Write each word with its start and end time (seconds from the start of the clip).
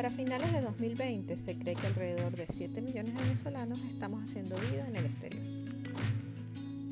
Para 0.00 0.08
finales 0.08 0.50
de 0.50 0.62
2020 0.62 1.36
se 1.36 1.58
cree 1.58 1.74
que 1.74 1.86
alrededor 1.86 2.34
de 2.34 2.46
7 2.50 2.80
millones 2.80 3.14
de 3.14 3.22
venezolanos 3.22 3.78
estamos 3.92 4.24
haciendo 4.24 4.56
vida 4.56 4.88
en 4.88 4.96
el 4.96 5.04
exterior. 5.04 5.42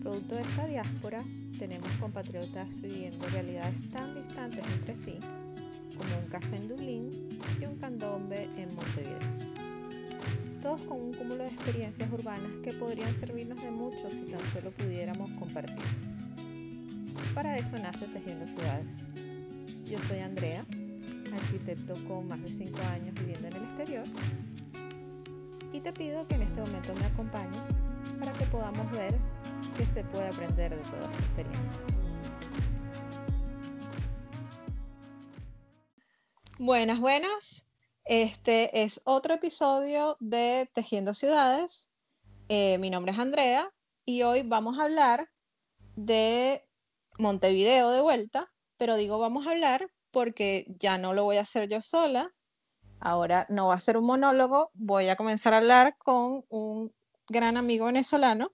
Producto 0.03 0.35
de 0.35 0.43
esta 0.43 0.67
diáspora, 0.67 1.25
tenemos 1.59 1.89
compatriotas 1.93 2.69
viviendo 2.83 3.27
realidades 3.31 3.77
tan 3.93 4.15
distantes 4.15 4.63
entre 4.75 4.95
sí 4.97 5.19
como 5.97 6.19
un 6.23 6.27
café 6.29 6.57
en 6.57 6.69
Dublín 6.69 7.29
y 7.59 7.65
un 7.65 7.77
candombe 7.77 8.47
en 8.59 8.75
Montevideo. 8.75 9.19
Todos 10.61 10.83
con 10.83 11.01
un 11.01 11.15
cúmulo 11.15 11.45
de 11.45 11.49
experiencias 11.49 12.13
urbanas 12.13 12.53
que 12.63 12.75
podrían 12.75 13.15
servirnos 13.15 13.59
de 13.63 13.71
mucho 13.71 14.11
si 14.11 14.31
tan 14.31 14.47
solo 14.53 14.71
pudiéramos 14.73 15.31
compartir. 15.31 15.83
Para 17.33 17.57
eso 17.57 17.79
nace 17.79 18.05
Tejiendo 18.05 18.47
Ciudades. 18.49 18.97
Yo 19.87 19.99
soy 20.07 20.19
Andrea, 20.19 20.67
arquitecto 21.35 21.95
con 22.07 22.29
más 22.29 22.43
de 22.43 22.53
5 22.53 22.79
años 22.93 23.15
viviendo 23.15 23.49
en 23.49 23.57
el 23.57 23.63
exterior, 23.63 24.05
y 25.73 25.81
te 25.81 25.93
pido 25.93 26.27
que 26.27 26.35
en 26.35 26.43
este 26.43 26.61
momento 26.61 26.95
me 26.95 27.07
acompañes 27.07 27.61
para 28.19 28.33
que 28.33 28.47
podamos 28.47 28.91
ver 28.93 29.15
qué 29.77 29.87
se 29.87 30.03
puede 30.05 30.29
aprender 30.29 30.77
de 30.77 30.83
toda 30.83 31.03
esta 31.03 31.19
experiencia. 31.19 31.77
Buenas, 36.59 36.99
buenas. 36.99 37.65
Este 38.05 38.83
es 38.83 39.01
otro 39.05 39.35
episodio 39.35 40.17
de 40.19 40.69
Tejiendo 40.73 41.15
Ciudades. 41.15 41.89
Eh, 42.49 42.79
mi 42.79 42.91
nombre 42.91 43.13
es 43.13 43.19
Andrea 43.19 43.71
y 44.05 44.23
hoy 44.23 44.43
vamos 44.43 44.79
a 44.79 44.85
hablar 44.85 45.31
de 45.95 46.67
Montevideo 47.19 47.91
de 47.91 48.01
vuelta, 48.01 48.51
pero 48.79 48.97
digo 48.97 49.19
vamos 49.19 49.47
a 49.47 49.51
hablar 49.51 49.89
porque 50.11 50.67
ya 50.79 50.99
no 50.99 51.15
lo 51.15 51.25
voy 51.25 51.37
a 51.37 51.43
hacer 51.43 51.69
yo 51.69 51.81
sola. 51.81 52.33
Ahora 53.01 53.47
no 53.49 53.69
va 53.69 53.75
a 53.75 53.81
ser 53.81 53.97
un 53.97 54.05
monólogo, 54.05 54.71
voy 54.75 55.09
a 55.09 55.17
comenzar 55.17 55.55
a 55.55 55.59
hablar 55.59 55.97
con 55.99 56.45
un 56.49 56.93
gran 57.29 57.57
amigo 57.57 57.87
venezolano, 57.87 58.53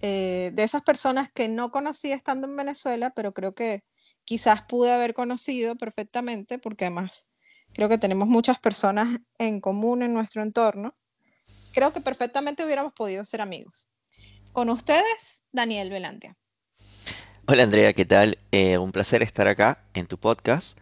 eh, 0.00 0.50
de 0.52 0.64
esas 0.64 0.82
personas 0.82 1.30
que 1.32 1.48
no 1.48 1.70
conocí 1.70 2.10
estando 2.10 2.46
en 2.46 2.56
Venezuela, 2.56 3.12
pero 3.14 3.32
creo 3.32 3.54
que 3.54 3.84
quizás 4.24 4.62
pude 4.62 4.92
haber 4.92 5.14
conocido 5.14 5.76
perfectamente, 5.76 6.58
porque 6.58 6.86
además 6.86 7.28
creo 7.72 7.88
que 7.88 7.98
tenemos 7.98 8.26
muchas 8.26 8.58
personas 8.58 9.20
en 9.38 9.60
común 9.60 10.02
en 10.02 10.12
nuestro 10.12 10.42
entorno. 10.42 10.94
Creo 11.72 11.92
que 11.92 12.00
perfectamente 12.00 12.64
hubiéramos 12.64 12.92
podido 12.92 13.24
ser 13.24 13.40
amigos. 13.40 13.88
Con 14.52 14.70
ustedes, 14.70 15.44
Daniel 15.52 15.90
Velandia. 15.90 16.36
Hola 17.46 17.64
Andrea, 17.64 17.92
¿qué 17.92 18.04
tal? 18.04 18.38
Eh, 18.52 18.78
un 18.78 18.90
placer 18.90 19.22
estar 19.22 19.46
acá 19.46 19.84
en 19.92 20.06
tu 20.06 20.18
podcast 20.18 20.78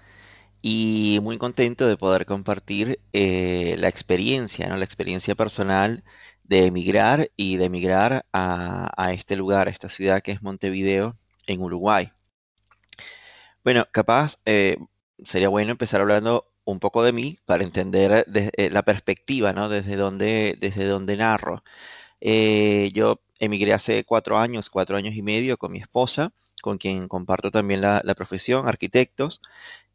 y 0.62 1.18
muy 1.22 1.38
contento 1.38 1.88
de 1.88 1.96
poder 1.96 2.24
compartir 2.24 3.00
eh, 3.12 3.74
la 3.78 3.88
experiencia, 3.88 4.68
¿no? 4.68 4.76
la 4.76 4.84
experiencia 4.84 5.34
personal 5.34 6.04
de 6.44 6.66
emigrar 6.66 7.30
y 7.36 7.56
de 7.56 7.64
emigrar 7.64 8.26
a, 8.32 9.12
este 9.12 9.36
lugar, 9.36 9.66
a 9.68 9.70
esta 9.72 9.88
ciudad 9.88 10.22
que 10.22 10.32
es 10.32 10.42
Montevideo, 10.42 11.16
en 11.48 11.60
Uruguay. 11.60 12.12
Bueno, 13.64 13.86
capaz 13.90 14.38
eh, 14.44 14.78
sería 15.24 15.48
bueno 15.48 15.72
empezar 15.72 16.00
hablando 16.00 16.46
un 16.64 16.78
poco 16.78 17.02
de 17.02 17.12
mí 17.12 17.38
para 17.44 17.64
entender 17.64 18.24
eh, 18.32 18.70
la 18.70 18.82
perspectiva, 18.82 19.52
¿no? 19.52 19.68
Desde 19.68 19.96
donde, 19.96 20.56
desde 20.60 20.84
donde 20.84 21.16
narro. 21.16 21.64
Yo 22.20 23.20
emigré 23.40 23.72
hace 23.72 24.04
cuatro 24.04 24.38
años, 24.38 24.70
cuatro 24.70 24.96
años 24.96 25.16
y 25.16 25.22
medio 25.22 25.58
con 25.58 25.72
mi 25.72 25.80
esposa, 25.80 26.32
con 26.60 26.78
quien 26.78 27.08
comparto 27.08 27.50
también 27.50 27.80
la, 27.80 28.00
la 28.04 28.14
profesión, 28.14 28.68
arquitectos 28.68 29.40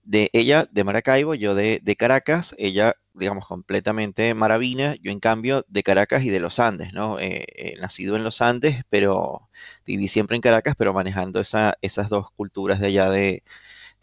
de 0.08 0.30
ella 0.32 0.68
de 0.72 0.86
Maracaibo, 0.86 1.36
yo 1.36 1.54
de, 1.54 1.96
Caracas, 1.98 2.56
ella, 2.58 2.96
digamos, 3.14 3.46
completamente 3.46 4.34
maravina, 4.34 4.96
yo 5.02 5.12
en 5.12 5.20
cambio 5.20 5.66
de 5.68 5.84
Caracas 5.84 6.24
y 6.24 6.30
de 6.30 6.40
los 6.40 6.60
Andes, 6.60 6.94
¿no? 6.94 7.20
Eh, 7.20 7.46
eh, 7.56 7.76
nacido 7.82 8.16
en 8.16 8.24
los 8.24 8.42
Andes, 8.42 8.84
pero 8.90 9.50
viví 9.86 10.08
siempre 10.08 10.36
en 10.38 10.42
Caracas, 10.42 10.76
pero 10.78 10.94
manejando 10.94 11.42
esa, 11.42 11.78
esas 11.82 12.10
dos 12.10 12.32
culturas 12.32 12.80
de 12.80 12.88
allá 12.88 13.10
de, 13.10 13.44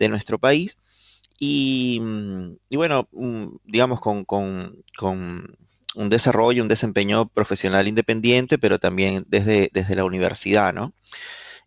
nuestro 0.08 0.38
país. 0.38 0.78
Y, 1.40 1.98
mm, 2.02 2.56
bueno, 2.72 3.08
mm, 3.12 3.56
digamos, 3.64 4.00
con, 4.00 4.26
un 5.96 6.08
desarrollo, 6.10 6.62
un 6.62 6.68
desempeño 6.68 7.28
profesional 7.28 7.88
independiente, 7.88 8.58
pero 8.58 8.78
también 8.78 9.24
desde, 9.28 9.70
desde 9.72 9.96
la 9.96 10.04
universidad, 10.04 10.74
¿no? 10.74 10.92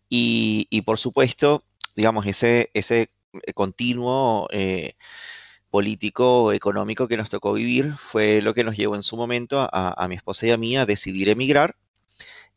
Y, 0.08 0.68
y 0.70 0.82
por 0.82 0.98
supuesto, 0.98 1.64
digamos, 1.96 2.26
ese, 2.26 2.70
ese 2.74 3.10
continuo 3.54 4.48
eh, 4.50 4.94
político, 5.70 6.52
económico 6.52 7.08
que 7.08 7.16
nos 7.16 7.30
tocó 7.30 7.52
vivir 7.52 7.94
fue 7.96 8.42
lo 8.42 8.54
que 8.54 8.64
nos 8.64 8.76
llevó 8.76 8.96
en 8.96 9.02
su 9.02 9.16
momento 9.16 9.68
a, 9.72 10.08
mi 10.08 10.16
esposa 10.16 10.46
y 10.46 10.50
a 10.50 10.56
mí 10.56 10.76
a 10.76 10.86
decidir 10.86 11.28
emigrar. 11.28 11.76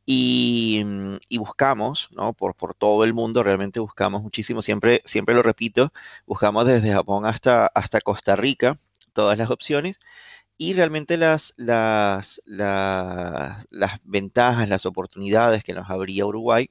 Y, 0.05 0.81
mm, 0.85 1.17
buscamos, 1.37 2.09
¿no? 2.11 2.33
Por, 2.33 2.55
por 2.55 2.73
todo 2.73 3.03
el 3.03 3.13
mundo, 3.13 3.43
realmente 3.43 3.79
buscamos 3.79 4.21
muchísimo, 4.23 4.61
siempre, 4.61 5.01
siempre 5.05 5.35
lo 5.35 5.43
repito, 5.43 5.93
buscamos 6.25 6.65
desde 6.65 6.91
Japón 6.93 7.25
hasta, 7.25 7.67
hasta 7.67 8.01
Costa 8.01 8.35
Rica, 8.35 8.77
todas 9.13 9.37
las 9.37 9.49
opciones, 9.51 9.99
y 10.57 10.73
realmente 10.73 11.17
las, 11.17 11.53
las, 11.57 12.41
las, 12.45 13.65
las 13.71 13.99
ventajas, 14.03 14.69
las 14.69 14.85
oportunidades 14.85 15.63
que 15.63 15.73
nos 15.73 15.89
abría 15.89 16.25
Uruguay 16.25 16.69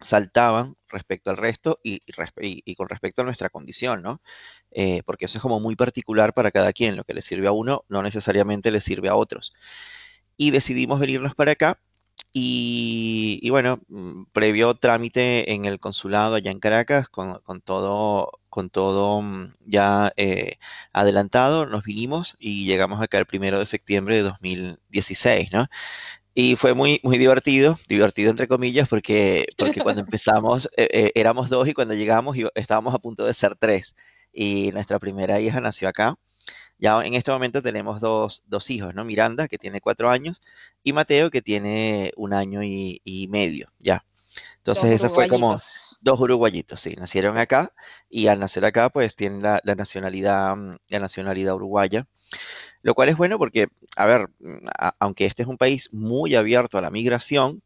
saltaban 0.00 0.76
respecto 0.88 1.30
al 1.30 1.36
resto 1.36 1.80
y, 1.82 2.00
con 2.74 2.88
respecto 2.88 3.22
a 3.22 3.24
nuestra 3.24 3.50
condición, 3.50 4.02
¿no? 4.02 4.22
Eh, 4.70 5.02
porque 5.04 5.26
eso 5.26 5.38
es 5.38 5.42
como 5.42 5.60
muy 5.60 5.76
particular 5.76 6.34
para 6.34 6.50
cada 6.50 6.72
quien. 6.72 6.96
Lo 6.96 7.04
que 7.04 7.14
le 7.14 7.22
sirve 7.22 7.48
a 7.48 7.52
uno 7.52 7.84
no 7.88 8.02
necesariamente 8.02 8.70
le 8.70 8.80
sirve 8.80 9.08
a 9.08 9.16
otros. 9.16 9.52
Y 10.36 10.50
decidimos 10.52 11.00
venirnos 11.00 11.34
para 11.34 11.52
acá 11.52 11.80
y, 12.32 13.48
bueno, 13.50 13.80
mm, 13.88 14.24
previo 14.32 14.74
trámite 14.74 15.52
en 15.52 15.64
el 15.64 15.80
consulado 15.80 16.34
allá 16.36 16.50
en 16.50 16.60
Caracas, 16.60 17.08
con, 17.08 17.40
todo, 17.64 18.30
con 18.48 18.70
todo 18.70 19.22
mm, 19.22 19.54
ya 19.66 20.12
eh, 20.16 20.58
adelantado, 20.92 21.66
nos 21.66 21.84
vinimos 21.84 22.36
y 22.38 22.66
llegamos 22.66 23.00
acá 23.02 23.18
el 23.18 23.26
primero 23.26 23.58
de 23.58 23.66
septiembre 23.66 24.16
de 24.16 24.22
2016, 24.22 25.52
¿no? 25.52 25.66
Y 26.40 26.54
fue 26.54 26.72
muy, 26.72 27.00
muy 27.02 27.18
divertido, 27.18 27.80
divertido 27.88 28.30
entre 28.30 28.46
comillas, 28.46 28.88
porque, 28.88 29.48
porque 29.56 29.80
cuando 29.80 30.02
empezamos 30.06 30.66
eh, 30.76 30.88
eh, 30.92 31.12
éramos 31.16 31.48
dos 31.48 31.66
y 31.66 31.74
cuando 31.74 31.94
llegamos 31.94 32.36
estábamos 32.54 32.94
a 32.94 33.00
punto 33.00 33.24
de 33.24 33.34
ser 33.34 33.56
tres. 33.56 33.96
Y 34.32 34.70
nuestra 34.70 35.00
primera 35.00 35.40
hija 35.40 35.60
nació 35.60 35.88
acá. 35.88 36.14
Ya 36.78 37.04
en 37.04 37.14
este 37.14 37.32
momento 37.32 37.60
tenemos 37.60 38.00
dos, 38.00 38.44
dos 38.46 38.70
hijos, 38.70 38.94
¿no? 38.94 39.04
Miranda, 39.04 39.48
que 39.48 39.58
tiene 39.58 39.80
cuatro 39.80 40.10
años, 40.10 40.40
y 40.84 40.92
Mateo, 40.92 41.28
que 41.32 41.42
tiene 41.42 42.12
un 42.16 42.32
año 42.32 42.62
y, 42.62 43.00
y 43.02 43.26
medio, 43.26 43.72
ya. 43.80 44.04
Entonces, 44.58 44.92
eso 44.92 45.10
fue 45.10 45.26
como 45.26 45.56
dos 46.00 46.20
uruguayitos, 46.20 46.80
sí, 46.80 46.94
nacieron 46.96 47.36
acá 47.36 47.72
y 48.08 48.28
al 48.28 48.38
nacer 48.38 48.64
acá, 48.64 48.90
pues 48.90 49.16
tienen 49.16 49.42
la, 49.42 49.60
la 49.64 49.74
nacionalidad, 49.74 50.54
la 50.86 51.00
nacionalidad 51.00 51.56
uruguaya. 51.56 52.06
Lo 52.82 52.94
cual 52.94 53.08
es 53.08 53.16
bueno 53.16 53.38
porque, 53.38 53.68
a 53.96 54.06
ver, 54.06 54.28
aunque 54.98 55.24
este 55.24 55.42
es 55.42 55.48
un 55.48 55.58
país 55.58 55.92
muy 55.92 56.34
abierto 56.34 56.78
a 56.78 56.80
la 56.80 56.90
migración, 56.90 57.62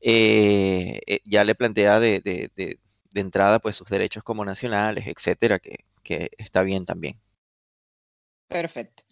eh, 0.00 1.00
eh, 1.06 1.20
ya 1.24 1.44
le 1.44 1.54
plantea 1.54 2.00
de, 2.00 2.78
entrada 3.14 3.58
pues 3.60 3.76
sus 3.76 3.88
derechos 3.88 4.22
como 4.22 4.44
nacionales, 4.44 5.06
etcétera, 5.06 5.58
que, 5.58 5.84
está 6.38 6.62
bien 6.62 6.86
también. 6.86 7.18
Perfecto. 8.48 9.02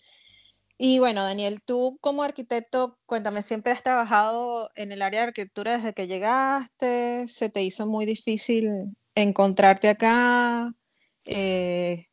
Y 0.77 0.99
bueno, 0.99 1.23
Daniel, 1.23 1.63
tú 1.65 1.99
como 2.01 2.23
arquitecto, 2.23 2.99
cuéntame, 3.07 3.43
¿siempre 3.43 3.73
has 3.73 3.83
trabajado 3.83 4.71
en 4.75 4.93
el 4.93 5.03
área 5.03 5.21
de 5.21 5.27
arquitectura 5.29 5.77
desde 5.77 5.95
que 5.95 6.09
llegaste? 6.09 7.27
¿Se 7.29 7.49
te 7.49 7.63
hizo 7.63 7.87
muy 7.87 8.07
difícil 8.07 8.95
encontrarte 9.15 9.89
acá? 9.89 10.75
Eh, 11.25 12.07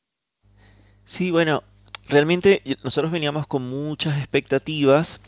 sí, 1.06 1.32
bueno, 1.32 1.64
realmente 2.08 2.62
nosotros 2.84 3.12
veníamos 3.12 3.48
con 3.48 3.64
muchas 3.70 4.18
expectativas. 4.18 5.22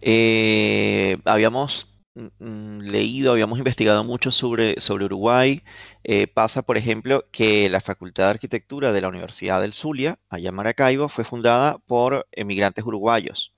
Eh, 0.00 1.18
habíamos 1.24 1.88
mm, 2.14 2.44
mm, 2.44 2.78
leído, 2.80 3.32
habíamos 3.32 3.58
investigado 3.58 4.04
mucho 4.04 4.30
sobre, 4.30 4.80
sobre 4.80 5.04
Uruguay. 5.06 5.62
Eh, 6.04 6.26
pasa, 6.26 6.62
por 6.62 6.76
ejemplo, 6.76 7.26
que 7.30 7.68
la 7.68 7.80
Facultad 7.80 8.24
de 8.24 8.30
Arquitectura 8.30 8.92
de 8.92 9.00
la 9.00 9.08
Universidad 9.08 9.60
del 9.60 9.72
Zulia, 9.72 10.18
allá 10.28 10.48
en 10.48 10.54
Maracaibo, 10.54 11.08
fue 11.08 11.24
fundada 11.24 11.78
por 11.78 12.26
emigrantes 12.32 12.84
uruguayos. 12.84 13.52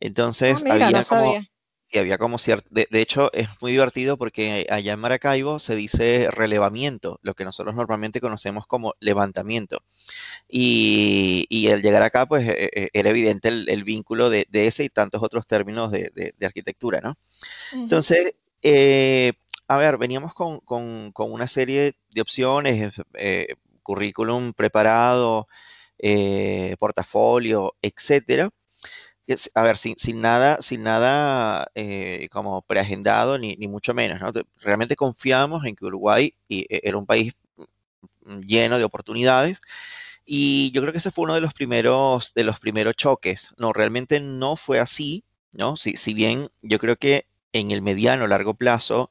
Entonces, 0.00 0.64
ah, 0.66 0.74
había 0.74 1.02
como, 1.02 1.34
y 1.90 1.98
había 1.98 2.18
como 2.18 2.38
cierto, 2.38 2.68
de, 2.70 2.86
hecho 2.92 3.32
es 3.32 3.48
muy 3.60 3.72
divertido 3.72 4.16
porque 4.16 4.66
allá 4.70 4.92
en 4.92 5.00
Maracaibo 5.00 5.58
se 5.58 5.74
dice 5.74 6.28
relevamiento, 6.30 7.18
lo 7.22 7.34
que 7.34 7.44
nosotros 7.44 7.74
normalmente 7.74 8.20
conocemos 8.20 8.66
como 8.66 8.94
levantamiento. 9.00 9.82
Y, 10.48 11.46
y 11.48 11.68
al 11.70 11.82
llegar 11.82 12.02
acá, 12.02 12.26
pues 12.26 12.46
e, 12.48 12.70
e, 12.72 12.90
era 12.92 13.10
evidente 13.10 13.48
el, 13.48 13.84
vínculo 13.84 14.30
de, 14.30 14.46
ese 14.52 14.84
y 14.84 14.88
tantos 14.88 15.22
otros 15.22 15.46
términos 15.46 15.90
de, 15.90 16.34
arquitectura, 16.42 17.00
¿no? 17.00 17.16
Entonces, 17.72 18.34
eh, 18.62 19.32
a 19.66 19.76
ver, 19.76 19.98
veníamos 19.98 20.34
con, 20.34 20.60
con, 20.60 21.12
una 21.16 21.46
serie 21.46 21.94
de 22.10 22.20
opciones, 22.20 22.94
eh, 23.14 23.54
currículum 23.82 24.52
preparado, 24.52 25.48
eh, 25.98 26.76
portafolio, 26.78 27.74
etcétera. 27.82 28.50
A 29.54 29.62
ver, 29.62 29.76
sin, 29.76 30.20
nada, 30.20 30.58
sin 30.60 30.82
nada 30.82 31.70
eh, 31.74 32.28
como 32.30 32.62
preagendado, 32.62 33.38
ni, 33.38 33.56
ni 33.56 33.68
mucho 33.68 33.94
menos, 33.94 34.20
¿no? 34.20 34.32
Realmente 34.60 34.96
confiamos 34.96 35.64
en 35.64 35.76
que 35.76 35.84
Uruguay 35.86 36.34
era 36.48 36.96
un 36.98 37.06
país 37.06 37.34
mm, 38.24 38.40
lleno 38.40 38.78
de 38.78 38.84
oportunidades 38.84 39.60
y 40.24 40.70
yo 40.72 40.82
creo 40.82 40.92
que 40.92 40.98
ese 40.98 41.10
fue 41.10 41.24
uno 41.24 41.34
de 41.34 41.40
los 41.40 41.54
primeros, 41.54 42.32
de 42.34 42.44
los 42.44 42.60
primeros 42.60 42.96
choques. 42.96 43.54
No, 43.58 43.72
realmente 43.72 44.20
no 44.20 44.56
fue 44.56 44.78
así, 44.80 45.24
¿no? 45.52 45.76
Si, 45.76 45.96
si 45.96 46.14
bien 46.14 46.50
yo 46.62 46.78
creo 46.78 46.96
que 46.96 47.26
en 47.52 47.72
el 47.72 47.82
mediano, 47.82 48.26
largo 48.28 48.54
plazo, 48.54 49.10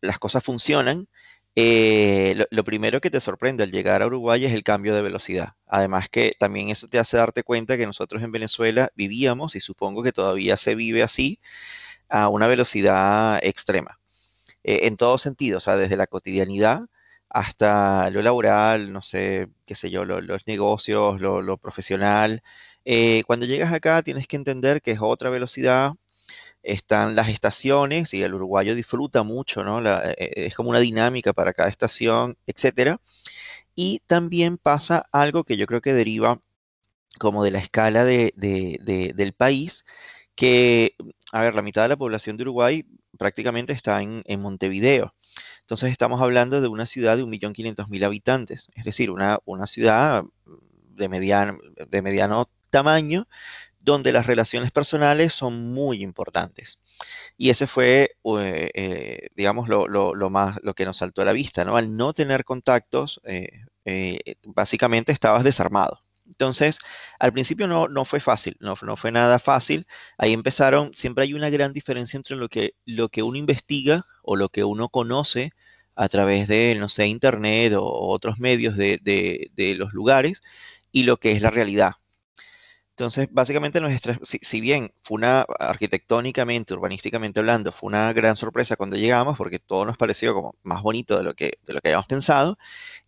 las 0.00 0.18
cosas 0.18 0.44
funcionan, 0.44 1.08
eh, 1.56 2.46
lo, 2.50 2.64
primero 2.64 3.00
que 3.00 3.10
te 3.10 3.20
sorprende 3.20 3.64
al 3.64 3.70
llegar 3.72 4.02
a 4.02 4.06
Uruguay 4.06 4.44
es 4.44 4.52
el 4.52 4.62
cambio 4.62 4.94
de 4.94 5.02
velocidad. 5.02 5.54
Además 5.66 6.08
que 6.10 6.36
también 6.38 6.68
eso 6.70 6.88
te 6.88 6.98
hace 6.98 7.16
darte 7.16 7.42
cuenta 7.44 7.78
que 7.78 7.86
nosotros 7.86 8.22
en 8.22 8.32
Venezuela 8.32 8.92
vivíamos, 8.94 9.56
y 9.56 9.60
supongo 9.60 10.02
que 10.02 10.12
todavía 10.12 10.56
se 10.58 10.74
vive 10.74 11.02
así, 11.02 11.40
a 12.08 12.28
una 12.28 12.46
velocidad 12.46 13.40
extrema. 13.42 14.00
Eh, 14.64 14.86
en 14.88 14.96
todo 14.96 15.18
sentido, 15.18 15.58
o 15.58 15.60
sea, 15.60 15.76
desde 15.76 15.96
la 15.96 16.06
cotidianidad 16.06 16.82
hasta 17.28 18.10
lo 18.10 18.22
laboral, 18.22 18.92
no 18.92 19.02
sé, 19.02 19.48
qué 19.66 19.74
sé 19.74 19.90
yo, 19.90 20.04
los 20.04 20.46
negocios, 20.46 21.20
lo, 21.20 21.58
profesional. 21.58 22.42
Eh, 22.84 23.24
cuando 23.26 23.46
llegas 23.46 23.72
acá 23.72 24.02
tienes 24.02 24.28
que 24.28 24.36
entender 24.36 24.82
que 24.82 24.92
es 24.92 24.98
otra 25.02 25.30
velocidad, 25.30 25.92
están 26.66 27.14
las 27.16 27.28
estaciones 27.28 28.12
y 28.14 28.22
el 28.22 28.34
uruguayo 28.34 28.74
disfruta 28.74 29.22
mucho, 29.22 29.64
¿no? 29.64 29.80
Eh, 29.80 30.14
eh, 30.18 30.32
es 30.46 30.54
como 30.54 30.70
una 30.70 30.80
dinámica 30.80 31.32
para 31.32 31.52
cada 31.52 31.68
estación, 31.68 32.36
etcétera. 32.46 33.00
Y 33.74 34.00
también 34.06 34.58
pasa 34.58 35.06
algo 35.12 35.44
que 35.44 35.56
yo 35.56 35.66
creo 35.66 35.80
que 35.80 35.94
deriva 35.94 36.40
como 37.18 37.44
de 37.44 37.50
la 37.52 37.60
escala 37.60 38.04
del 38.04 39.34
país, 39.36 39.84
que, 40.34 40.94
a 41.32 41.40
ver, 41.42 41.54
la 41.54 41.62
mitad 41.62 41.82
de 41.82 41.88
la 41.88 41.96
población 41.96 42.36
de 42.36 42.42
Uruguay 42.44 42.84
prácticamente 43.18 43.72
está 43.72 44.02
en, 44.02 44.22
en 44.26 44.40
Montevideo. 44.40 45.14
Entonces 45.60 45.90
estamos 45.90 46.20
hablando 46.20 46.60
de 46.60 46.68
una 46.68 46.86
ciudad 46.86 47.16
de 47.16 47.24
1.500.000 47.24 48.04
habitantes, 48.04 48.70
es 48.74 48.84
decir, 48.84 49.10
una, 49.10 49.38
una 49.44 49.66
ciudad 49.66 50.24
de 50.44 51.08
mediano, 51.08 51.58
de 51.88 52.02
mediano 52.02 52.48
tamaño, 52.70 53.28
donde 53.86 54.12
las 54.12 54.26
relaciones 54.26 54.72
personales 54.72 55.32
son 55.32 55.72
muy 55.72 56.02
importantes. 56.02 56.78
Y 57.38 57.50
ese 57.50 57.66
fue, 57.66 58.16
eh, 58.40 58.70
eh, 58.74 59.28
digamos, 59.36 59.68
lo, 59.68 60.30
más, 60.30 60.58
lo 60.62 60.74
que 60.74 60.84
nos 60.84 60.98
saltó 60.98 61.22
a 61.22 61.24
la 61.24 61.32
vista, 61.32 61.64
¿no? 61.64 61.76
Al 61.76 61.96
no 61.96 62.12
tener 62.12 62.44
contactos, 62.44 63.20
eh, 63.24 63.64
básicamente 64.44 65.12
estabas 65.12 65.44
desarmado. 65.44 66.02
Entonces, 66.26 66.80
al 67.20 67.32
principio 67.32 67.68
no, 67.68 67.86
no 67.86 68.04
fue 68.04 68.18
fácil, 68.18 68.56
no, 68.58 68.74
no, 68.82 68.96
fue 68.96 69.12
nada 69.12 69.38
fácil. 69.38 69.86
Ahí 70.18 70.32
empezaron, 70.32 70.92
siempre 70.94 71.22
hay 71.22 71.34
una 71.34 71.48
gran 71.50 71.72
diferencia 71.72 72.16
entre 72.16 72.36
lo 72.36 72.48
que, 72.48 72.74
lo 72.84 73.08
que 73.08 73.22
uno 73.22 73.38
investiga 73.38 74.04
o 74.22 74.34
lo 74.34 74.48
que 74.48 74.64
uno 74.64 74.88
conoce 74.88 75.52
a 75.94 76.08
través 76.08 76.48
de, 76.48 76.76
no 76.78 76.88
sé, 76.88 77.06
internet 77.06 77.74
o 77.74 77.84
otros 77.84 78.40
medios 78.40 78.76
de, 78.76 78.98
de, 79.02 79.74
los 79.76 79.92
lugares 79.92 80.42
y 80.92 81.04
lo 81.04 81.18
que 81.18 81.32
es 81.32 81.42
la 81.42 81.50
realidad. 81.50 81.92
Entonces, 82.96 83.28
básicamente, 83.30 83.78
nuestra, 83.78 84.18
si, 84.22 84.38
si, 84.40 84.60
bien 84.60 84.90
fue 85.02 85.16
una, 85.16 85.42
arquitectónicamente, 85.58 86.72
urbanísticamente 86.72 87.40
hablando, 87.40 87.70
fue 87.70 87.88
una 87.88 88.10
gran 88.14 88.36
sorpresa 88.36 88.76
cuando 88.76 88.96
llegamos, 88.96 89.36
porque 89.36 89.58
todo 89.58 89.84
nos 89.84 89.98
pareció 89.98 90.32
como 90.32 90.54
más 90.62 90.80
bonito 90.82 91.18
de 91.18 91.24
lo 91.24 91.34
que, 91.34 91.58
de 91.66 91.74
lo 91.74 91.80
que 91.80 91.88
habíamos 91.88 92.06
pensado, 92.06 92.58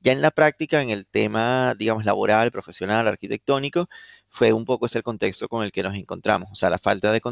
ya 0.00 0.12
en 0.12 0.20
la 0.20 0.31
práctica, 0.31 0.82
en 0.82 0.90
el 0.90 1.06
tema, 1.06 1.75
digamos, 1.79 2.05
laboral, 2.05 2.50
profesional, 2.50 3.08
arquitectónico, 3.08 3.88
fue 4.29 4.52
un 4.52 4.67
poco 4.67 4.85
ese 4.87 4.99
el 4.99 5.05
contexto 5.05 5.49
con 5.49 5.64
el 5.64 5.73
que 5.73 5.82
nos 5.82 5.96
encontramos. 5.96 6.50
O 6.52 6.55
sea, 6.55 6.69
la 6.69 6.79
falta 6.79 7.11
de, 7.11 7.23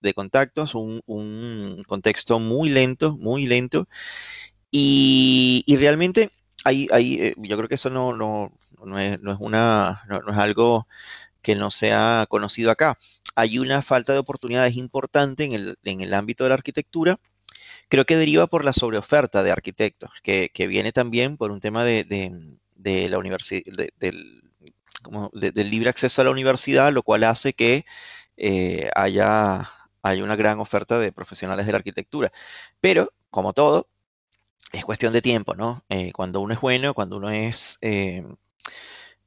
de 0.00 0.14
contactos, 0.14 0.74
un, 0.76 1.02
un 1.06 1.82
contexto 1.88 2.38
muy 2.38 2.68
lento, 2.68 3.16
muy 3.18 3.46
lento, 3.46 3.88
y, 4.70 5.64
realmente 5.78 6.30
hay, 6.64 6.88
eh, 6.92 7.34
yo 7.38 7.56
creo 7.56 7.68
que 7.68 7.76
eso 7.76 7.90
no, 7.90 8.14
no, 8.14 8.52
no, 8.84 8.98
es, 8.98 9.18
una, 9.40 10.02
no, 10.08 10.18
es 10.18 10.38
algo 10.38 10.86
que 11.46 11.54
no 11.54 11.70
sea 11.70 12.26
conocido 12.28 12.72
acá. 12.72 12.98
Hay 13.36 13.60
una 13.60 13.80
falta 13.80 14.12
de 14.12 14.18
oportunidades 14.18 14.74
importante 14.76 15.44
en 15.44 15.52
el, 15.52 15.78
en 15.84 16.00
el 16.00 16.12
ámbito 16.12 16.42
de 16.42 16.48
la 16.48 16.54
arquitectura. 16.54 17.20
Creo 17.88 18.04
que 18.04 18.16
deriva 18.16 18.48
por 18.48 18.64
la 18.64 18.72
sobreoferta 18.72 19.44
de 19.44 19.52
arquitectos, 19.52 20.10
que, 20.24 20.50
que 20.52 20.66
viene 20.66 20.90
también 20.90 21.36
por 21.36 21.52
un 21.52 21.60
tema 21.60 21.84
de, 21.84 22.02
de, 22.74 23.08
la 23.08 23.18
universidad, 23.18 23.62
del, 23.96 24.42
del 25.32 25.70
libre 25.70 25.88
acceso 25.88 26.20
a 26.20 26.24
la 26.24 26.32
universidad, 26.32 26.92
lo 26.92 27.04
cual 27.04 27.22
hace 27.22 27.52
que 27.52 27.84
eh, 28.36 28.90
haya, 28.96 29.70
haya 30.02 30.24
una 30.24 30.34
gran 30.34 30.58
oferta 30.58 30.98
de 30.98 31.12
profesionales 31.12 31.64
de 31.64 31.70
la 31.70 31.78
arquitectura. 31.78 32.32
Pero, 32.80 33.12
como 33.30 33.52
todo, 33.52 33.88
es 34.72 34.84
cuestión 34.84 35.12
de 35.12 35.22
tiempo, 35.22 35.54
¿no? 35.54 35.84
Eh, 35.90 36.10
cuando 36.12 36.40
uno 36.40 36.54
es 36.54 36.60
bueno, 36.60 36.92
cuando 36.92 37.18
uno 37.18 37.30
es, 37.30 37.78
eh, 37.82 38.26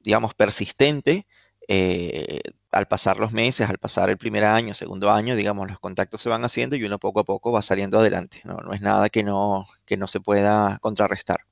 digamos, 0.00 0.34
persistente, 0.34 1.26
eh, 1.72 2.40
al 2.72 2.88
pasar 2.88 3.20
los 3.20 3.30
meses, 3.30 3.70
al 3.70 3.78
pasar 3.78 4.10
el 4.10 4.18
primer 4.18 4.44
año, 4.44 4.74
segundo 4.74 5.08
año, 5.08 5.36
digamos, 5.36 5.68
los 5.68 5.78
contactos 5.78 6.20
se 6.20 6.28
van 6.28 6.44
haciendo 6.44 6.74
y 6.74 6.82
uno 6.82 6.98
poco 6.98 7.20
a 7.20 7.24
poco 7.24 7.52
va 7.52 7.62
saliendo 7.62 8.00
adelante, 8.00 8.40
¿no? 8.42 8.56
No 8.56 8.72
es 8.72 8.80
nada 8.80 9.08
que 9.08 9.22
no, 9.22 9.68
que 9.86 9.96
no 9.96 10.08
se 10.08 10.18
pueda 10.18 10.80
contrarrestar. 10.82 11.46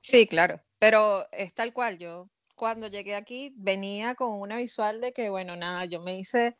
Sí, 0.00 0.26
claro, 0.26 0.60
pero 0.80 1.28
es 1.30 1.54
tal 1.54 1.72
cual. 1.72 1.96
Yo 1.98 2.28
cuando 2.56 2.88
llegué 2.88 3.14
aquí 3.14 3.54
venía 3.56 4.16
con 4.16 4.32
una 4.40 4.56
visual 4.56 5.00
de 5.00 5.12
que, 5.12 5.30
bueno, 5.30 5.54
nada, 5.54 5.84
yo 5.84 6.00
me 6.00 6.18
hice 6.18 6.56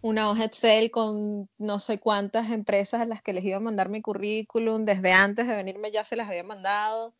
una 0.00 0.30
hoja 0.30 0.44
Excel 0.44 0.92
con 0.92 1.50
no 1.58 1.80
sé 1.80 1.98
cuántas 1.98 2.52
empresas 2.52 3.00
a 3.00 3.04
las 3.04 3.20
que 3.20 3.32
les 3.32 3.44
iba 3.44 3.56
a 3.56 3.60
mandar 3.60 3.88
mi 3.88 4.00
currículum, 4.00 4.84
desde 4.84 5.10
antes 5.10 5.48
de 5.48 5.56
venirme 5.56 5.90
ya 5.90 6.04
se 6.04 6.14
las 6.14 6.28
había 6.28 6.44
mandado. 6.44 7.16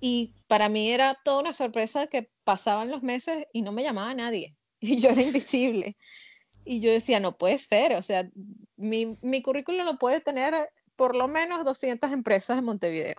Y 0.00 0.34
para 0.46 0.70
mí 0.70 0.90
era 0.90 1.14
toda 1.22 1.40
una 1.42 1.52
sorpresa 1.52 2.06
que 2.06 2.30
pasaban 2.44 2.90
los 2.90 3.02
meses 3.02 3.44
y 3.52 3.60
no 3.60 3.72
me 3.72 3.82
llamaba 3.82 4.14
nadie. 4.14 4.56
Y 4.82 5.00
yo 5.00 5.10
era 5.10 5.22
invisible. 5.22 5.96
Y 6.64 6.80
yo 6.80 6.90
decía, 6.90 7.20
no 7.20 7.38
puede 7.38 7.58
ser, 7.58 7.94
o 7.94 8.02
sea, 8.02 8.28
mi, 8.76 9.16
mi 9.22 9.40
currículum 9.42 9.84
no 9.84 9.98
puede 9.98 10.20
tener 10.20 10.54
por 10.96 11.16
lo 11.16 11.28
menos 11.28 11.64
200 11.64 12.12
empresas 12.12 12.58
en 12.58 12.64
Montevideo. 12.64 13.16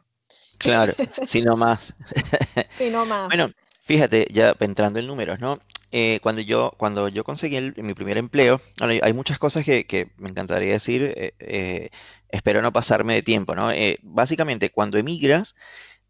Claro, 0.58 0.94
si 1.26 1.42
no 1.42 1.58
más. 1.58 1.94
Si 2.78 2.90
no 2.90 3.06
más. 3.06 3.28
Bueno, 3.28 3.50
fíjate, 3.84 4.28
ya 4.32 4.56
entrando 4.60 5.00
en 5.00 5.08
números, 5.08 5.40
¿no? 5.40 5.60
Eh, 5.92 6.20
cuando 6.24 6.42
yo, 6.42 6.74
cuando 6.78 7.08
yo 7.08 7.24
conseguí 7.24 7.72
mi 7.78 7.94
primer 7.94 8.18
empleo, 8.18 8.62
hay 8.80 9.14
muchas 9.14 9.38
cosas 9.38 9.64
que, 9.64 10.10
me 10.18 10.30
encantaría 10.30 10.74
decir, 10.74 11.14
eh, 11.16 11.34
eh, 11.40 11.90
espero 12.30 12.62
no 12.64 12.74
pasarme 12.74 13.14
de 13.14 13.22
tiempo, 13.22 13.54
¿no? 13.54 13.70
básicamente, 14.02 14.72
cuando 14.72 14.98
emigras, 14.98 15.56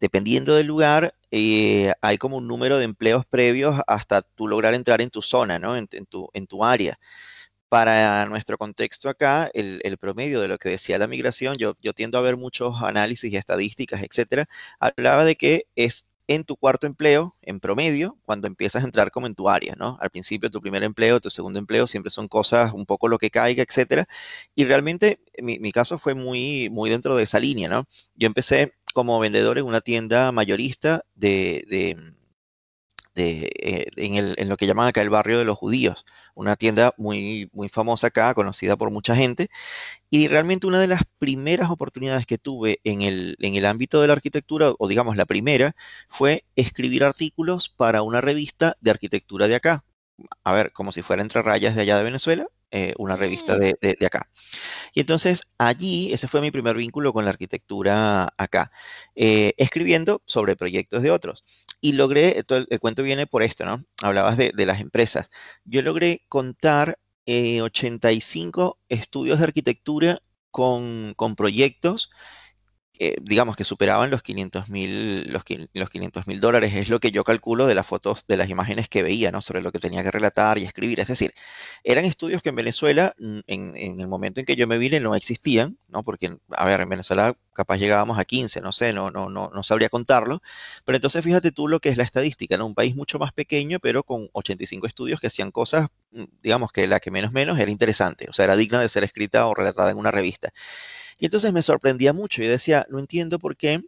dependiendo 0.00 0.54
del 0.54 0.66
lugar, 0.66 1.14
hay 1.30 2.18
como 2.18 2.36
un 2.36 2.46
número 2.48 2.78
de 2.78 2.84
empleos 2.84 3.26
previos 3.26 3.80
hasta 3.86 4.22
tú 4.22 4.48
lograr 4.48 4.74
entrar 4.74 5.00
en 5.00 5.10
tu 5.10 5.22
zona, 5.22 5.58
¿no? 5.58 5.76
En, 5.76 5.86
tu, 5.86 6.28
en 6.32 6.46
tu 6.46 6.64
área. 6.64 6.98
Para 7.68 8.26
nuestro 8.26 8.56
contexto 8.56 9.08
acá, 9.08 9.50
el, 9.52 9.98
promedio 9.98 10.40
de 10.40 10.48
lo 10.48 10.58
que 10.58 10.68
decía 10.70 10.98
la 10.98 11.08
migración, 11.08 11.56
yo, 11.56 11.76
yo 11.80 11.92
tiendo 11.92 12.18
a 12.18 12.20
ver 12.20 12.36
muchos 12.36 12.80
análisis 12.82 13.32
y 13.32 13.36
estadísticas, 13.36 14.02
etcétera, 14.02 14.46
hablaba 14.78 15.24
de 15.24 15.36
que 15.36 15.66
es 15.74 16.06
en 16.26 16.44
tu 16.44 16.56
cuarto 16.56 16.86
empleo, 16.86 17.36
en 17.42 17.60
promedio, 17.60 18.16
cuando 18.24 18.46
empiezas 18.46 18.82
a 18.82 18.86
entrar 18.86 19.10
como 19.10 19.26
en 19.26 19.34
tu 19.34 19.48
área, 19.48 19.74
¿no? 19.76 19.98
Al 20.00 20.10
principio, 20.10 20.50
tu 20.50 20.60
primer 20.60 20.82
empleo, 20.82 21.20
tu 21.20 21.30
segundo 21.30 21.58
empleo, 21.58 21.86
siempre 21.86 22.10
son 22.10 22.28
cosas 22.28 22.72
un 22.72 22.86
poco 22.86 23.08
lo 23.08 23.18
que 23.18 23.30
caiga, 23.30 23.62
etcétera. 23.62 24.06
Y 24.54 24.64
realmente 24.64 25.20
mi, 25.38 25.58
mi 25.58 25.72
caso 25.72 25.98
fue 25.98 26.14
muy, 26.14 26.70
muy 26.70 26.90
dentro 26.90 27.16
de 27.16 27.24
esa 27.24 27.40
línea, 27.40 27.68
¿no? 27.68 27.86
Yo 28.16 28.26
empecé 28.26 28.74
como 28.94 29.18
vendedor 29.18 29.58
en 29.58 29.66
una 29.66 29.80
tienda 29.80 30.32
mayorista 30.32 31.04
de, 31.14 31.64
de, 31.68 32.14
eh, 33.16 33.86
en, 33.96 34.48
lo 34.48 34.56
que 34.56 34.66
llaman 34.66 34.88
acá 34.88 35.02
el 35.02 35.10
barrio 35.10 35.38
de 35.38 35.44
los 35.44 35.58
judíos, 35.58 36.04
una 36.34 36.56
tienda 36.56 36.94
muy, 36.96 37.48
muy 37.52 37.68
famosa 37.68 38.08
acá, 38.08 38.34
conocida 38.34 38.76
por 38.76 38.90
mucha 38.90 39.14
gente. 39.16 39.48
Y 40.10 40.28
realmente 40.28 40.66
una 40.66 40.80
de 40.80 40.88
las 40.88 41.02
primeras 41.18 41.70
oportunidades 41.70 42.26
que 42.26 42.38
tuve 42.38 42.80
en 42.84 43.02
el, 43.02 43.36
en 43.40 43.54
el 43.56 43.66
ámbito 43.66 44.00
de 44.00 44.08
la 44.08 44.14
arquitectura, 44.14 44.72
o 44.78 44.88
digamos 44.88 45.16
la 45.16 45.26
primera, 45.26 45.76
fue 46.08 46.44
escribir 46.56 47.04
artículos 47.04 47.68
para 47.68 48.02
una 48.02 48.20
revista 48.20 48.76
de 48.80 48.90
arquitectura 48.90 49.48
de 49.48 49.56
acá. 49.56 49.84
A 50.44 50.52
ver, 50.52 50.72
como 50.72 50.92
si 50.92 51.02
fuera 51.02 51.22
entre 51.22 51.42
rayas 51.42 51.74
de 51.74 51.82
allá 51.82 51.96
de 51.98 52.04
Venezuela, 52.04 52.46
eh, 52.76 52.92
una 52.98 53.14
revista 53.14 53.56
mm. 53.56 53.60
de, 53.80 54.04
acá. 54.04 54.28
Y 54.94 54.98
entonces 54.98 55.44
allí, 55.58 56.12
ese 56.12 56.26
fue 56.26 56.40
mi 56.40 56.50
primer 56.50 56.74
vínculo 56.74 57.12
con 57.12 57.24
la 57.24 57.30
arquitectura 57.30 58.34
acá, 58.36 58.72
eh, 59.14 59.54
escribiendo 59.58 60.22
sobre 60.26 60.56
proyectos 60.56 61.00
de 61.00 61.12
otros. 61.12 61.44
Y 61.80 61.92
logré, 61.92 62.42
el, 62.48 62.80
cuento 62.80 63.04
viene 63.04 63.28
por 63.28 63.44
esto, 63.44 63.64
¿no? 63.64 63.84
Hablabas 64.02 64.36
de, 64.36 64.52
las 64.66 64.80
empresas. 64.80 65.30
Yo 65.64 65.82
logré 65.82 66.24
contar 66.28 66.98
85 67.26 68.78
eh, 68.88 68.94
estudios 68.96 69.38
de 69.38 69.44
arquitectura 69.44 70.20
con, 70.50 71.14
con 71.14 71.36
proyectos 71.36 72.10
digamos 73.22 73.56
que 73.56 73.64
superaban 73.64 74.10
los 74.10 74.22
500 74.22 74.68
mil 74.68 75.32
los, 75.32 75.42
los 75.72 75.90
500 75.90 76.26
mil 76.26 76.40
dólares, 76.40 76.72
es 76.74 76.88
lo 76.88 77.00
que 77.00 77.10
yo 77.10 77.24
calculo 77.24 77.66
de 77.66 77.74
las 77.74 77.86
fotos, 77.86 78.26
de 78.26 78.36
las 78.36 78.48
imágenes 78.48 78.88
que 78.88 79.02
veía, 79.02 79.32
¿no? 79.32 79.42
Sobre 79.42 79.62
lo 79.62 79.72
que 79.72 79.78
tenía 79.80 80.02
que 80.02 80.10
relatar 80.10 80.58
y 80.58 80.64
escribir. 80.64 81.00
Es 81.00 81.08
decir, 81.08 81.34
eran 81.82 82.04
estudios 82.04 82.42
que 82.42 82.50
en 82.50 82.56
Venezuela, 82.56 83.14
en, 83.18 83.74
el 83.76 84.08
momento 84.08 84.40
en 84.40 84.46
que 84.46 84.56
yo 84.56 84.66
me 84.66 84.78
vine, 84.78 85.00
no 85.00 85.14
existían, 85.14 85.78
¿no? 85.88 86.02
Porque, 86.04 86.36
a 86.50 86.66
ver, 86.66 86.80
en 86.80 86.88
Venezuela 86.88 87.36
capaz 87.52 87.76
llegábamos 87.78 88.18
a 88.18 88.24
15, 88.24 88.60
no 88.60 88.72
sé, 88.72 88.92
no, 88.92 89.10
no, 89.10 89.28
no, 89.28 89.50
no 89.52 89.62
sabría 89.62 89.88
contarlo. 89.88 90.42
Pero 90.84 90.96
entonces 90.96 91.24
fíjate 91.24 91.52
tú 91.52 91.68
lo 91.68 91.80
que 91.80 91.88
es 91.88 91.96
la 91.96 92.04
estadística, 92.04 92.56
¿no? 92.56 92.66
Un 92.66 92.74
país 92.74 92.94
mucho 92.94 93.18
más 93.18 93.32
pequeño, 93.32 93.80
pero 93.80 94.04
con 94.04 94.28
85 94.32 94.86
estudios 94.86 95.20
que 95.20 95.28
hacían 95.28 95.50
cosas, 95.50 95.88
mm, 96.12 96.24
digamos 96.42 96.72
que 96.72 96.86
la 96.86 97.00
que 97.00 97.10
menos 97.10 97.32
menos 97.32 97.58
era 97.58 97.70
interesante, 97.70 98.26
o 98.28 98.32
sea, 98.32 98.44
era 98.44 98.56
digna 98.56 98.80
de 98.80 98.88
ser 98.88 99.04
escrita 99.04 99.46
o 99.46 99.54
relatada 99.54 99.90
en 99.90 99.98
una 99.98 100.10
revista. 100.10 100.52
Entonces 101.26 101.52
me 101.52 101.62
sorprendía 101.62 102.12
mucho. 102.12 102.42
y 102.42 102.46
decía, 102.46 102.86
no 102.90 102.98
entiendo 102.98 103.38
por 103.38 103.56
qué, 103.56 103.82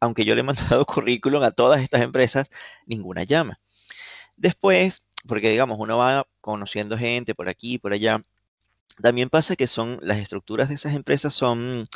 aunque 0.00 0.24
yo 0.24 0.34
le 0.34 0.40
he 0.40 0.44
mandado 0.44 0.84
currículum 0.86 1.42
a 1.42 1.50
todas 1.52 1.80
estas 1.82 2.02
empresas, 2.02 2.50
ninguna 2.86 3.24
llama. 3.24 3.60
Después, 4.36 5.02
porque 5.26 5.50
digamos, 5.50 5.78
uno 5.80 5.98
va 5.98 6.26
conociendo 6.40 6.98
gente 6.98 7.34
por 7.34 7.48
aquí, 7.48 7.78
por 7.78 7.92
allá, 7.92 8.24
también 9.02 9.30
pasa 9.30 9.56
que 9.56 9.66
son 9.66 9.98
las 10.02 10.18
estructuras 10.18 10.68
de 10.68 10.76
esas 10.76 10.94
empresas 10.94 11.34
son, 11.34 11.88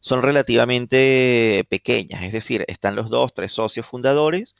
son 0.00 0.22
relativamente 0.22 1.64
pequeñas, 1.70 2.22
es 2.22 2.32
decir, 2.32 2.64
están 2.68 2.96
los 2.96 3.10
dos, 3.10 3.32
tres 3.34 3.52
socios 3.52 3.86
fundadores, 3.86 4.54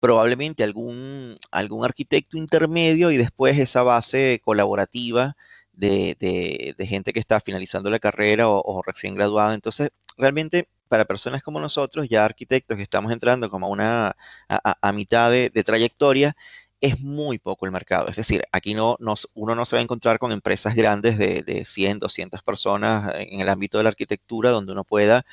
probablemente 0.00 0.64
algún, 0.64 1.38
algún 1.50 1.84
arquitecto 1.84 2.36
intermedio 2.36 3.10
y 3.10 3.16
después 3.16 3.58
esa 3.58 3.82
base 3.82 4.40
colaborativa 4.44 5.36
de, 5.76 6.74
gente 6.88 7.12
que 7.12 7.20
está 7.20 7.40
finalizando 7.40 7.90
la 7.90 7.98
carrera 7.98 8.48
o, 8.48 8.82
recién 8.82 9.14
graduada. 9.14 9.54
Entonces, 9.54 9.90
realmente 10.16 10.68
para 10.88 11.04
personas 11.04 11.42
como 11.42 11.60
nosotros, 11.60 12.08
ya 12.08 12.24
arquitectos 12.24 12.76
que 12.76 12.82
estamos 12.82 13.12
entrando 13.12 13.50
como 13.50 13.68
una 13.68 14.16
a, 14.48 14.92
mitad 14.92 15.30
de, 15.30 15.50
trayectoria, 15.64 16.36
es 16.80 17.00
muy 17.00 17.38
poco 17.38 17.66
el 17.66 17.72
mercado. 17.72 18.08
Es 18.08 18.16
decir, 18.16 18.44
aquí 18.52 18.74
no, 18.74 18.96
uno 19.34 19.54
no 19.54 19.64
se 19.64 19.76
va 19.76 19.80
a 19.80 19.82
encontrar 19.82 20.18
con 20.18 20.32
empresas 20.32 20.74
grandes 20.74 21.18
de, 21.18 21.42
de 21.42 21.64
100, 21.64 21.98
200 21.98 22.42
personas 22.42 23.14
en 23.18 23.40
el 23.40 23.48
ámbito 23.48 23.78
de 23.78 23.84
la 23.84 23.90
arquitectura 23.90 24.50
donde 24.50 24.72
uno 24.72 24.84
pueda 24.84 25.24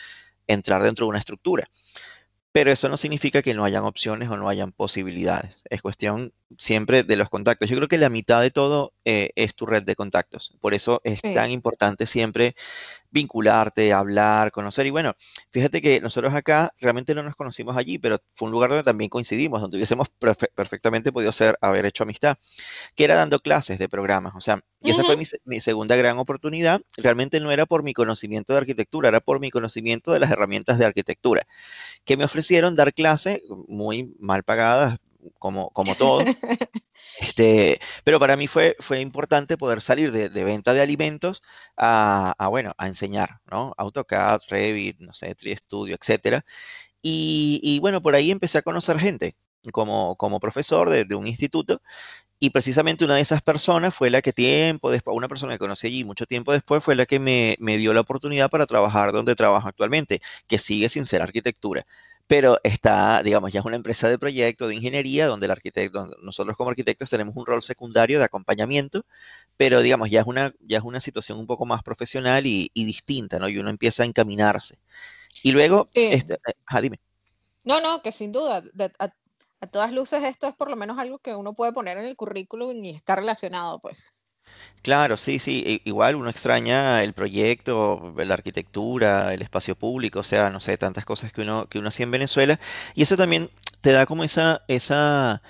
entrar 0.48 0.82
dentro 0.84 1.06
de 1.06 1.10
una 1.10 1.20
estructura. 1.20 1.68
Pero 2.54 2.72
eso 2.72 2.90
no 2.90 2.98
significa 2.98 3.42
que 3.42 3.54
no 3.54 3.64
hayan 3.64 3.86
opciones 3.86 4.30
o 4.30 4.36
no 4.36 4.50
hayan 4.50 4.74
posibilidades. 4.74 5.64
Es 5.70 5.82
cuestión 5.82 6.34
siempre 6.58 7.04
de 7.04 7.16
los 7.16 7.30
contactos. 7.30 7.70
Yo 7.70 7.78
creo 7.78 7.88
que 7.88 7.98
la 7.98 8.10
mitad 8.10 8.42
de 8.42 8.52
todo 8.52 8.94
eh, 9.06 9.32
es 9.36 9.56
tu 9.56 9.66
red 9.66 9.84
de 9.84 9.96
contactos. 9.96 10.58
Por 10.60 10.74
eso 10.74 11.02
es 11.06 11.22
tan 11.22 11.52
importante 11.52 12.06
siempre 12.06 12.56
vincularte, 13.12 13.94
hablar, 13.94 14.52
conocer. 14.52 14.86
Y 14.86 14.90
bueno, 14.90 15.16
fíjate 15.52 15.82
que 15.82 16.02
nosotros 16.02 16.34
acá 16.34 16.74
realmente 16.80 17.14
no 17.14 17.24
nos 17.24 17.36
conocimos 17.36 17.78
allí, 17.78 17.98
pero 17.98 18.20
fue 18.34 18.48
un 18.48 18.52
lugar 18.52 18.70
donde 18.70 18.84
también 18.84 19.10
coincidimos, 19.10 19.62
donde 19.62 19.78
hubiésemos 19.78 20.10
perfectamente 20.56 21.12
podido 21.12 21.32
ser, 21.32 21.58
haber 21.62 21.86
hecho 21.86 22.04
amistad, 22.04 22.38
que 22.96 23.04
era 23.04 23.16
dando 23.16 23.40
clases 23.40 23.78
de 23.80 23.90
programas. 23.90 24.34
O 24.36 24.42
sea, 24.42 24.62
y 24.82 24.92
esa 24.92 25.04
fue 25.04 25.18
mi, 25.46 25.60
segunda 25.60 25.96
gran 25.96 26.18
oportunidad. 26.18 26.82
Realmente 26.98 27.40
no 27.40 27.52
era 27.52 27.66
por 27.66 27.84
mi 27.84 27.94
conocimiento 27.94 28.54
de 28.54 28.60
arquitectura, 28.60 29.10
era 29.10 29.20
por 29.20 29.40
mi 29.40 29.52
conocimiento 29.52 30.12
de 30.12 30.20
las 30.20 30.32
herramientas 30.32 30.80
de 30.80 30.86
arquitectura, 30.86 31.46
que 32.06 32.18
me 32.18 32.26
ofrecieron 32.26 32.76
dar 32.76 32.94
clases 32.94 33.42
muy 33.68 34.16
mal 34.20 34.44
pagadas, 34.44 34.98
como, 35.40 35.70
como 35.72 35.96
todo. 35.96 36.24
este, 37.20 37.80
pero 38.04 38.20
para 38.20 38.38
mí 38.38 38.48
fue, 38.48 38.76
fue 38.80 39.00
importante 39.00 39.58
poder 39.58 39.82
salir 39.82 40.12
de, 40.12 40.30
venta 40.44 40.74
de 40.74 40.82
alimentos 40.82 41.42
a, 41.78 42.36
bueno, 42.50 42.74
a 42.78 42.88
enseñar, 42.88 43.42
¿no? 43.50 43.74
AutoCAD, 43.78 44.42
Revit, 44.50 45.00
no 45.00 45.14
sé, 45.14 45.36
TriStudio, 45.36 45.96
etcétera. 46.00 46.46
Y, 47.02 47.60
y, 47.64 47.80
bueno, 47.80 48.02
por 48.02 48.16
ahí 48.16 48.32
empecé 48.32 48.60
a 48.60 48.62
conocer 48.64 49.00
gente 49.00 49.36
como, 49.72 50.16
como 50.18 50.40
profesor 50.40 50.90
de, 50.90 51.06
de, 51.06 51.16
un 51.16 51.28
instituto. 51.28 51.82
Y 52.40 52.50
precisamente 52.52 53.06
una 53.06 53.16
de 53.16 53.22
esas 53.22 53.42
personas 53.44 53.94
fue 53.96 54.10
la 54.10 54.22
que 54.22 54.34
tiempo 54.34 54.90
después, 54.92 55.16
una 55.16 55.28
persona 55.28 55.54
que 55.54 55.60
conocí 55.60 55.88
allí 55.88 56.04
mucho 56.04 56.26
tiempo 56.26 56.52
después, 56.54 56.84
fue 56.84 56.96
la 56.96 57.06
que 57.06 57.20
me, 57.20 57.56
me 57.60 57.78
dio 57.78 57.94
la 57.94 58.02
oportunidad 58.02 58.50
para 58.50 58.66
trabajar 58.66 59.12
donde 59.12 59.36
trabajo 59.36 59.68
actualmente, 59.68 60.22
que 60.48 60.58
sigue 60.60 60.90
sin 60.90 61.06
ser 61.06 61.22
arquitectura 61.22 61.86
pero 62.32 62.62
está, 62.64 63.22
digamos, 63.24 63.52
ya 63.52 63.60
es 63.60 63.66
una 63.66 63.76
empresa 63.76 64.08
de 64.08 64.18
proyecto, 64.18 64.70
de 64.70 64.76
ingeniería, 64.76 65.28
donde 65.28 65.48
el 65.48 65.52
arquitecto, 65.52 66.08
nosotros 66.22 66.56
como 66.56 66.70
arquitectos 66.70 67.10
tenemos 67.10 67.36
un 67.36 67.46
rol 67.46 67.62
secundario 67.62 68.20
de 68.20 68.24
acompañamiento, 68.24 69.04
pero 69.58 69.82
digamos, 69.82 70.10
ya 70.10 70.22
es 70.22 70.28
una, 70.28 70.56
ya 70.62 70.78
es 70.78 70.84
una 70.86 71.02
situación 71.02 71.38
un 71.40 71.46
poco 71.46 71.66
más 71.66 71.84
profesional 71.84 72.46
y, 72.46 72.72
distinta, 72.74 73.38
¿no? 73.38 73.50
Y 73.50 73.58
uno 73.58 73.70
empieza 73.70 74.04
a 74.04 74.06
encaminarse. 74.06 74.80
Y 75.44 75.52
luego, 75.52 75.90
este, 75.94 76.36
eh, 76.36 76.82
dime. 76.82 77.02
No, 77.66 77.82
no, 77.82 78.02
que 78.02 78.14
sin 78.14 78.32
duda, 78.32 78.64
a, 79.00 79.14
a 79.60 79.68
todas 79.68 79.92
luces 79.92 80.24
esto 80.24 80.48
es 80.48 80.56
por 80.56 80.70
lo 80.70 80.78
menos 80.78 80.98
algo 81.00 81.20
que 81.20 81.36
uno 81.36 81.52
puede 81.52 81.74
poner 81.74 81.98
en 81.98 82.06
el 82.06 82.16
currículum 82.16 82.82
y 82.82 82.92
está 82.92 83.18
relacionado, 83.18 83.80
pues. 83.80 84.06
Claro, 84.82 85.16
sí, 85.18 85.38
sí, 85.38 85.82
igual 85.86 86.16
uno 86.16 86.30
extraña 86.30 87.04
el 87.04 87.14
proyecto, 87.14 88.14
la 88.18 88.34
arquitectura, 88.34 89.32
el 89.34 89.44
espacio 89.44 89.76
público, 89.76 90.20
o 90.22 90.24
sea, 90.24 90.50
no 90.50 90.60
sé, 90.60 90.76
tantas 90.78 91.06
cosas 91.06 91.32
que 91.32 91.42
uno, 91.42 91.68
que 91.70 91.78
uno 91.78 91.90
hacía 91.90 92.04
en 92.06 92.12
Venezuela. 92.12 92.60
Y 92.96 93.04
eso 93.04 93.16
también 93.16 93.52
te 93.82 93.92
da 93.92 94.08
como 94.08 94.24
esa, 94.24 94.64
esa, 94.68 95.44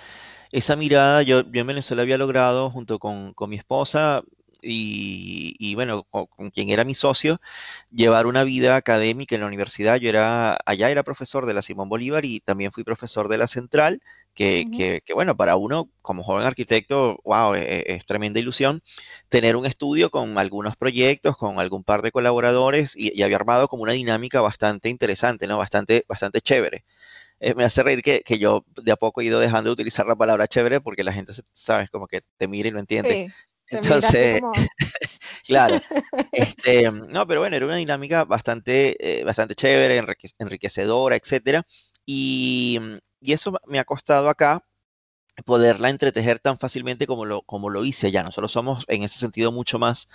esa 0.52 0.76
mirada. 0.78 1.24
Yo, 1.24 1.44
yo 1.52 1.62
en 1.62 1.68
Venezuela 1.68 2.04
había 2.04 2.18
logrado, 2.18 2.72
junto 2.72 3.00
con, 3.00 3.34
con 3.34 3.50
mi 3.52 3.58
esposa, 3.58 4.24
y, 4.62 5.76
bueno, 5.76 6.04
con, 6.04 6.52
quien 6.52 6.70
era 6.70 6.84
mi 6.84 6.94
socio, 6.94 7.42
llevar 7.92 8.28
una 8.28 8.44
vida 8.44 8.76
académica 8.76 9.36
en 9.36 9.42
la 9.42 9.48
universidad. 9.48 9.98
Yo 9.98 10.10
era, 10.10 10.58
allá 10.66 10.90
era 10.90 11.04
profesor 11.04 11.46
de 11.46 11.54
la 11.54 11.62
Simón 11.62 11.90
Bolívar 11.90 12.26
y 12.26 12.40
también 12.40 12.72
fui 12.72 12.84
profesor 12.84 13.28
de 13.28 13.38
la 13.38 13.48
Central, 13.48 14.02
que, 14.34 15.02
que, 15.06 15.14
bueno, 15.14 15.36
para 15.36 15.56
uno 15.56 15.90
como 16.02 16.24
joven 16.24 16.46
arquitecto, 16.46 17.20
wow, 17.24 17.54
e, 17.56 17.62
e, 17.62 17.96
es, 17.96 18.06
tremenda 18.06 18.40
ilusión 18.40 18.82
tener 19.30 19.56
un 19.56 19.66
estudio 19.66 20.10
con 20.10 20.38
algunos 20.38 20.76
proyectos, 20.78 21.38
con 21.38 21.60
algún 21.60 21.84
par 21.84 22.02
de 22.02 22.12
colaboradores 22.12 22.96
y, 22.96 23.22
había 23.24 23.36
armado 23.36 23.68
como 23.68 23.84
una 23.84 23.94
dinámica 23.94 24.42
bastante 24.42 24.90
interesante, 24.90 25.48
¿no? 25.48 25.58
Bastante, 25.58 26.06
bastante 26.08 26.42
chévere. 26.42 26.86
Eh, 27.40 27.56
me 27.56 27.66
hace 27.66 27.82
reír 27.82 28.04
que, 28.04 28.22
que, 28.22 28.38
yo 28.38 28.64
de 28.82 28.92
a 28.92 28.96
poco 28.96 29.22
he 29.22 29.26
ido 29.26 29.40
dejando 29.40 29.70
de 29.70 29.74
utilizar 29.74 30.06
la 30.06 30.16
palabra 30.16 30.48
chévere 30.48 30.80
porque 30.80 31.04
la 31.04 31.12
gente, 31.12 31.34
sabes, 31.54 31.90
como 31.90 32.08
que 32.08 32.22
te 32.38 32.48
mira 32.48 32.70
y 32.70 32.72
no 32.72 32.80
entiende. 32.80 33.34
Entonces, 33.72 34.42
claro, 35.48 35.80
este, 36.32 36.92
no, 36.92 37.26
pero 37.26 37.40
bueno, 37.40 37.56
era 37.56 37.66
una 37.66 37.78
dinámica 37.78 38.26
bastante, 38.26 38.96
eh, 39.00 39.24
bastante 39.24 39.56
chévere, 39.56 40.04
enriquecedora, 40.40 41.16
etcétera, 41.16 41.66
y, 42.06 42.80
y, 43.22 43.34
eso 43.34 43.58
me 43.68 43.80
ha 43.80 43.86
costado 43.86 44.30
acá 44.30 44.64
poderla 45.46 45.90
entretejer 45.90 46.40
tan 46.40 46.60
fácilmente 46.60 47.08
como 47.08 47.26
lo, 47.26 47.42
como 47.44 47.70
lo 47.70 47.86
hice 47.86 48.08
allá. 48.08 48.24
Nosotros 48.24 48.52
somos 48.52 48.84
en 48.88 49.04
ese 49.04 49.20
sentido 49.20 49.52
mucho 49.52 49.80
más, 49.80 50.10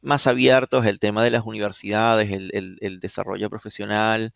más 0.00 0.26
abiertos, 0.26 0.86
el 0.86 0.98
tema 0.98 1.24
de 1.24 1.30
las 1.30 1.46
universidades, 1.46 2.30
el, 2.30 2.78
el, 2.80 3.00
desarrollo 3.00 3.50
profesional, 3.50 4.34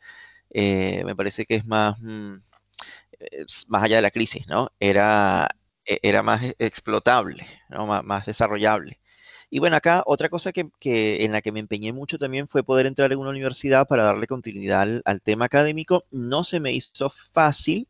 eh, 0.51 1.03
me 1.05 1.17
parece 1.17 1.45
que 1.47 1.57
es 1.57 1.67
más, 1.67 2.01
mm, 2.01 2.35
más 3.69 3.83
allá 3.83 3.97
de 3.97 4.03
la 4.03 4.11
crisis, 4.11 4.47
¿no? 4.49 4.71
Era, 4.81 5.49
era 5.85 6.23
más 6.23 6.43
e-, 6.43 6.55
explotable, 6.59 7.47
¿no? 7.69 7.87
más, 7.87 8.27
desarrollable. 8.27 9.01
Y 9.51 9.59
bueno, 9.59 9.77
acá 9.77 10.03
otra 10.07 10.31
cosa 10.31 10.51
que, 10.53 10.71
en 11.25 11.33
la 11.33 11.43
que 11.43 11.53
me 11.53 11.61
empeñé 11.61 11.93
mucho 11.93 12.19
también 12.19 12.49
fue 12.49 12.65
poder 12.65 12.87
entrar 12.87 13.13
en 13.13 13.19
una 13.19 13.31
universidad 13.31 13.87
para 13.87 14.05
darle 14.05 14.27
continuidad 14.27 15.03
al, 15.05 15.21
tema 15.23 15.45
académico. 15.45 16.05
No 16.11 16.43
se 16.45 16.59
me 16.59 16.73
hizo 16.73 17.11
fácil 17.33 17.87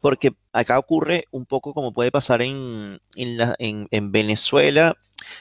porque 0.00 0.32
acá 0.52 0.78
ocurre 0.78 1.24
un 1.32 1.46
poco 1.46 1.74
como 1.74 1.92
puede 1.92 2.12
pasar 2.12 2.42
en, 2.42 3.00
en, 3.16 4.12
Venezuela, 4.12 4.96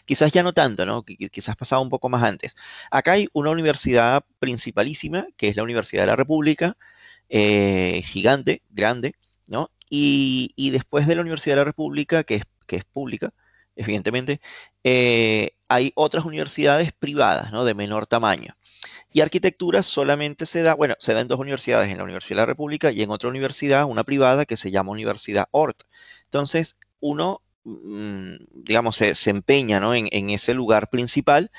quizás 0.05 0.31
ya 0.31 0.43
no 0.43 0.53
tanto, 0.53 0.85
¿no? 0.85 1.03
Quizás 1.03 1.55
pasaba 1.55 1.81
un 1.81 1.89
poco 1.89 2.09
más 2.09 2.23
antes. 2.23 2.55
Acá 2.91 3.13
hay 3.13 3.29
una 3.33 3.51
universidad 3.51 4.23
principalísima, 4.39 5.27
que 5.37 5.49
es 5.49 5.55
la 5.55 5.63
Universidad 5.63 6.03
de 6.03 6.07
la 6.07 6.15
República, 6.15 6.77
eh, 7.29 8.01
gigante, 8.05 8.63
grande, 8.69 9.13
¿no? 9.47 9.71
Y, 9.89 10.69
después 10.71 11.07
de 11.07 11.15
la 11.15 11.21
Universidad 11.21 11.55
de 11.55 11.61
la 11.61 11.65
República, 11.65 12.23
que 12.23 12.35
es, 12.35 12.43
que 12.67 12.77
es 12.77 12.85
pública, 12.85 13.33
evidentemente, 13.75 14.41
eh, 14.83 15.51
hay 15.67 15.91
otras 15.95 16.25
universidades 16.25 16.91
privadas, 16.93 17.51
¿no? 17.51 17.65
De 17.65 17.73
menor 17.73 18.05
tamaño. 18.07 18.55
Y 19.11 19.21
arquitectura 19.21 19.83
solamente 19.83 20.45
se 20.45 20.61
da, 20.61 20.75
bueno, 20.75 20.95
se 20.99 21.13
da 21.13 21.21
en 21.21 21.27
dos 21.27 21.39
universidades, 21.39 21.89
en 21.89 21.97
la 21.97 22.03
Universidad 22.03 22.37
de 22.37 22.41
la 22.41 22.45
República 22.47 22.91
y 22.91 23.01
en 23.01 23.09
otra 23.11 23.29
universidad, 23.29 23.85
una 23.85 24.03
privada 24.03 24.45
que 24.45 24.57
se 24.57 24.71
llama 24.71 24.91
Universidad 24.91 25.47
Ort. 25.51 25.83
Entonces, 26.25 26.77
uno, 26.99 27.41
mm, 27.63 28.35
digamos, 28.51 28.97
se, 28.97 29.29
empeña 29.29 29.79
¿no? 29.79 29.95
en, 29.95 30.07
en, 30.11 30.29
ese 30.29 30.53
lugar 30.53 30.89
principal, 30.89 31.51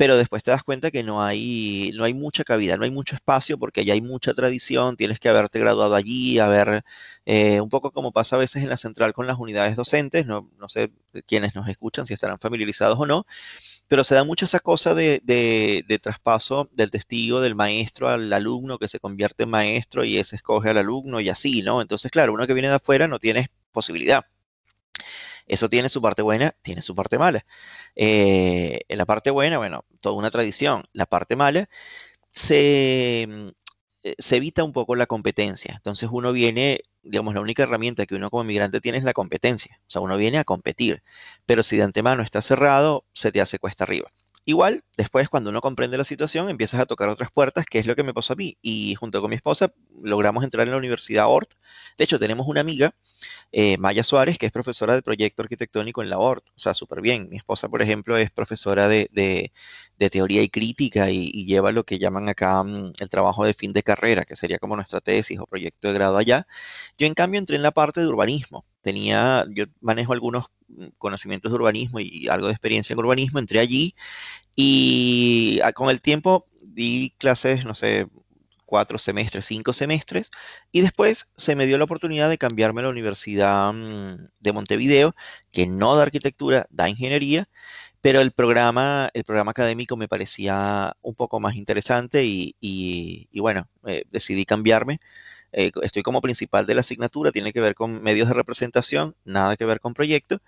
pero 0.00 0.16
después 0.16 0.42
te 0.42 0.50
das 0.50 0.62
cuenta 0.62 0.90
que 0.90 1.02
no 1.02 1.22
hay, 1.22 1.92
no 1.94 2.04
hay 2.04 2.14
mucha 2.14 2.42
cabida, 2.42 2.78
no 2.78 2.84
hay 2.84 2.90
mucho 2.90 3.14
espacio 3.16 3.58
porque 3.58 3.84
ya 3.84 3.92
hay 3.92 4.00
mucha 4.00 4.32
tradición, 4.32 4.96
tienes 4.96 5.20
que 5.20 5.28
haberte 5.28 5.58
graduado 5.58 5.94
allí, 5.94 6.38
haber, 6.38 6.84
eh, 7.26 7.60
un 7.60 7.68
poco 7.68 7.90
como 7.92 8.10
pasa 8.10 8.36
a 8.36 8.38
veces 8.38 8.62
en 8.62 8.70
la 8.70 8.78
central 8.78 9.12
con 9.12 9.26
las 9.26 9.38
unidades 9.38 9.76
docentes, 9.76 10.24
no, 10.24 10.48
no 10.58 10.70
sé 10.70 10.90
quiénes 11.26 11.54
nos 11.54 11.68
escuchan, 11.68 12.06
si 12.06 12.14
estarán 12.14 12.38
familiarizados 12.38 12.98
o 12.98 13.04
no, 13.04 13.26
pero 13.88 14.02
se 14.02 14.14
da 14.14 14.24
mucho 14.24 14.46
esa 14.46 14.60
cosa 14.60 14.94
de, 14.94 15.20
de, 15.22 15.98
traspaso 15.98 16.70
del 16.72 16.90
testigo 16.90 17.42
del 17.42 17.54
maestro 17.54 18.08
al 18.08 18.32
alumno 18.32 18.78
que 18.78 18.88
se 18.88 19.00
convierte 19.00 19.42
en 19.44 19.50
maestro 19.50 20.02
y 20.04 20.16
ese 20.16 20.36
escoge 20.36 20.70
al 20.70 20.78
alumno 20.78 21.20
y 21.20 21.28
así, 21.28 21.60
¿no? 21.60 21.82
Entonces, 21.82 22.10
claro, 22.10 22.32
uno 22.32 22.46
que 22.46 22.54
viene 22.54 22.68
de 22.68 22.76
afuera 22.76 23.06
no 23.06 23.18
tiene 23.18 23.50
posibilidad. 23.70 24.24
Eso 25.50 25.68
tiene 25.68 25.88
su 25.88 26.00
parte 26.00 26.22
buena, 26.22 26.54
tiene 26.62 26.80
su 26.80 26.94
parte 26.94 27.18
mala. 27.18 27.44
Eh, 27.96 28.82
la 28.88 29.04
parte 29.06 29.30
buena, 29.30 29.58
bueno, 29.58 29.84
toda 30.00 30.14
una 30.14 30.30
tradición. 30.30 30.84
La 30.92 31.06
parte 31.06 31.34
mala, 31.36 31.68
se, 32.32 33.26
mm, 33.28 33.48
eh, 34.04 34.14
se 34.18 34.36
evita 34.36 34.64
un 34.64 34.72
poco 34.72 34.96
la 34.96 35.06
competencia. 35.06 35.74
Entonces 35.76 36.08
uno 36.12 36.32
viene, 36.32 36.82
digamos, 37.02 37.34
la 37.34 37.40
única 37.42 37.64
herramienta 37.64 38.06
que 38.06 38.14
uno 38.16 38.30
como 38.30 38.44
migrante 38.44 38.80
tiene 38.80 38.98
es 38.98 39.04
la 39.04 39.12
competencia. 39.14 39.80
O 39.88 39.90
sea, 39.90 40.00
uno 40.02 40.16
viene 40.18 40.38
a 40.38 40.44
competir. 40.44 41.02
Pero 41.46 41.62
si 41.64 41.76
de 41.76 41.84
antemano 41.84 42.22
está 42.22 42.42
cerrado, 42.42 43.04
se 43.14 43.32
te 43.32 43.40
hace 43.40 43.58
cuesta 43.58 43.84
arriba. 43.84 44.12
Igual, 44.46 44.84
después 44.96 45.28
cuando 45.28 45.50
uno 45.50 45.60
comprende 45.60 45.98
la 45.98 46.04
situación, 46.04 46.48
empiezas 46.48 46.80
a 46.80 46.86
tocar 46.86 47.08
otras 47.08 47.30
puertas, 47.30 47.66
que 47.66 47.78
es 47.78 47.86
lo 47.86 47.94
que 47.94 48.02
me 48.02 48.14
pasó 48.14 48.32
a 48.32 48.36
mí. 48.36 48.56
Y 48.62 48.94
junto 48.94 49.20
con 49.20 49.30
mi 49.30 49.36
esposa 49.36 49.72
logramos 50.02 50.44
entrar 50.44 50.66
en 50.66 50.72
la 50.72 50.78
Universidad 50.78 51.26
ORT. 51.28 51.54
De 51.98 52.04
hecho, 52.04 52.18
tenemos 52.18 52.48
una 52.48 52.60
amiga, 52.60 52.94
eh, 53.52 53.76
Maya 53.78 54.02
Suárez, 54.02 54.38
que 54.38 54.46
es 54.46 54.52
profesora 54.52 54.94
del 54.94 55.02
proyecto 55.02 55.42
arquitectónico 55.42 56.02
en 56.02 56.10
la 56.10 56.18
ORT. 56.18 56.48
O 56.56 56.58
sea, 56.58 56.74
súper 56.74 57.00
bien. 57.00 57.28
Mi 57.28 57.36
esposa, 57.36 57.68
por 57.68 57.82
ejemplo, 57.82 58.16
es 58.16 58.30
profesora 58.30 58.88
de, 58.88 59.52
teoría 60.08 60.42
y 60.42 60.48
crítica 60.48 61.10
y, 61.10 61.44
lleva 61.44 61.72
lo 61.72 61.84
que 61.84 61.98
llaman 61.98 62.28
acá 62.28 62.62
mm, 62.62 62.92
el 62.98 63.10
trabajo 63.10 63.44
de 63.44 63.52
fin 63.54 63.72
de 63.72 63.82
carrera, 63.82 64.24
que 64.24 64.36
sería 64.36 64.58
como 64.58 64.76
nuestra 64.76 65.00
tesis 65.00 65.38
o 65.38 65.46
proyecto 65.46 65.88
de 65.88 65.94
grado 65.94 66.16
allá. 66.16 66.46
Yo, 66.96 67.06
en 67.06 67.14
cambio, 67.14 67.38
entré 67.38 67.56
en 67.56 67.62
la 67.62 67.72
parte 67.72 68.00
de 68.00 68.06
urbanismo. 68.06 68.64
Tenía, 68.80 69.44
yo 69.50 69.64
manejo 69.80 70.12
algunos 70.14 70.46
mm, 70.68 70.86
conocimientos 70.98 71.52
de 71.52 71.56
urbanismo 71.56 72.00
y 72.00 72.28
algo 72.28 72.46
de 72.46 72.52
experiencia 72.52 72.94
en 72.94 73.00
urbanismo, 73.00 73.38
entré 73.38 73.58
allí 73.60 73.94
y 74.56 75.60
ah, 75.64 75.72
con 75.72 75.90
el 75.90 76.00
tiempo 76.00 76.46
di 76.62 77.14
clases, 77.18 77.64
no 77.64 77.74
sé, 77.74 78.06
cuatro 78.70 78.98
semestres, 78.98 79.46
cinco 79.46 79.72
semestres, 79.72 80.30
y 80.72 80.80
después 80.80 81.28
se 81.36 81.56
me 81.56 81.66
dio 81.66 81.76
la 81.76 81.84
oportunidad 81.84 82.30
de 82.30 82.38
cambiarme 82.38 82.80
a 82.80 82.84
la 82.84 82.90
Universidad 82.90 83.72
mm, 83.72 84.28
de 84.38 84.52
Montevideo, 84.52 85.14
que 85.50 85.66
no 85.66 85.96
da 85.96 86.02
arquitectura, 86.04 86.66
da 86.70 86.88
ingeniería, 86.88 87.48
pero 88.00 88.20
el 88.20 88.32
programa, 88.32 89.10
el 89.14 89.24
programa 89.24 89.50
académico 89.52 89.96
me 89.96 90.08
parecía 90.08 90.96
un 91.02 91.14
poco 91.14 91.40
más 91.40 91.56
interesante 91.56 92.24
y, 92.24 93.28
bueno, 93.40 93.68
eh, 93.86 94.04
decidí 94.10 94.44
cambiarme. 94.44 95.00
Eh, 95.52 95.72
estoy 95.82 96.02
como 96.02 96.20
principal 96.20 96.66
de 96.66 96.74
la 96.74 96.80
asignatura, 96.82 97.32
tiene 97.32 97.52
que 97.52 97.60
ver 97.60 97.74
con 97.74 98.02
medios 98.02 98.28
de 98.28 98.34
representación, 98.34 99.16
nada 99.24 99.56
que 99.56 99.64
ver 99.64 99.80
con 99.80 99.94
proyecto, 99.94 100.40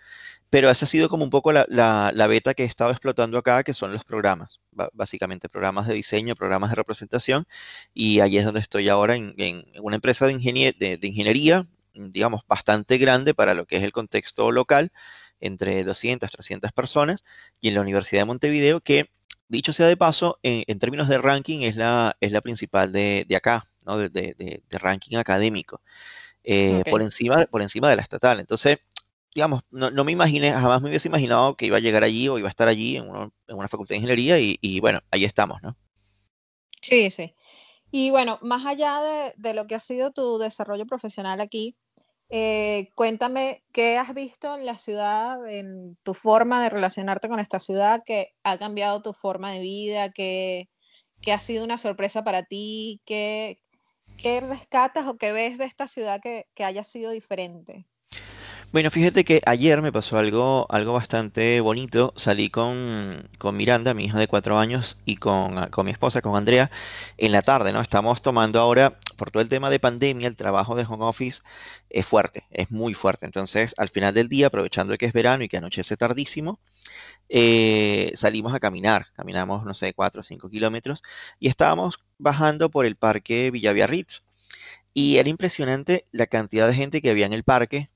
pero 0.50 0.70
esa 0.70 0.86
ha 0.86 0.88
sido 0.88 1.08
como 1.08 1.24
un 1.24 1.30
poco 1.30 1.52
la, 1.52 1.66
la, 1.68 2.26
beta 2.26 2.54
que 2.54 2.62
he 2.64 2.66
estado 2.66 2.90
explotando 2.92 3.38
acá, 3.38 3.64
que 3.64 3.74
son 3.74 3.92
los 3.92 4.04
programas, 4.04 4.60
básicamente 4.92 5.48
programas 5.48 5.88
de 5.88 5.94
diseño, 5.94 6.36
programas 6.36 6.70
de 6.70 6.76
representación, 6.76 7.46
y 7.94 8.20
ahí 8.20 8.38
es 8.38 8.44
donde 8.44 8.60
estoy 8.60 8.88
ahora 8.88 9.16
en, 9.16 9.34
una 9.80 9.96
empresa 9.96 10.26
de, 10.26 10.32
ingeniería, 10.34 11.66
digamos, 11.94 12.42
bastante 12.46 12.98
grande 12.98 13.34
para 13.34 13.54
lo 13.54 13.66
que 13.66 13.78
es 13.78 13.82
el 13.82 13.92
contexto 13.92 14.52
local, 14.52 14.92
entre 15.42 15.84
200, 15.84 16.30
300 16.30 16.72
personas, 16.72 17.24
y 17.60 17.68
en 17.68 17.74
la 17.74 17.82
Universidad 17.82 18.22
de 18.22 18.26
Montevideo, 18.26 18.80
que, 18.80 19.10
dicho 19.48 19.72
sea 19.72 19.86
de 19.86 19.96
paso, 19.96 20.38
en, 20.42 20.78
términos 20.78 21.08
de 21.08 21.18
ranking 21.18 21.60
es 21.60 21.76
la, 21.76 22.16
es 22.20 22.32
la 22.32 22.40
principal 22.40 22.92
de, 22.92 23.26
de 23.28 23.36
acá, 23.36 23.66
¿no? 23.84 23.98
de, 23.98 24.08
de, 24.08 24.62
ranking 24.70 25.16
académico, 25.16 25.82
eh, 26.44 26.82
por, 26.88 27.02
encima, 27.02 27.44
por 27.46 27.60
encima 27.60 27.90
de 27.90 27.96
la 27.96 28.02
estatal. 28.02 28.40
Entonces, 28.40 28.78
digamos, 29.34 29.62
no, 29.70 29.90
no, 29.90 30.04
me 30.04 30.12
imaginé, 30.12 30.52
jamás 30.52 30.80
me 30.82 30.88
hubiese 30.88 31.08
imaginado 31.08 31.56
que 31.56 31.66
iba 31.66 31.76
a 31.76 31.80
llegar 31.80 32.04
allí 32.04 32.28
o 32.28 32.38
iba 32.38 32.48
a 32.48 32.50
estar 32.50 32.68
allí 32.68 32.96
en, 32.96 33.04
en 33.04 33.56
una 33.56 33.68
facultad 33.68 33.94
de 33.94 33.96
ingeniería 33.96 34.38
y, 34.38 34.80
bueno, 34.80 35.00
ahí 35.10 35.24
estamos, 35.24 35.62
¿no? 35.62 35.76
Sí, 36.80 37.10
sí. 37.10 37.34
Y 37.90 38.10
bueno, 38.10 38.38
más 38.42 38.64
allá 38.66 39.00
de, 39.00 39.32
de 39.36 39.54
lo 39.54 39.66
que 39.66 39.74
ha 39.74 39.80
sido 39.80 40.12
tu 40.12 40.38
desarrollo 40.38 40.86
profesional 40.86 41.40
aquí, 41.40 41.76
eh, 42.34 42.88
cuéntame 42.94 43.62
qué 43.72 43.98
has 43.98 44.14
visto 44.14 44.56
en 44.56 44.64
la 44.64 44.78
ciudad, 44.78 45.46
en 45.46 45.98
tu 46.02 46.14
forma 46.14 46.62
de 46.62 46.70
relacionarte 46.70 47.28
con 47.28 47.38
esta 47.40 47.60
ciudad, 47.60 48.02
que 48.06 48.28
ha 48.42 48.58
cambiado 48.58 49.02
tu 49.02 49.12
forma 49.12 49.52
de 49.52 49.60
vida, 49.60 50.10
que, 50.12 50.70
que 51.20 51.32
ha 51.34 51.40
sido 51.40 51.62
una 51.62 51.76
sorpresa 51.76 52.24
para 52.24 52.42
ti, 52.42 53.02
qué, 53.04 53.60
qué 54.16 54.40
rescatas 54.40 55.06
o 55.08 55.18
qué 55.18 55.32
ves 55.32 55.58
de 55.58 55.66
esta 55.66 55.88
ciudad 55.88 56.22
que, 56.22 56.46
que 56.54 56.64
haya 56.64 56.84
sido 56.84 57.10
diferente. 57.10 57.86
Bueno, 58.72 58.90
fíjate 58.90 59.24
que 59.26 59.42
ayer 59.44 59.82
me 59.82 59.92
pasó 59.92 60.16
algo, 60.16 60.66
algo 60.70 60.94
bastante 60.94 61.60
bonito. 61.60 62.14
Salí 62.16 62.48
con, 62.48 63.28
con 63.36 63.54
Miranda, 63.54 63.92
mi 63.92 64.06
hija 64.06 64.18
de 64.18 64.28
cuatro 64.28 64.58
años, 64.58 64.98
y 65.04 65.16
con, 65.16 65.66
con 65.70 65.84
mi 65.84 65.92
esposa, 65.92 66.22
con 66.22 66.36
Andrea, 66.36 66.70
en 67.18 67.32
la 67.32 67.42
tarde, 67.42 67.74
¿no? 67.74 67.82
Estamos 67.82 68.22
tomando 68.22 68.58
ahora, 68.60 68.98
por 69.18 69.30
todo 69.30 69.42
el 69.42 69.50
tema 69.50 69.68
de 69.68 69.78
pandemia, 69.78 70.26
el 70.26 70.36
trabajo 70.36 70.74
de 70.74 70.84
home 70.88 71.04
office 71.04 71.42
es 71.90 72.06
fuerte, 72.06 72.44
es 72.50 72.70
muy 72.70 72.94
fuerte. 72.94 73.26
Entonces, 73.26 73.74
al 73.76 73.90
final 73.90 74.14
del 74.14 74.28
día, 74.28 74.46
aprovechando 74.46 74.96
que 74.96 75.04
es 75.04 75.12
verano 75.12 75.44
y 75.44 75.48
que 75.50 75.58
anochece 75.58 75.98
tardísimo, 75.98 76.58
eh, 77.28 78.12
salimos 78.14 78.54
a 78.54 78.60
caminar. 78.60 79.06
Caminamos, 79.14 79.64
no 79.66 79.74
sé, 79.74 79.92
cuatro 79.94 80.20
o 80.20 80.22
cinco 80.22 80.48
kilómetros 80.48 81.02
y 81.38 81.48
estábamos 81.48 82.00
bajando 82.18 82.70
por 82.70 82.86
el 82.86 82.96
parque 82.96 83.50
Villa 83.50 83.72
Biarritz. 83.74 84.22
Y 84.94 85.18
era 85.18 85.28
impresionante 85.28 86.06
la 86.12 86.26
cantidad 86.26 86.68
de 86.68 86.74
gente 86.74 87.02
que 87.02 87.10
había 87.10 87.26
en 87.26 87.32
el 87.34 87.44
parque, 87.44 87.90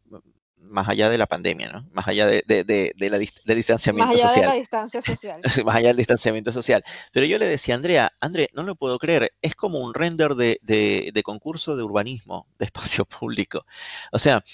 más 0.59 0.89
allá 0.89 1.09
de 1.11 1.19
la 1.19 1.27
pandemia, 1.27 1.71
¿no? 1.71 1.89
Más 1.93 2.09
allá 2.09 2.27
de, 2.27 2.45
la, 2.47 3.19
del 3.19 3.57
distanciamiento 3.57 4.13
social. 4.13 4.27
Más 4.27 4.37
allá 4.37 4.41
de 4.41 4.47
la 4.47 4.55
distancia 4.55 5.03
social. 5.03 5.41
más 5.65 5.77
allá 5.77 5.89
del 5.89 5.97
distanciamiento 5.97 6.53
social. 6.53 6.85
Pero 7.13 7.27
yo 7.27 7.39
le 7.39 7.47
decía 7.47 7.75
Andrea, 7.75 8.13
Andrea, 8.21 8.49
no 8.53 8.63
lo 8.63 8.75
puedo 8.75 8.99
creer, 8.99 9.33
es 9.43 9.55
como 9.55 9.81
un 9.81 9.95
render 9.95 10.35
de, 10.35 11.23
concurso 11.25 11.77
de 11.77 11.83
urbanismo, 11.83 12.47
de 12.59 12.67
espacio 12.67 13.05
público. 13.21 13.67
O 14.13 14.19
sea, 14.19 14.45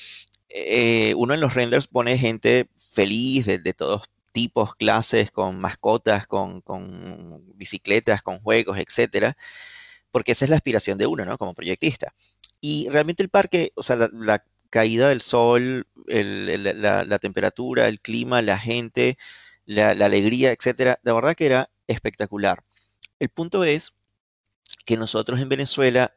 eh, 0.48 1.14
uno 1.16 1.34
en 1.34 1.40
los 1.40 1.54
renders 1.54 1.86
pone 1.86 2.18
gente 2.18 2.68
feliz 2.76 3.46
de, 3.46 3.72
todos 3.72 4.02
tipos, 4.32 4.74
clases, 4.74 5.30
con 5.30 5.58
mascotas, 5.58 6.26
con, 6.26 6.62
bicicletas, 7.54 8.22
con 8.22 8.40
juegos, 8.40 8.78
etcétera, 8.78 9.36
porque 10.10 10.32
esa 10.32 10.44
es 10.44 10.50
la 10.50 10.56
aspiración 10.56 10.98
de 10.98 11.06
uno, 11.06 11.24
¿no? 11.24 11.38
Como 11.38 11.54
proyectista. 11.54 12.14
Y 12.60 12.88
realmente 12.90 13.22
el 13.22 13.28
parque, 13.28 13.72
o 13.74 13.82
sea, 13.82 13.96
la 13.96 14.44
caída 14.72 15.10
del 15.10 15.20
sol, 15.20 15.86
la, 16.06 17.18
temperatura, 17.18 17.88
el 17.88 18.00
clima, 18.00 18.40
la 18.40 18.58
gente, 18.58 19.18
la, 19.66 19.90
alegría, 19.90 20.50
etcétera, 20.50 20.98
la 21.02 21.12
verdad 21.12 21.36
que 21.36 21.46
era 21.46 21.70
espectacular. 21.86 22.64
El 23.20 23.28
punto 23.28 23.64
es 23.64 23.92
que 24.86 24.96
nosotros 24.96 25.40
en 25.40 25.50
Venezuela 25.50 26.14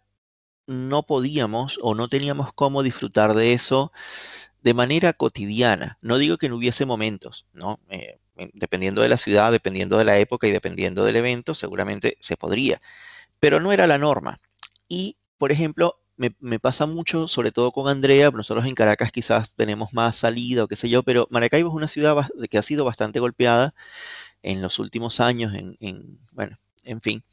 no 0.67 1.03
podíamos 1.03 1.77
o 1.81 1.95
no 1.95 2.07
teníamos 2.07 2.53
cómo 2.53 2.81
disfrutar 2.81 3.33
de 3.33 3.51
eso 3.51 3.91
de 4.63 4.73
manera 4.73 5.11
cotidiana. 5.11 5.97
No 6.01 6.17
digo 6.17 6.37
que 6.37 6.47
no 6.47 6.55
hubiese 6.55 6.85
momentos, 6.85 7.45
¿no? 7.51 7.81
Eh, 7.89 8.19
dependiendo 8.53 9.01
de 9.01 9.09
la 9.09 9.17
ciudad, 9.17 9.51
dependiendo 9.51 9.97
de 9.97 10.05
la 10.05 10.17
época 10.17 10.47
y 10.47 10.51
dependiendo 10.51 11.03
del 11.03 11.17
evento, 11.17 11.55
seguramente 11.55 12.17
se 12.21 12.37
podría, 12.37 12.81
pero 13.41 13.59
no 13.59 13.73
era 13.73 13.85
la 13.85 13.97
norma. 13.97 14.39
Y, 14.87 15.17
por 15.37 15.51
ejemplo, 15.51 15.99
me, 16.17 16.59
pasa 16.59 16.85
mucho, 16.85 17.27
sobre 17.27 17.51
todo 17.51 17.71
con 17.71 17.87
Andrea, 17.87 18.31
nosotros 18.31 18.65
en 18.65 18.75
Caracas 18.75 19.11
quizás 19.11 19.51
tenemos 19.53 19.93
más 19.93 20.15
salida 20.15 20.63
o 20.63 20.67
qué 20.67 20.75
sé 20.75 20.89
yo, 20.89 21.03
pero 21.03 21.27
Maracaibo 21.29 21.69
es 21.69 21.75
una 21.75 21.87
ciudad 21.87 22.27
que 22.49 22.57
ha 22.57 22.63
sido 22.63 22.85
bastante 22.85 23.19
golpeada 23.19 23.73
en 24.43 24.61
los 24.61 24.79
últimos 24.79 25.19
años, 25.19 25.53
en, 25.55 26.19
bueno, 26.31 26.57
en 26.83 27.01
fin. 27.01 27.23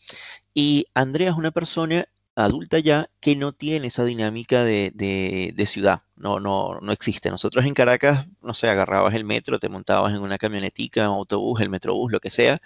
Y 0.55 0.87
Andrea 0.95 1.31
es 1.31 1.37
una 1.37 1.51
persona 1.53 2.09
adulta 2.35 2.79
ya 2.79 3.11
que 3.21 3.37
no 3.37 3.53
tiene 3.53 3.89
esa 3.89 4.05
dinámica 4.05 4.65
de, 4.65 5.65
ciudad, 5.69 6.03
no, 6.17 6.41
no, 6.41 6.81
no 6.81 6.93
existe. 6.93 7.31
Nosotros 7.31 7.65
en 7.67 7.75
Caracas, 7.75 8.27
no 8.43 8.55
sé, 8.55 8.69
agarrabas 8.69 9.15
el 9.15 9.25
metro, 9.25 9.59
te 9.59 9.69
montabas 9.69 10.13
en 10.15 10.21
una 10.23 10.39
camionetica, 10.39 11.11
un 11.11 11.19
autobús, 11.19 11.61
el 11.61 11.71
metrobús, 11.71 12.13
lo 12.13 12.21
que 12.21 12.31
sea, 12.31 12.61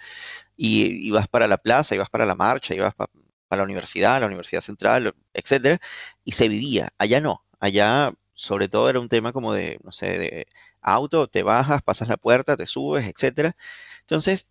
y 0.55 1.07
ibas 1.07 1.27
para 1.27 1.47
la 1.47 1.57
plaza, 1.57 1.95
ibas 1.95 2.09
para 2.09 2.25
la 2.25 2.35
marcha, 2.35 2.73
ibas 2.75 2.95
para 2.95 3.11
para 3.47 3.61
la 3.61 3.65
universidad, 3.65 4.19
la 4.19 4.27
Universidad 4.27 4.61
Central, 4.61 5.15
etcétera, 5.33 5.79
y 6.23 6.33
se 6.33 6.47
vivía. 6.47 6.89
Allá 6.97 7.21
no, 7.21 7.45
allá 7.59 8.13
sobre 8.33 8.69
todo 8.69 8.89
era 8.89 8.99
un 8.99 9.09
tema 9.09 9.33
como 9.33 9.53
de, 9.53 9.79
no 9.83 9.91
sé, 9.91 10.17
de 10.19 10.47
auto, 10.81 11.27
te 11.27 11.43
bajas, 11.43 11.81
pasas 11.83 12.07
la 12.09 12.17
puerta, 12.17 12.57
te 12.57 12.65
subes, 12.65 13.05
etcétera. 13.07 13.55
Entonces, 14.01 14.47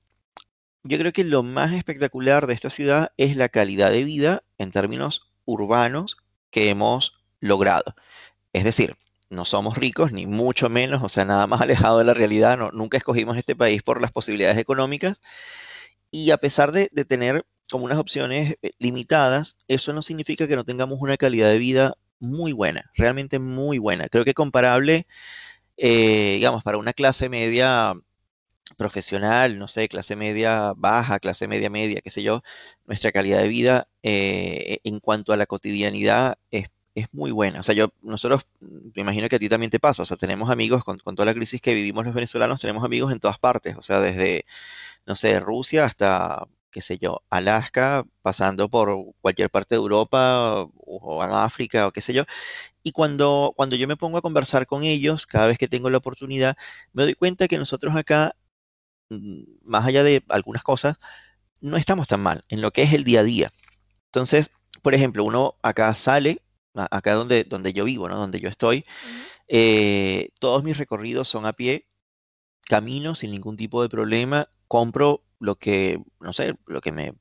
yo 0.82 0.98
creo 0.98 1.12
que 1.12 1.24
lo 1.24 1.42
más 1.42 1.72
espectacular 1.72 2.46
de 2.46 2.54
esta 2.54 2.70
ciudad 2.70 3.12
es 3.16 3.36
la 3.36 3.48
calidad 3.48 3.90
de 3.90 4.04
vida 4.04 4.44
en 4.58 4.72
términos 4.72 5.30
urbanos 5.44 6.18
que 6.50 6.70
hemos 6.70 7.20
logrado. 7.40 7.94
Es 8.52 8.64
decir, 8.64 8.96
no 9.30 9.44
somos 9.44 9.76
ricos, 9.78 10.12
ni 10.12 10.26
mucho 10.26 10.68
menos, 10.68 11.02
o 11.02 11.08
sea, 11.08 11.24
nada 11.24 11.46
más 11.46 11.60
alejado 11.62 11.98
de 11.98 12.04
la 12.04 12.14
realidad, 12.14 12.58
no, 12.58 12.70
nunca 12.72 12.96
escogimos 12.98 13.36
este 13.36 13.56
país 13.56 13.82
por 13.82 14.00
las 14.00 14.12
posibilidades 14.12 14.58
económicas. 14.58 15.20
Y 16.10 16.30
a 16.30 16.38
pesar 16.38 16.72
de, 16.72 16.88
de 16.92 17.04
tener 17.04 17.46
como 17.70 17.84
unas 17.84 17.98
opciones 17.98 18.56
eh, 18.62 18.72
limitadas, 18.78 19.56
eso 19.68 19.92
no 19.92 20.02
significa 20.02 20.46
que 20.48 20.56
no 20.56 20.64
tengamos 20.64 20.98
una 21.00 21.16
calidad 21.16 21.48
de 21.48 21.58
vida 21.58 21.96
muy 22.18 22.52
buena, 22.52 22.90
realmente 22.94 23.38
muy 23.38 23.78
buena. 23.78 24.08
Creo 24.08 24.24
que 24.24 24.34
comparable, 24.34 25.06
eh, 25.76 26.34
digamos, 26.36 26.62
para 26.64 26.78
una 26.78 26.92
clase 26.92 27.28
media 27.28 27.94
profesional, 28.76 29.58
no 29.58 29.68
sé, 29.68 29.88
clase 29.88 30.16
media 30.16 30.72
baja, 30.76 31.20
clase 31.20 31.48
media 31.48 31.70
media, 31.70 32.00
qué 32.02 32.10
sé 32.10 32.22
yo, 32.22 32.42
nuestra 32.86 33.12
calidad 33.12 33.40
de 33.40 33.48
vida 33.48 33.88
eh, 34.02 34.78
en 34.84 35.00
cuanto 35.00 35.32
a 35.32 35.36
la 35.36 35.46
cotidianidad 35.46 36.38
es, 36.50 36.68
muy 37.12 37.30
buena. 37.30 37.60
O 37.60 37.62
sea, 37.62 37.74
yo, 37.74 37.92
nosotros, 38.02 38.46
me 38.60 39.02
imagino 39.02 39.28
que 39.28 39.36
a 39.36 39.38
ti 39.38 39.48
también 39.50 39.70
te 39.70 39.78
pasa, 39.78 40.02
o 40.02 40.06
sea, 40.06 40.16
tenemos 40.16 40.50
amigos 40.50 40.82
con, 40.84 40.98
con 40.98 41.14
toda 41.14 41.26
la 41.26 41.34
crisis 41.34 41.60
que 41.60 41.74
vivimos 41.74 42.06
los 42.06 42.14
venezolanos, 42.14 42.60
tenemos 42.60 42.84
amigos 42.84 43.12
en 43.12 43.20
todas 43.20 43.38
partes, 43.38 43.76
o 43.76 43.82
sea, 43.82 44.00
desde, 44.00 44.46
no 45.06 45.14
sé, 45.14 45.40
Rusia 45.40 45.84
hasta 45.84 46.46
qué 46.76 46.82
sé 46.82 46.98
yo, 46.98 47.22
Alaska, 47.30 48.04
pasando 48.22 48.68
por 48.68 48.94
cualquier 49.22 49.50
parte 49.50 49.74
de 49.74 49.80
Europa 49.80 50.68
o, 50.76 51.24
en 51.24 51.30
África 51.32 51.86
o 51.86 51.92
qué 51.92 52.02
sé 52.02 52.12
yo. 52.12 52.24
Y 52.82 52.92
cuando, 52.92 53.54
cuando 53.56 53.76
yo 53.76 53.88
me 53.88 53.96
pongo 53.96 54.18
a 54.18 54.22
conversar 54.22 54.66
con 54.66 54.84
ellos, 54.84 55.26
cada 55.26 55.48
vez 55.48 55.58
que 55.58 55.68
tengo 55.68 55.90
la 55.90 55.98
oportunidad, 55.98 56.56
me 56.92 57.04
doy 57.04 57.14
cuenta 57.14 57.48
que 57.48 57.58
nosotros 57.58 57.96
acá 57.96 58.36
Mm, 59.10 59.42
más 59.62 59.86
allá 59.86 60.02
de 60.02 60.24
algunas 60.28 60.62
cosas, 60.62 60.98
no 61.60 61.76
estamos 61.76 62.08
tan 62.08 62.20
mal 62.22 62.44
en 62.48 62.60
lo 62.62 62.72
que 62.72 62.82
es 62.82 62.92
el 62.92 63.04
día 63.04 63.20
a 63.20 63.24
día. 63.24 63.52
Entonces, 64.06 64.50
por 64.82 64.94
ejemplo, 64.94 65.24
uno 65.24 65.56
acá 65.62 65.94
sale, 65.94 66.42
acá 66.74 67.14
donde, 67.14 67.44
donde 67.44 67.72
yo 67.72 67.84
vivo, 67.84 68.08
¿no? 68.08 68.18
Donde 68.18 68.40
yo 68.40 68.48
estoy, 68.48 68.84
eh, 69.48 70.30
todos 70.40 70.64
mis 70.64 70.78
recorridos 70.78 71.28
son 71.28 71.46
a 71.46 71.54
pie, 71.54 71.86
camino 72.68 73.14
sin 73.14 73.32
ningún 73.32 73.56
tipo 73.56 73.82
de 73.82 73.88
problema, 73.90 74.50
compro 74.68 75.22
lo 75.38 75.56
que, 75.56 76.00
no 76.20 76.32
sé, 76.32 76.54
lo 76.66 76.80
que 76.80 76.92
me, 76.92 77.14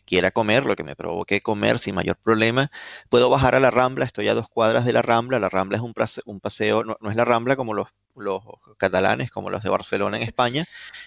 quiera 0.00 0.30
comer, 0.30 0.66
lo 0.66 0.76
que 0.76 0.84
me 0.84 0.96
provoque 0.96 1.40
comer 1.40 1.78
sin 1.78 1.94
mayor 1.94 2.16
problema. 2.16 2.70
Puedo 3.08 3.30
bajar 3.30 3.54
a 3.54 3.60
la 3.60 3.70
Rambla, 3.70 4.04
estoy 4.04 4.28
a 4.28 4.34
dos 4.34 4.48
cuadras 4.48 4.84
de 4.84 4.92
la 4.92 5.02
Rambla. 5.02 5.38
La 5.38 5.48
Rambla 5.48 5.78
es 5.78 5.82
un, 5.82 5.94
un 6.26 6.40
paseo, 6.40 6.84
no, 6.84 6.96
es 7.10 7.16
la 7.16 7.24
Rambla 7.24 7.56
como 7.56 7.74
los, 7.74 7.88
los 8.14 8.42
catalanes, 8.76 9.30
como 9.30 9.50
los 9.50 9.62
de 9.62 9.70
Barcelona 9.70 10.16
en 10.18 10.22
España, 10.22 10.64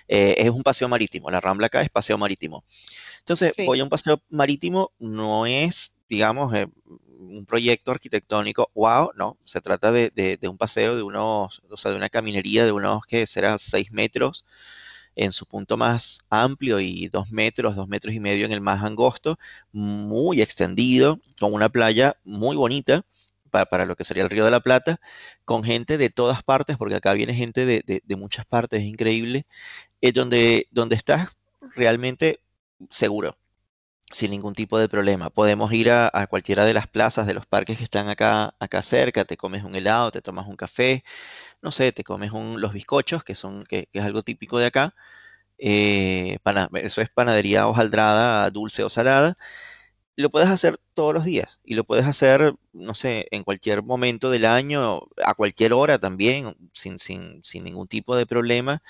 eh, 0.08 0.36
es 0.38 0.50
un 0.50 0.64
paseo 0.64 0.88
marítimo. 0.88 1.30
La 1.30 1.42
Rambla 1.42 1.68
acá 1.68 1.82
es 1.82 1.90
paseo 1.90 2.18
marítimo. 2.18 2.64
Entonces, 3.20 3.56
voy 3.66 3.80
a 3.80 3.84
un 3.84 3.90
paseo 3.90 4.22
marítimo, 4.30 4.92
no 5.00 5.46
es, 5.46 5.94
digamos, 6.10 6.54
eh, 6.54 6.68
un 7.18 7.46
proyecto 7.46 7.92
arquitectónico, 7.92 8.70
wow, 8.76 9.12
no, 9.16 9.38
se 9.46 9.62
trata 9.62 9.92
de, 9.92 10.12
de, 10.12 10.48
un 10.48 10.58
paseo 10.58 10.96
de 10.96 11.02
unos, 11.02 11.62
o 11.70 11.78
sea, 11.78 11.92
de 11.92 11.98
una 11.98 12.10
caminería 12.10 12.66
de 12.66 12.72
unos 12.72 13.06
que 13.08 13.26
será 13.26 13.58
seis 13.58 13.92
metros 13.92 14.46
en 15.16 15.32
su 15.32 15.46
punto 15.46 15.78
más 15.78 16.22
amplio 16.30 16.80
y 16.80 17.08
dos 17.10 17.32
metros, 17.32 17.76
dos 17.76 17.88
metros 17.88 18.14
y 18.14 18.20
medio 18.20 18.46
en 18.46 18.52
el 18.52 18.62
más 18.62 18.84
angosto, 18.84 19.38
muy 19.72 20.42
extendido, 20.42 21.20
con 21.40 21.54
una 21.54 21.70
playa 21.70 22.18
muy 22.24 22.56
bonita 22.56 23.06
para, 23.50 23.86
lo 23.86 23.96
que 23.96 24.04
sería 24.04 24.24
el 24.24 24.30
Río 24.30 24.46
de 24.46 24.52
la 24.52 24.60
Plata, 24.60 25.00
con 25.46 25.64
gente 25.64 25.98
de 25.98 26.10
todas 26.10 26.44
partes, 26.44 26.78
porque 26.78 26.96
acá 26.96 27.14
viene 27.14 27.34
gente 27.34 27.66
de, 27.66 28.16
muchas 28.18 28.46
partes, 28.46 28.82
es 28.82 28.88
increíble, 28.88 29.46
es 30.02 30.14
donde, 30.14 30.68
donde 30.72 30.96
estás 30.96 31.30
realmente 31.76 32.42
seguro 32.90 33.38
sin 34.12 34.32
ningún 34.32 34.54
tipo 34.54 34.78
de 34.78 34.88
problema. 34.90 35.30
Podemos 35.30 35.72
ir 35.74 35.92
a, 35.92 36.28
cualquiera 36.28 36.64
de 36.66 36.74
las 36.74 36.88
plazas 36.88 37.28
de 37.28 37.34
los 37.34 37.46
parques 37.46 37.78
que 37.78 37.84
están 37.84 38.08
acá, 38.10 38.56
acá 38.60 38.82
cerca, 38.82 39.26
te 39.26 39.38
comes 39.38 39.64
un 39.64 39.76
helado, 39.76 40.12
te 40.12 40.22
tomas 40.22 40.48
un 40.48 40.56
café, 40.56 41.04
no 41.66 41.72
sé, 41.72 41.92
te 41.92 42.04
comes 42.04 42.32
los 42.32 42.74
bizcochos, 42.74 43.24
que, 43.24 43.36
son, 43.36 43.66
que, 43.66 43.90
es 43.92 44.04
algo 44.06 44.22
típico 44.24 44.60
de 44.60 44.68
acá. 44.68 44.96
Eh, 45.58 46.38
eso 46.76 47.02
es 47.02 47.10
panadería 47.10 47.68
hojaldrada, 47.68 48.50
dulce 48.52 48.84
o 48.84 48.90
salada. 48.90 49.36
Lo 50.18 50.30
puedes 50.32 50.50
hacer 50.50 50.78
todos 50.94 51.14
los 51.14 51.26
días 51.26 51.62
y 51.66 51.76
lo 51.76 51.84
puedes 51.86 52.06
hacer, 52.08 52.56
no 52.74 52.96
sé, 52.96 53.28
en 53.32 53.44
cualquier 53.44 53.84
momento 53.84 54.32
del 54.32 54.46
año, 54.46 55.02
a 55.26 55.34
cualquier 55.36 55.74
hora 55.74 56.00
también, 56.00 56.56
sin, 56.74 57.00
sin, 57.00 57.44
sin 57.44 57.64
ningún 57.66 57.88
tipo 57.88 58.16
de 58.16 58.28
problema. 58.28 58.84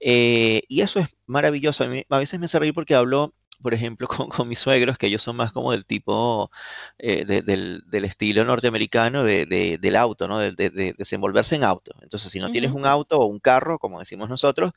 Eh, 0.00 0.62
y 0.68 0.82
eso 0.82 1.00
es 1.00 1.08
maravilloso. 1.26 1.84
A, 1.84 2.16
a 2.16 2.18
veces 2.18 2.40
me 2.40 2.46
hace 2.46 2.58
reír 2.58 2.74
porque 2.74 2.94
hablo 2.96 3.34
por 3.62 3.74
ejemplo, 3.74 4.08
con, 4.36 4.48
mis 4.48 4.58
suegros, 4.58 4.98
que 4.98 5.06
ellos 5.06 5.22
son 5.22 5.36
más 5.36 5.52
como 5.52 5.72
del 5.72 5.84
tipo, 5.84 6.50
eh, 6.98 7.24
del, 7.24 8.04
estilo 8.04 8.44
norteamericano 8.44 9.24
del 9.24 9.96
auto, 9.96 10.28
¿no? 10.28 10.38
De, 10.38 10.52
desenvolverse 10.96 11.56
en 11.56 11.64
auto. 11.64 11.92
Entonces, 12.02 12.30
si 12.32 12.40
no 12.40 12.50
tienes 12.50 12.72
un 12.72 12.86
auto 12.86 13.18
o 13.18 13.26
un 13.26 13.40
carro, 13.40 13.78
como 13.78 13.98
decimos 13.98 14.28
nosotros, 14.28 14.72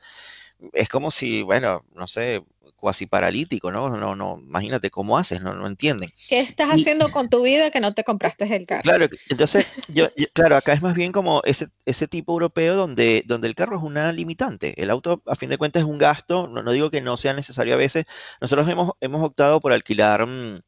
es 0.73 0.89
como 0.89 1.11
si, 1.11 1.41
bueno, 1.43 1.85
no 1.95 2.07
sé, 2.07 2.43
cuasi 2.75 3.05
paralítico, 3.05 3.71
¿no? 3.71 3.89
No, 3.89 4.15
no, 4.15 4.39
imagínate 4.41 4.89
cómo 4.89 5.17
haces, 5.17 5.41
no, 5.41 5.53
no 5.53 5.67
entienden. 5.67 6.09
¿Qué 6.27 6.39
estás 6.39 6.69
haciendo 6.69 7.11
con 7.11 7.29
tu 7.29 7.43
vida 7.43 7.71
que 7.71 7.79
no 7.79 7.93
te 7.93 8.03
compraste 8.03 8.53
el 8.55 8.65
carro? 8.65 8.83
Claro, 8.83 9.07
entonces, 9.29 9.81
yo, 9.93 10.07
claro, 10.33 10.57
acá 10.57 10.73
es 10.73 10.81
más 10.81 10.95
bien 10.95 11.11
como 11.11 11.41
ese, 11.45 11.69
ese 11.85 12.07
tipo 12.07 12.33
europeo 12.33 12.75
donde, 12.75 13.23
donde 13.25 13.47
el 13.47 13.55
carro 13.55 13.77
es 13.77 13.83
una 13.83 14.11
limitante. 14.11 14.81
El 14.81 14.89
auto, 14.89 15.21
a 15.25 15.35
fin 15.35 15.49
de 15.49 15.57
cuentas, 15.57 15.81
es 15.81 15.87
un 15.87 15.97
gasto, 15.97 16.47
no, 16.47 16.63
no 16.63 16.71
digo 16.71 16.89
que 16.89 17.01
no 17.01 17.17
sea 17.17 17.33
necesario 17.33 17.73
a 17.73 17.77
veces. 17.77 18.05
Nosotros 18.41 18.67
hemos, 18.69 18.91
hemos 19.01 19.23
optado 19.23 19.59
por 19.59 19.73
alquilar... 19.73 20.25
Mm, 20.25 20.61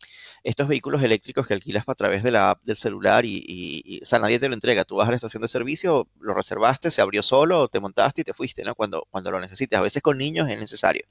estos 0.43 0.67
vehículos 0.67 1.03
eléctricos 1.03 1.47
que 1.47 1.53
alquilas 1.53 1.83
a 1.87 1.95
través 1.95 2.23
de 2.23 2.31
la 2.31 2.51
app 2.51 2.63
del 2.63 2.77
celular 2.77 3.25
y, 3.25 3.99
o 4.01 4.05
sea, 4.05 4.19
nadie 4.19 4.39
te 4.39 4.47
lo 4.47 4.53
entrega. 4.53 4.85
Tú 4.85 4.95
vas 4.95 5.07
a 5.07 5.11
la 5.11 5.15
estación 5.15 5.41
de 5.41 5.47
servicio, 5.47 6.07
lo 6.19 6.33
reservaste, 6.33 6.91
se 6.91 7.01
abrió 7.01 7.23
solo, 7.23 7.67
te 7.67 7.79
montaste 7.79 8.21
y 8.21 8.23
te 8.23 8.33
fuiste, 8.33 8.63
¿no? 8.63 8.75
Cuando, 8.75 9.07
cuando 9.09 9.31
lo 9.31 9.39
necesites. 9.39 9.77
A 9.77 9.81
veces 9.81 10.01
con 10.01 10.17
niños 10.17 10.49
es 10.49 10.57
necesario. 10.57 11.03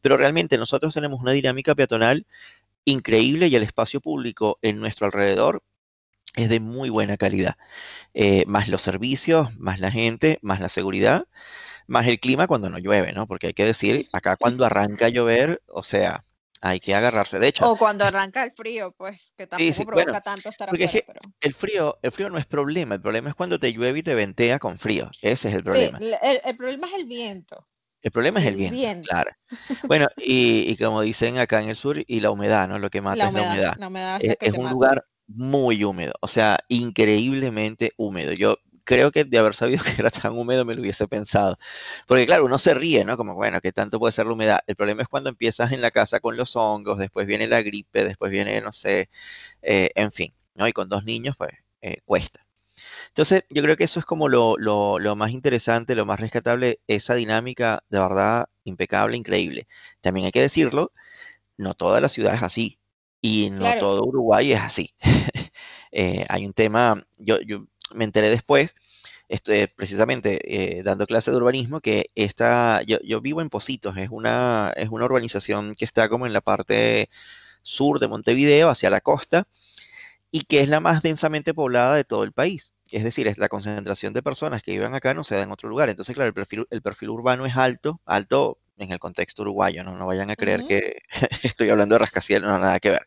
Pero 0.00 0.16
realmente 0.16 0.58
nosotros 0.58 0.94
tenemos 0.94 1.20
una 1.20 1.32
dinámica 1.32 1.74
peatonal 1.74 2.26
increíble 2.84 3.48
y 3.48 3.56
el 3.56 3.62
espacio 3.62 4.00
público 4.00 4.58
en 4.62 4.78
nuestro 4.80 5.06
alrededor 5.06 5.62
es 6.34 6.48
de 6.48 6.60
muy 6.60 6.90
buena 6.90 7.16
calidad. 7.16 7.56
Eh, 8.14 8.44
más 8.46 8.68
los 8.68 8.82
servicios, 8.82 9.56
más 9.58 9.80
la 9.80 9.90
gente, 9.90 10.38
más 10.42 10.60
la 10.60 10.68
seguridad, 10.68 11.26
más 11.86 12.06
el 12.06 12.20
clima 12.20 12.46
cuando 12.46 12.70
no 12.70 12.78
llueve, 12.78 13.12
¿no? 13.12 13.26
Porque 13.26 13.48
hay 13.48 13.54
que 13.54 13.64
decir, 13.64 14.08
acá 14.12 14.36
cuando 14.36 14.64
arranca 14.64 15.06
a 15.06 15.08
llover, 15.10 15.62
o 15.68 15.82
sea, 15.84 16.23
hay 16.64 16.80
que 16.80 16.94
agarrarse. 16.94 17.38
De 17.38 17.48
hecho, 17.48 17.70
o 17.70 17.76
cuando 17.76 18.06
arranca 18.06 18.42
el 18.42 18.50
frío, 18.50 18.94
pues, 18.96 19.34
que 19.36 19.46
tampoco 19.46 19.84
provoca 19.84 20.20
tanto 20.22 20.48
estar 20.48 20.70
afuera. 20.70 21.20
El 21.40 21.52
frío, 21.52 21.98
el 22.00 22.10
frío 22.10 22.30
no 22.30 22.38
es 22.38 22.46
problema, 22.46 22.94
el 22.94 23.02
problema 23.02 23.28
es 23.28 23.34
cuando 23.34 23.60
te 23.60 23.70
llueve 23.70 23.98
y 23.98 24.02
te 24.02 24.14
ventea 24.14 24.58
con 24.58 24.78
frío. 24.78 25.10
Ese 25.20 25.48
es 25.48 25.54
el 25.54 25.62
problema. 25.62 25.98
Sí, 25.98 26.10
el, 26.42 26.56
problema 26.56 26.86
es 26.86 26.94
el 26.94 27.04
viento. 27.04 27.68
El 28.00 28.12
problema 28.12 28.40
es 28.40 28.46
el, 28.46 28.54
viento, 28.56 29.08
claro. 29.10 29.30
Bueno, 29.88 30.08
y, 30.16 30.74
como 30.78 31.02
dicen 31.02 31.36
acá 31.36 31.62
en 31.62 31.68
el 31.68 31.76
sur, 31.76 32.02
y 32.06 32.20
la 32.20 32.30
humedad, 32.30 32.66
¿no? 32.66 32.78
Lo 32.78 32.88
que 32.88 33.02
mata 33.02 33.28
es 33.28 33.32
la 33.78 33.88
humedad. 33.88 34.20
es, 34.22 34.56
un 34.56 34.70
lugar 34.70 35.04
muy 35.26 35.84
húmedo, 35.84 36.14
o 36.20 36.28
sea, 36.28 36.60
increíblemente 36.68 37.92
húmedo. 37.98 38.32
Yo 38.32 38.56
creo 38.84 39.10
que 39.10 39.24
de 39.24 39.38
haber 39.38 39.54
sabido 39.54 39.82
que 39.84 39.92
era 39.98 40.10
tan 40.10 40.32
húmedo 40.32 40.64
me 40.64 40.74
lo 40.74 40.82
hubiese 40.82 41.08
pensado. 41.08 41.58
Porque 42.06 42.26
claro, 42.26 42.44
uno 42.44 42.58
se 42.58 42.74
ríe, 42.74 43.04
¿no? 43.04 43.16
Como, 43.16 43.34
bueno, 43.34 43.60
¿qué 43.60 43.72
tanto 43.72 43.98
puede 43.98 44.12
ser 44.12 44.26
la 44.26 44.32
humedad? 44.34 44.60
El 44.66 44.76
problema 44.76 45.02
es 45.02 45.08
cuando 45.08 45.30
empiezas 45.30 45.72
en 45.72 45.80
la 45.80 45.90
casa 45.90 46.20
con 46.20 46.36
los 46.36 46.56
hongos, 46.56 46.98
después 46.98 47.26
viene 47.26 47.46
la 47.48 47.62
gripe, 47.62 48.04
después 48.04 48.30
viene, 48.30 48.60
no 48.60 48.72
sé, 48.72 49.10
eh, 49.62 49.90
en 49.94 50.12
fin, 50.12 50.34
¿no? 50.54 50.68
Y 50.68 50.72
con 50.72 50.88
dos 50.88 51.04
niños, 51.04 51.36
pues, 51.38 51.52
eh, 51.82 51.98
cuesta. 52.04 52.46
Entonces, 53.08 53.44
yo 53.50 53.62
creo 53.62 53.76
que 53.76 53.84
eso 53.84 54.00
es 54.00 54.06
como 54.06 54.28
lo, 54.28 54.56
más 55.16 55.30
interesante, 55.30 55.94
lo 55.94 56.06
más 56.06 56.20
rescatable, 56.20 56.80
esa 56.86 57.14
dinámica 57.14 57.84
de 57.88 57.98
verdad 58.00 58.48
impecable, 58.64 59.16
increíble. 59.16 59.68
También 60.00 60.26
hay 60.26 60.32
que 60.32 60.40
decirlo, 60.40 60.92
no 61.56 61.74
toda 61.74 62.00
la 62.00 62.08
ciudad 62.08 62.34
es 62.34 62.42
así 62.42 62.78
y 63.20 63.50
no 63.50 63.72
todo 63.78 64.04
Uruguay 64.04 64.52
es 64.52 64.60
así. 64.60 64.94
Eh, 65.96 66.26
hay 66.28 66.44
un 66.44 66.52
tema, 66.52 67.06
yo, 67.18 67.40
yo 67.42 67.66
me 67.92 68.04
enteré 68.04 68.30
después, 68.30 68.74
estoy 69.28 69.66
precisamente 69.68 70.78
eh, 70.78 70.82
dando 70.82 71.06
clase 71.06 71.30
de 71.30 71.36
urbanismo, 71.36 71.80
que 71.80 72.10
esta, 72.14 72.82
yo, 72.82 73.20
vivo 73.20 73.40
en 73.40 73.50
Positos, 73.50 73.96
es 73.96 74.10
una, 74.10 74.72
es 74.76 74.88
una 74.90 75.06
urbanización 75.06 75.74
que 75.74 75.84
está 75.84 76.08
como 76.08 76.26
en 76.26 76.32
la 76.32 76.40
parte 76.40 77.10
sur 77.62 77.98
de 78.00 78.08
Montevideo, 78.08 78.70
hacia 78.70 78.90
la 78.90 79.00
costa, 79.00 79.48
y 80.30 80.42
que 80.42 80.60
es 80.60 80.68
la 80.68 80.80
más 80.80 81.02
densamente 81.02 81.54
poblada 81.54 81.94
de 81.96 82.04
todo 82.04 82.24
el 82.24 82.32
país. 82.32 82.74
Es 82.90 83.04
decir, 83.04 83.28
es 83.28 83.38
la 83.38 83.48
concentración 83.48 84.12
de 84.12 84.22
personas 84.22 84.62
que 84.62 84.72
viven 84.72 84.94
acá 84.94 85.14
no 85.14 85.24
se 85.24 85.36
da 85.36 85.42
en 85.42 85.52
otro 85.52 85.68
lugar. 85.68 85.88
Entonces, 85.88 86.14
claro, 86.14 86.28
el 86.70 86.82
perfil 86.82 87.10
urbano 87.10 87.46
es 87.46 87.56
alto, 87.56 88.00
alto 88.04 88.58
en 88.76 88.92
el 88.92 88.98
contexto 88.98 89.42
uruguayo, 89.42 89.84
no, 89.84 89.96
no 89.96 90.06
vayan 90.06 90.30
a 90.30 90.36
creer 90.36 90.66
que 90.66 91.02
estoy 91.42 91.70
hablando 91.70 91.94
de 91.94 92.00
rascacielos, 92.00 92.48
no, 92.48 92.58
nada 92.58 92.80
que 92.80 92.90
ver. 92.90 93.06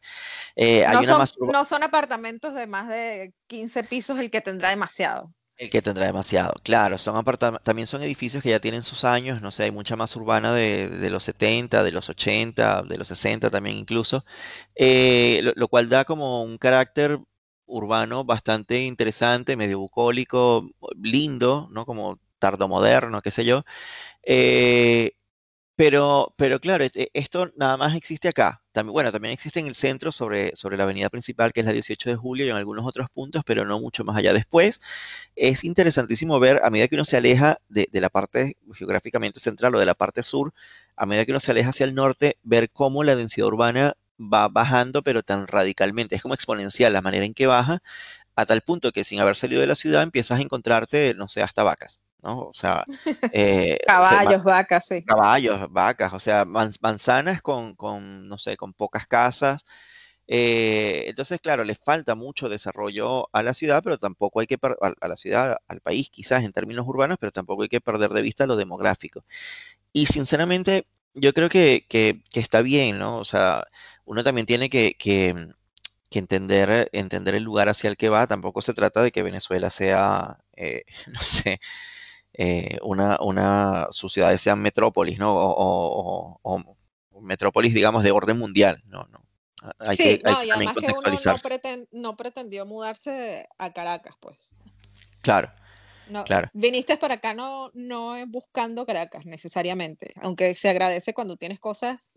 Eh, 0.56 0.86
no, 0.92 1.66
son, 1.66 1.84
apartamentos 1.84 2.56
de 2.56 2.68
más 2.68 2.88
de 2.88 3.34
15 3.48 3.84
pisos 3.84 4.20
el 4.20 4.32
que 4.32 4.42
tendrá 4.42 4.70
demasiado. 4.70 5.34
El 5.58 5.72
que 5.72 5.82
tendrá 5.82 6.06
demasiado, 6.06 6.54
claro, 6.64 7.00
son 7.00 7.24
también 7.64 7.88
son 7.88 8.04
edificios 8.04 8.44
que 8.44 8.52
ya 8.52 8.60
tienen 8.60 8.84
sus 8.84 9.04
años, 9.04 9.42
no 9.42 9.50
sé, 9.50 9.64
hay 9.64 9.72
mucha 9.72 9.96
más 9.96 10.16
urbana 10.16 10.54
de, 10.54 11.10
los 11.10 11.24
70, 11.24 11.84
de 11.84 11.92
los 11.92 12.10
80, 12.10 12.84
de 12.84 12.98
los 12.98 13.08
60 13.08 13.50
también 13.50 13.76
incluso, 13.76 14.24
eh, 14.76 15.52
lo, 15.56 15.68
cual 15.68 15.90
da 15.90 16.06
como 16.06 16.44
un 16.44 16.60
carácter 16.60 17.20
urbano 17.66 18.24
bastante 18.24 18.84
interesante, 18.84 19.58
medio 19.58 19.80
bucólico, 19.80 20.70
lindo, 21.02 21.68
¿no? 21.72 21.88
Como 21.88 22.20
tardomoderno, 22.40 23.22
qué 23.22 23.32
sé 23.32 23.44
yo. 23.44 23.64
Eh, 24.24 25.17
Pero, 25.78 26.34
pero 26.38 26.60
claro, 26.60 26.84
e- 26.86 27.12
esto 27.14 27.52
nada 27.56 27.78
más 27.78 27.96
existe 27.96 28.28
acá. 28.28 28.64
También, 28.74 28.94
bueno, 28.94 29.12
también 29.12 29.34
existe 29.34 29.60
en 29.60 29.68
el 29.68 29.76
centro 29.76 30.12
sobre, 30.12 30.56
sobre 30.56 30.76
la 30.78 30.84
avenida 30.84 31.10
principal, 31.10 31.54
que 31.54 31.60
es 31.62 31.66
la 31.68 31.72
18 31.74 32.10
de 32.10 32.16
julio, 32.18 32.46
y 32.48 32.50
en 32.50 32.58
algunos 32.58 32.86
otros 32.88 33.10
puntos, 33.12 33.44
pero 33.46 33.64
no 33.66 33.80
mucho 33.80 34.04
más 34.04 34.18
allá. 34.18 34.34
Después, 34.34 34.82
es 35.36 35.64
interesantísimo 35.66 36.40
ver, 36.40 36.62
a 36.64 36.70
medida 36.72 36.88
que 36.88 36.96
uno 36.96 37.06
se 37.06 37.18
aleja 37.18 37.60
de, 37.70 37.90
de 37.92 38.02
la 38.02 38.10
parte 38.10 38.58
geográficamente 38.76 39.40
central 39.42 39.76
o 39.76 39.80
de 39.80 39.86
la 39.88 39.96
parte 39.96 40.24
sur, 40.24 40.54
a 40.96 41.06
medida 41.08 41.26
que 41.26 41.32
uno 41.34 41.42
se 41.42 41.52
aleja 41.52 41.70
hacia 41.72 41.86
el 41.86 41.96
norte, 41.96 42.38
ver 42.44 42.72
cómo 42.72 43.04
la 43.04 43.16
densidad 43.18 43.48
urbana 43.48 43.98
va 44.20 44.48
bajando, 44.50 45.04
pero 45.04 45.24
tan 45.24 45.48
radicalmente. 45.48 46.16
Es 46.16 46.24
como 46.24 46.36
exponencial 46.36 46.94
la 46.94 47.02
manera 47.04 47.26
en 47.26 47.34
que 47.36 47.48
baja, 47.48 47.82
a 48.36 48.46
tal 48.48 48.62
punto 48.62 48.92
que 48.94 49.04
sin 49.06 49.20
haber 49.22 49.36
salido 49.38 49.62
de 49.62 49.68
la 49.68 49.76
ciudad 49.76 50.04
empiezas 50.04 50.40
a 50.40 50.44
encontrarte, 50.44 51.14
no 51.16 51.28
sé, 51.30 51.44
hasta 51.44 51.64
vacas. 51.64 52.00
¿No? 52.22 52.42
O 52.42 52.54
sea, 52.54 52.84
eh, 53.34 53.78
caballos, 53.86 54.44
vacas, 54.44 54.88
sí. 54.88 55.04
Caballos, 55.04 55.72
vacas, 55.72 56.14
o 56.14 56.20
sea, 56.20 56.46
manzanas 56.46 57.42
con, 57.42 57.76
con, 57.76 58.28
no 58.28 58.38
sé, 58.38 58.58
con 58.58 58.74
pocas 58.74 59.08
casas. 59.08 59.64
Eh, 60.30 61.06
entonces, 61.08 61.40
claro, 61.42 61.64
les 61.64 61.80
falta 61.80 62.14
mucho 62.16 62.50
desarrollo 62.50 63.30
a 63.32 63.44
la 63.44 63.54
ciudad, 63.54 63.82
pero 63.84 63.98
tampoco 63.98 64.42
hay 64.42 64.48
que, 64.48 64.56
a, 64.62 64.94
a 65.00 65.08
la 65.08 65.16
ciudad, 65.16 65.58
al 65.68 65.80
país 65.82 66.10
quizás 66.10 66.44
en 66.44 66.52
términos 66.52 66.86
urbanos, 66.88 67.18
pero 67.20 67.32
tampoco 67.32 67.64
hay 67.64 67.70
que 67.70 67.82
perder 67.82 68.12
de 68.12 68.22
vista 68.22 68.46
lo 68.46 68.58
demográfico. 68.58 69.24
Y 69.94 70.08
sinceramente, 70.08 70.88
yo 71.14 71.34
creo 71.34 71.50
que, 71.50 71.86
que, 71.90 72.22
que 72.32 72.40
está 72.40 72.62
bien, 72.62 73.00
¿no? 73.00 73.18
O 73.20 73.26
sea, 73.26 73.66
uno 74.06 74.24
también 74.24 74.46
tiene 74.48 74.70
que, 74.70 74.96
que, 74.98 75.36
entender, 76.12 76.90
entender 76.94 77.36
el 77.36 77.44
lugar 77.44 77.70
hacia 77.70 77.90
el 77.90 77.98
que 77.98 78.10
va. 78.10 78.28
Tampoco 78.28 78.62
se 78.62 78.74
trata 78.74 79.02
de 79.04 79.12
que 79.12 79.24
Venezuela 79.24 79.70
sea, 79.70 80.40
eh, 80.56 80.84
no 81.08 81.22
sé, 81.22 81.60
eh, 82.40 82.78
una, 82.84 83.18
una, 83.20 83.88
sus 83.90 84.14
ciudades 84.14 84.40
sean 84.40 84.62
metrópolis, 84.62 85.18
¿no? 85.18 85.36
O, 85.36 86.40
o, 86.44 86.78
metrópolis, 87.20 87.74
digamos, 87.74 88.04
de 88.04 88.12
orden 88.12 88.38
mundial, 88.38 88.84
¿no? 88.86 89.08
no. 89.12 89.26
Hay 89.80 89.96
sí, 89.96 90.04
que, 90.04 90.22
no, 90.24 90.44
y 90.44 90.52
además 90.52 90.76
que 90.80 90.86
uno 90.86 91.02
no, 91.02 91.88
no, 91.92 92.16
pretendió 92.16 92.66
mudarse 92.68 93.50
a 93.58 93.74
Caracas, 93.74 94.16
pues. 94.20 94.56
Claro. 95.22 95.52
No, 96.10 96.24
claro. 96.24 96.48
Viniste 96.54 96.96
para 96.98 97.16
acá 97.16 97.34
no, 97.34 97.72
no 97.74 98.14
buscando 98.28 98.86
Caracas 98.86 99.26
necesariamente, 99.26 100.14
aunque 100.22 100.54
se 100.54 100.70
agradece 100.70 101.16
cuando 101.16 101.38
tienes 101.38 101.60
cosas 101.60 102.12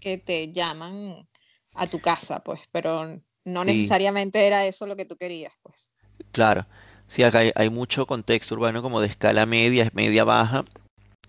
que 0.00 0.16
te 0.16 0.52
llaman 0.52 1.28
a 1.74 1.86
tu 1.86 2.00
casa, 2.00 2.42
pues, 2.42 2.62
pero 2.72 3.20
no 3.44 3.64
necesariamente 3.64 4.46
era 4.46 4.64
eso 4.64 4.86
lo 4.86 4.96
que 4.96 5.04
tú 5.04 5.16
querías, 5.18 5.52
pues. 5.62 5.92
Claro. 6.32 6.66
Sí, 7.08 7.22
acá 7.22 7.40
hay, 7.54 7.70
mucho 7.70 8.06
contexto 8.06 8.54
urbano 8.54 8.82
como 8.82 9.00
de 9.00 9.06
escala 9.08 9.46
media, 9.46 9.90
media 9.94 10.24
baja. 10.24 10.64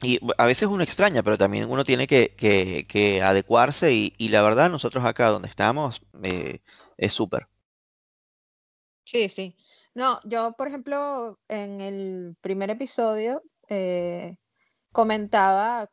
Y 0.01 0.19
a 0.37 0.45
veces 0.45 0.67
uno 0.67 0.83
extraña, 0.83 1.23
pero 1.23 1.37
también 1.37 1.69
uno 1.69 1.83
tiene 1.83 2.07
que, 2.07 2.35
que, 2.35 3.21
adecuarse 3.21 3.93
y, 3.93 4.27
la 4.29 4.41
verdad 4.41 4.69
nosotros 4.69 5.03
acá 5.05 5.29
donde 5.29 5.49
estamos 5.49 6.01
eh, 6.23 6.59
es 6.97 7.13
súper. 7.13 7.47
Sí, 9.05 9.29
sí. 9.29 9.55
No, 9.95 10.19
yo 10.25 10.53
por 10.57 10.67
ejemplo 10.67 11.39
en 11.47 11.81
el 11.81 12.35
primer 12.41 12.69
episodio 12.69 13.41
eh, 13.69 14.37
comentaba 14.91 15.89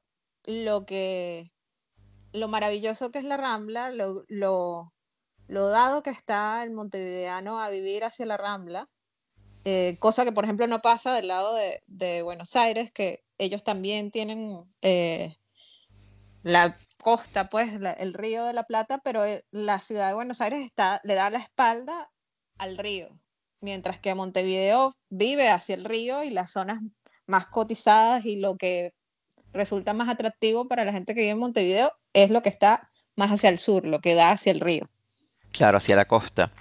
lo 0.47 0.85
que, 0.85 1.53
lo 2.33 2.49
maravilloso 2.49 3.11
que 3.11 3.19
es 3.21 3.25
la 3.25 3.37
Rambla, 3.39 3.91
lo, 3.91 4.25
lo, 4.29 4.93
lo 5.49 5.69
dado 5.69 6.03
que 6.03 6.11
está 6.11 6.63
el 6.65 6.73
montevideano 6.73 7.61
a 7.61 7.71
vivir 7.71 8.05
hacia 8.05 8.27
la 8.27 8.37
Rambla 8.37 8.89
eh, 9.65 9.97
cosa 9.99 10.25
que 10.25 10.33
por 10.33 10.45
ejemplo 10.45 10.67
no 10.67 10.83
pasa 10.83 11.15
del 11.15 11.29
lado 11.29 11.55
de, 11.87 12.23
Buenos 12.23 12.55
Aires, 12.57 12.91
que 12.93 13.25
ellos 13.39 13.65
también 13.65 14.11
tienen 14.11 14.65
eh, 14.83 15.37
la 16.43 16.77
costa, 17.03 17.49
pues 17.49 17.73
el 17.99 18.13
río 18.13 18.45
de 18.45 18.53
la 18.53 18.65
Plata, 18.65 18.99
pero 19.03 19.25
eh, 19.25 19.45
la 19.51 19.81
ciudad 19.81 20.09
de 20.09 20.15
Buenos 20.15 20.41
Aires 20.41 20.61
está, 20.65 21.01
le 21.05 21.15
da 21.15 21.31
la 21.31 21.39
espalda 21.39 22.11
al 22.59 22.77
río, 22.77 23.19
mientras 23.61 23.99
que 23.99 24.15
Montevideo 24.15 24.95
vive 25.09 25.49
hacia 25.49 25.75
el 25.75 25.85
río 25.85 26.23
y 26.23 26.31
las 26.31 26.53
zonas 26.53 26.81
más 27.27 27.47
cotizadas 27.47 28.27
y 28.27 28.37
lo 28.37 28.57
que 28.57 28.93
resulta 29.55 29.95
más 29.95 30.11
atractivo 30.11 30.69
para 30.69 30.85
la 30.85 30.93
gente 30.93 31.15
que 31.15 31.21
vive 31.21 31.33
en 31.33 31.39
Montevideo 31.39 31.93
es 32.13 32.31
lo 32.31 32.43
que 32.43 32.51
está 32.51 32.91
más 33.17 33.31
hacia 33.31 33.49
el 33.49 33.59
sur, 33.59 33.87
lo 33.87 34.01
que 34.01 34.15
da 34.15 34.33
hacia 34.33 34.53
el 34.53 34.61
río. 34.61 34.91
Claro, 35.53 35.79
hacia 35.79 35.97
la 35.97 36.05
costa. 36.07 36.53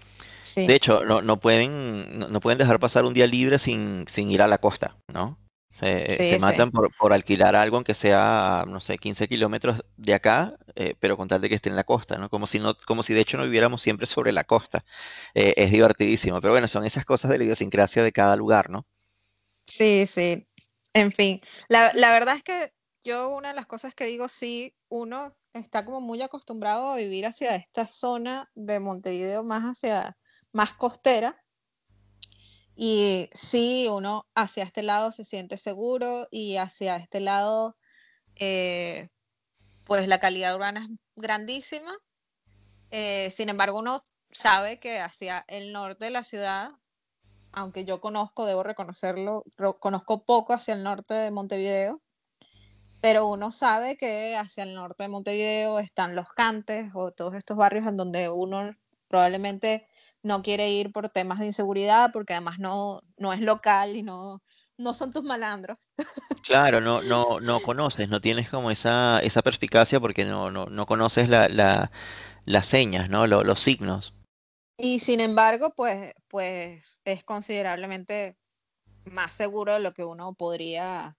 De 0.56 0.76
hecho, 0.76 1.06
no, 1.06 1.22
no 1.22 1.40
pueden, 1.40 2.20
no, 2.20 2.40
pueden 2.40 2.58
dejar 2.58 2.80
pasar 2.80 3.06
un 3.06 3.14
día 3.14 3.28
libre 3.28 3.60
sin, 3.60 4.06
sin 4.08 4.32
ir 4.32 4.42
a 4.42 4.48
la 4.48 4.58
costa, 4.58 4.98
¿no? 5.12 5.38
Se, 5.72 6.38
matan 6.40 6.70
por, 6.70 6.96
por, 6.96 7.14
alquilar 7.14 7.56
algo, 7.56 7.78
aunque 7.78 7.96
sea, 7.96 8.64
no 8.68 8.80
sé, 8.80 9.00
15 9.00 9.28
kilómetros 9.28 9.84
de 9.98 10.14
acá, 10.14 10.56
eh, 10.76 10.94
pero 11.00 11.18
con 11.18 11.28
tal 11.28 11.42
de 11.42 11.50
que 11.50 11.56
esté 11.56 11.70
en 11.70 11.76
la 11.76 11.84
costa, 11.84 12.18
¿no? 12.18 12.30
Como 12.30 12.46
si, 12.46 12.60
no, 12.60 12.76
como 12.86 13.02
si 13.02 13.16
de 13.16 13.22
hecho 13.22 13.38
no 13.38 13.44
viviéramos 13.44 13.82
siempre 13.82 14.06
sobre 14.06 14.32
la 14.32 14.44
costa. 14.44 14.86
Eh, 15.34 15.56
es 15.58 15.72
divertidísimo, 15.72 16.40
pero 16.42 16.54
bueno, 16.54 16.68
son 16.68 16.86
esas 16.86 17.06
cosas 17.06 17.32
de 17.32 17.40
la 17.40 17.46
idiosincrasia 17.46 18.04
de 18.04 18.12
cada 18.12 18.36
lugar, 18.36 18.70
¿no? 18.70 18.86
Sí, 19.66 20.06
sí. 20.06 20.48
En 20.94 21.12
fin, 21.12 21.42
la, 21.70 21.92
la 21.96 22.14
verdad 22.14 22.36
es 22.36 22.44
que 22.44 22.72
yo 23.04 23.30
una 23.30 23.50
de 23.50 23.56
las 23.56 23.66
cosas 23.66 23.96
que 23.96 24.06
digo, 24.06 24.30
sí, 24.30 24.76
uno 24.90 25.36
está 25.54 25.84
como 25.86 26.02
muy 26.02 26.22
acostumbrado 26.22 26.92
a 26.92 26.98
vivir 26.98 27.26
hacia 27.26 27.56
esta 27.56 27.88
zona 27.88 28.50
de 28.54 28.80
Montevideo, 28.80 29.44
más 29.44 29.64
hacia 29.64 30.18
más 30.54 30.74
costera. 30.74 31.44
Y 32.76 33.30
sí, 33.34 33.88
uno 33.92 34.28
hacia 34.34 34.64
este 34.64 34.82
lado 34.82 35.12
se 35.12 35.26
siente 35.26 35.58
seguro 35.58 36.28
y 36.32 36.58
hacia 36.58 36.96
este 36.96 37.20
lado, 37.20 37.78
eh, 38.36 39.10
pues 39.84 40.08
la 40.08 40.20
calidad 40.20 40.56
urbana 40.56 40.88
es 40.90 41.00
grandísima. 41.16 41.94
Eh, 42.90 43.30
sin 43.32 43.50
embargo, 43.50 43.80
uno 43.80 44.02
sabe 44.32 44.80
que 44.80 45.00
hacia 45.00 45.46
el 45.48 45.72
norte 45.74 46.06
de 46.06 46.12
la 46.12 46.24
ciudad, 46.24 46.72
aunque 47.52 47.86
yo 47.86 48.02
conozco, 48.02 48.46
debo 48.46 48.64
reconocerlo, 48.64 49.44
conozco 49.80 50.24
poco 50.26 50.54
hacia 50.54 50.74
el 50.74 50.84
norte 50.84 51.14
de 51.14 51.30
Montevideo, 51.30 52.02
pero 53.02 53.28
uno 53.28 53.52
sabe 53.52 53.98
que 53.98 54.36
hacia 54.36 54.64
el 54.64 54.74
norte 54.74 55.04
de 55.04 55.10
Montevideo 55.10 55.80
están 55.80 56.16
los 56.16 56.30
cantes 56.30 56.90
o 56.96 57.12
todos 57.12 57.36
estos 57.36 57.58
barrios 57.58 57.86
en 57.86 57.98
donde 57.98 58.30
uno 58.30 58.76
probablemente 59.08 59.88
no 60.24 60.42
quiere 60.42 60.72
ir 60.72 60.92
por 60.92 61.10
temas 61.10 61.40
de 61.40 61.48
inseguridad, 61.48 62.12
porque 62.12 62.34
además 62.34 62.58
no, 62.58 63.02
no 63.18 63.34
es 63.34 63.42
local 63.42 63.96
y 63.96 64.04
no, 64.04 64.42
no 64.78 64.94
son 64.94 65.12
tus 65.12 65.24
malandros. 65.24 65.92
Claro, 66.44 66.82
no, 66.82 67.02
no, 67.02 67.40
no 67.40 67.62
conoces, 67.62 68.10
no 68.10 68.20
tienes 68.20 68.50
como 68.50 68.72
esa, 68.72 69.20
esa 69.20 69.42
perspicacia 69.42 70.00
porque 70.00 70.26
no, 70.26 70.52
no, 70.52 70.66
no 70.66 70.86
conoces 70.86 71.30
la, 71.30 71.48
la, 71.48 71.92
las 72.46 72.66
señas, 72.66 73.10
¿no? 73.10 73.28
los 73.28 73.60
signos. 73.60 74.14
Y 74.78 75.00
sin 75.00 75.22
embargo, 75.22 75.74
pues, 75.76 76.14
pues 76.28 77.00
es 77.06 77.24
considerablemente 77.24 78.38
más 79.06 79.36
seguro 79.36 79.74
de 79.74 79.80
lo 79.80 79.94
que 79.94 80.04
uno 80.04 80.34
podría 80.34 81.16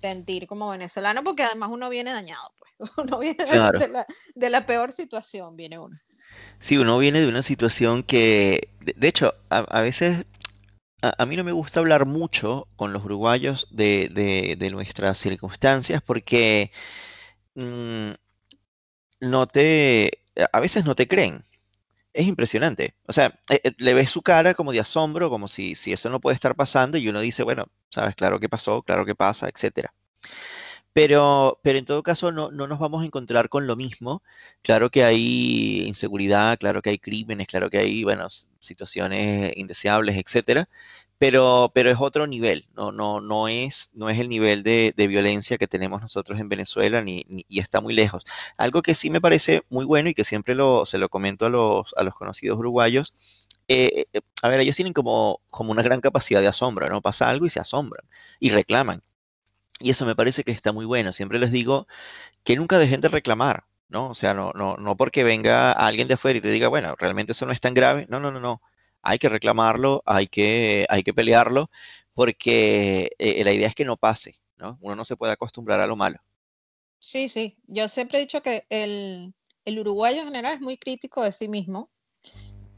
sentir 0.00 0.46
como 0.46 0.70
venezolano, 0.70 1.24
porque 1.24 1.42
además 1.42 1.70
uno 1.72 1.88
viene 1.88 2.12
dañado, 2.12 2.52
pues. 2.58 2.68
Uno 2.96 3.18
viene 3.18 3.44
de, 3.44 3.88
la, 3.88 4.06
de 4.36 4.50
la 4.50 4.64
peor 4.64 4.92
situación, 4.92 5.56
viene 5.56 5.80
uno. 5.80 5.98
Sí, 6.60 6.78
uno 6.78 6.96
viene 6.98 7.20
de 7.20 7.26
una 7.26 7.42
situación 7.42 8.04
que, 8.04 8.68
de, 8.80 9.08
hecho, 9.08 9.34
a, 9.50 9.80
veces 9.80 10.26
a, 11.02 11.26
mí 11.26 11.36
no 11.36 11.42
me 11.42 11.50
gusta 11.50 11.80
hablar 11.80 12.06
mucho 12.06 12.68
con 12.76 12.92
los 12.92 13.04
uruguayos 13.04 13.66
de, 13.72 14.56
de, 14.56 14.70
nuestras 14.70 15.18
circunstancias 15.18 16.02
porque 16.02 16.70
mm, 17.56 18.10
no 19.20 19.46
te, 19.48 20.20
a 20.52 20.60
veces 20.60 20.84
no 20.84 20.94
te 20.94 21.08
creen. 21.08 21.44
Es 22.18 22.26
impresionante. 22.26 22.96
O 23.06 23.12
sea, 23.12 23.38
eh, 23.48 23.60
eh, 23.62 23.72
le 23.78 23.94
ves 23.94 24.10
su 24.10 24.22
cara 24.22 24.54
como 24.54 24.72
de 24.72 24.80
asombro, 24.80 25.30
como 25.30 25.46
si, 25.48 25.74
si 25.76 25.92
eso 25.92 26.10
no 26.10 26.20
puede 26.20 26.34
estar 26.34 26.56
pasando 26.56 26.98
y 26.98 27.08
uno 27.08 27.20
dice, 27.20 27.44
bueno, 27.44 27.66
sabes, 27.90 28.16
claro 28.16 28.40
que 28.40 28.48
pasó, 28.48 28.82
claro 28.82 29.06
que 29.06 29.14
pasa, 29.14 29.48
etcétera. 29.48 29.94
Pero, 30.92 31.60
pero 31.62 31.78
en 31.78 31.84
todo 31.84 32.02
caso 32.02 32.32
no, 32.32 32.50
no, 32.50 32.66
nos 32.66 32.78
vamos 32.78 33.02
a 33.02 33.06
encontrar 33.06 33.48
con 33.48 33.66
lo 33.66 33.76
mismo. 33.76 34.22
Claro 34.62 34.90
que 34.90 35.04
hay 35.04 35.82
inseguridad, 35.86 36.58
claro 36.58 36.82
que 36.82 36.90
hay 36.90 36.98
crímenes, 36.98 37.46
claro 37.46 37.70
que 37.70 37.78
hay, 37.78 38.02
bueno, 38.04 38.26
situaciones 38.60 39.52
indeseables, 39.56 40.16
etcétera. 40.16 40.68
Pero, 41.18 41.70
pero 41.74 41.90
es 41.90 41.98
otro 42.00 42.28
nivel, 42.28 42.68
no, 42.76 42.92
no, 42.92 43.20
no, 43.20 43.48
es, 43.48 43.90
no 43.92 44.08
es 44.08 44.18
el 44.20 44.28
nivel 44.28 44.62
de, 44.62 44.94
de 44.96 45.06
violencia 45.08 45.58
que 45.58 45.66
tenemos 45.66 46.00
nosotros 46.00 46.38
en 46.38 46.48
Venezuela 46.48 47.02
ni, 47.02 47.24
y 47.28 47.58
está 47.60 47.80
muy 47.80 47.92
lejos. 47.94 48.24
Algo 48.56 48.82
que 48.82 48.94
sí 48.94 49.10
me 49.10 49.20
parece 49.20 49.64
muy 49.68 49.84
bueno 49.84 50.08
y 50.10 50.14
que 50.14 50.22
siempre 50.24 50.54
lo, 50.54 50.86
se 50.86 50.96
lo 50.98 51.08
comento 51.08 51.46
a 51.46 51.48
los, 51.50 51.92
a 51.96 52.04
los 52.04 52.14
conocidos 52.14 52.58
uruguayos, 52.58 53.16
eh, 53.68 54.06
eh, 54.12 54.20
a 54.42 54.48
ver, 54.48 54.60
ellos 54.60 54.76
tienen 54.76 54.92
como, 54.94 55.40
como 55.50 55.72
una 55.72 55.82
gran 55.82 56.00
capacidad 56.00 56.40
de 56.40 56.46
asombro, 56.48 56.88
¿no? 56.88 57.02
Pasa 57.02 57.28
algo 57.28 57.46
y 57.46 57.50
se 57.50 57.60
asombran 57.60 58.04
y 58.40 58.50
reclaman. 58.50 59.02
Y 59.80 59.90
eso 59.90 60.06
me 60.06 60.16
parece 60.16 60.44
que 60.44 60.52
está 60.52 60.72
muy 60.72 60.84
bueno. 60.86 61.12
Siempre 61.12 61.38
les 61.38 61.52
digo 61.52 61.86
que 62.44 62.56
nunca 62.56 62.78
dejen 62.78 63.00
de 63.02 63.08
reclamar, 63.08 63.64
¿no? 63.88 64.10
O 64.10 64.14
sea, 64.14 64.34
no, 64.34 64.52
no, 64.54 64.76
no 64.78 64.96
porque 64.96 65.24
venga 65.24 65.72
alguien 65.72 66.08
de 66.08 66.14
afuera 66.14 66.38
y 66.38 66.42
te 66.42 66.50
diga, 66.50 66.68
bueno, 66.68 66.94
realmente 66.98 67.32
eso 67.32 67.46
no 67.46 67.52
es 67.52 67.60
tan 67.60 67.74
grave. 67.74 68.06
No, 68.10 68.20
no, 68.20 68.30
no, 68.32 68.40
no. 68.40 68.62
Hay 69.02 69.18
que 69.18 69.28
reclamarlo, 69.28 70.02
hay 70.06 70.26
que, 70.26 70.86
hay 70.88 71.02
que 71.02 71.14
pelearlo, 71.14 71.70
porque 72.12 73.12
eh, 73.18 73.44
la 73.44 73.52
idea 73.52 73.68
es 73.68 73.74
que 73.74 73.84
no 73.84 73.96
pase, 73.96 74.40
¿no? 74.56 74.78
Uno 74.80 74.96
no 74.96 75.04
se 75.04 75.16
puede 75.16 75.32
acostumbrar 75.32 75.80
a 75.80 75.86
lo 75.86 75.96
malo. 75.96 76.18
Sí, 76.98 77.28
sí. 77.28 77.56
Yo 77.66 77.88
siempre 77.88 78.18
he 78.18 78.20
dicho 78.22 78.42
que 78.42 78.66
el, 78.70 79.34
el 79.64 79.78
uruguayo 79.78 80.20
en 80.20 80.26
general 80.26 80.54
es 80.54 80.60
muy 80.60 80.78
crítico 80.78 81.22
de 81.22 81.32
sí 81.32 81.48
mismo, 81.48 81.90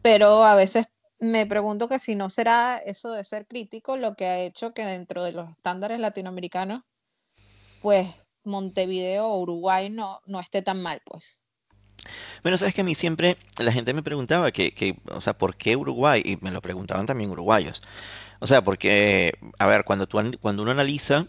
pero 0.02 0.44
a 0.44 0.54
veces 0.54 0.86
me 1.18 1.46
pregunto 1.46 1.88
que 1.88 1.98
si 1.98 2.14
no 2.14 2.30
será 2.30 2.78
eso 2.78 3.12
de 3.12 3.24
ser 3.24 3.46
crítico 3.46 3.96
lo 3.96 4.14
que 4.14 4.26
ha 4.26 4.40
hecho 4.40 4.72
que 4.72 4.84
dentro 4.84 5.22
de 5.22 5.32
los 5.32 5.50
estándares 5.50 6.00
latinoamericanos, 6.00 6.82
pues 7.82 8.08
Montevideo 8.44 9.28
o 9.28 9.40
Uruguay 9.40 9.90
no, 9.90 10.20
no 10.26 10.40
esté 10.40 10.62
tan 10.62 10.82
mal, 10.82 11.02
pues. 11.04 11.44
Bueno, 12.42 12.58
sabes 12.58 12.74
que 12.74 12.80
a 12.82 12.84
mí 12.84 12.94
siempre 12.94 13.36
la 13.58 13.72
gente 13.72 13.94
me 13.94 14.02
preguntaba 14.02 14.52
que, 14.52 14.72
que, 14.72 14.96
o 15.10 15.20
sea, 15.20 15.34
¿por 15.38 15.56
qué 15.56 15.76
Uruguay? 15.76 16.22
Y 16.24 16.36
me 16.40 16.50
lo 16.50 16.60
preguntaban 16.62 17.06
también 17.06 17.30
uruguayos. 17.30 17.82
O 18.40 18.46
sea, 18.46 18.62
porque, 18.64 19.34
a 19.58 19.66
ver, 19.66 19.84
cuando, 19.84 20.06
tú, 20.06 20.18
cuando 20.40 20.62
uno 20.62 20.72
analiza, 20.72 21.26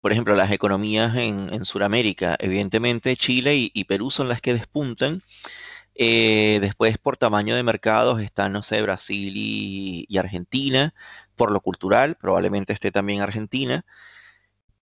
por 0.00 0.12
ejemplo, 0.12 0.34
las 0.36 0.50
economías 0.52 1.16
en, 1.16 1.52
en 1.52 1.64
Sudamérica, 1.64 2.36
evidentemente 2.40 3.16
Chile 3.16 3.56
y, 3.56 3.70
y 3.74 3.84
Perú 3.84 4.10
son 4.10 4.28
las 4.28 4.40
que 4.40 4.54
despuntan, 4.54 5.22
eh, 5.94 6.58
después, 6.60 6.98
por 6.98 7.16
tamaño 7.16 7.54
de 7.56 7.62
mercados, 7.62 8.20
están, 8.22 8.52
no 8.52 8.62
sé, 8.62 8.82
Brasil 8.82 9.32
y, 9.36 10.18
Argentina. 10.18 10.94
Por 11.36 11.50
lo 11.50 11.60
cultural, 11.60 12.16
probablemente 12.16 12.72
esté 12.72 12.90
también 12.90 13.20
Argentina. 13.22 13.84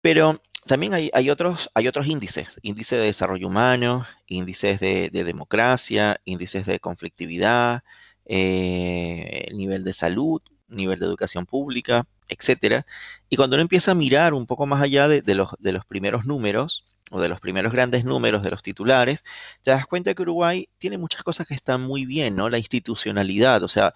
Pero 0.02 0.42
también 0.70 0.94
hay, 0.94 1.30
otros, 1.32 1.72
hay 1.74 1.88
otros 1.88 2.06
índices, 2.06 2.60
índices 2.62 3.00
de 3.00 3.06
desarrollo 3.06 3.48
humano, 3.48 4.06
índices 4.28 4.80
de, 4.80 5.10
democracia, 5.12 6.22
índices 6.26 6.68
de 6.68 6.80
conflictividad, 6.80 7.82
eh, 8.26 9.48
nivel 9.52 9.84
de 9.84 9.94
salud, 9.94 10.44
nivel 10.68 11.00
de 11.00 11.08
educación 11.08 11.48
pública, 11.48 12.06
etcétera. 12.28 12.86
Y 13.30 13.36
cuando 13.36 13.56
uno 13.56 13.64
empieza 13.64 13.92
a 13.92 13.96
mirar 13.96 14.36
un 14.36 14.46
poco 14.46 14.68
más 14.68 14.84
allá 14.84 15.08
de 15.08 15.34
los 15.34 15.86
primeros 15.88 16.28
números, 16.28 16.86
o 17.10 17.20
de 17.20 17.30
los 17.30 17.40
primeros 17.40 17.74
grandes 17.74 18.06
números 18.06 18.44
de 18.44 18.52
los 18.52 18.62
titulares, 18.62 19.24
te 19.64 19.72
das 19.72 19.88
cuenta 19.88 20.14
que 20.14 20.22
Uruguay 20.22 20.70
tiene 20.78 21.00
muchas 21.00 21.24
cosas 21.24 21.48
que 21.48 21.56
están 21.56 21.82
muy 21.82 22.06
bien, 22.06 22.36
¿no? 22.36 22.48
La 22.48 22.60
institucionalidad, 22.60 23.64
o 23.64 23.68
sea, 23.68 23.96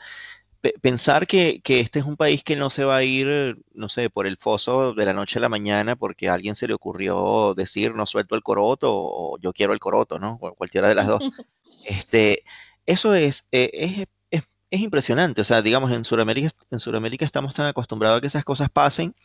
pensar 0.82 1.28
que, 1.28 1.62
este 1.66 2.00
es 2.00 2.06
un 2.06 2.18
país 2.18 2.44
que 2.44 2.56
no 2.56 2.70
se 2.70 2.86
va 2.86 2.98
a 2.98 3.04
ir, 3.04 3.58
no 3.74 3.90
sé, 3.90 4.10
por 4.10 4.28
el 4.28 4.38
foso 4.38 4.94
de 4.94 5.06
la 5.06 5.14
noche 5.14 5.40
a 5.40 5.42
la 5.42 5.50
mañana 5.50 5.96
porque 5.96 6.30
a 6.30 6.34
alguien 6.34 6.56
se 6.56 6.68
le 6.68 6.74
ocurrió 6.74 7.54
decir 7.56 7.96
no 7.96 8.06
suelto 8.06 8.36
el 8.36 8.44
coroto 8.44 8.90
o 8.94 9.38
yo 9.40 9.54
quiero 9.54 9.74
el 9.74 9.80
coroto, 9.80 10.20
¿no? 10.20 10.38
O 10.42 10.56
cualquiera 10.56 10.88
de 10.88 10.96
las 10.96 11.08
dos. 11.08 11.24
Este, 11.88 12.44
eso 12.86 13.16
es, 13.16 13.48
eh, 13.52 13.70
es, 13.74 14.08
es, 14.30 14.44
es 14.70 14.82
impresionante, 14.82 15.42
o 15.42 15.44
sea, 15.44 15.62
digamos, 15.62 15.92
en 15.92 16.04
Sudamérica, 16.06 16.50
en 16.72 16.80
Sudamérica 16.80 17.26
estamos 17.26 17.54
tan 17.56 17.66
acostumbrados 17.68 18.18
a 18.18 18.22
que 18.22 18.28
esas 18.28 18.46
cosas 18.46 18.70
pasen 18.70 19.16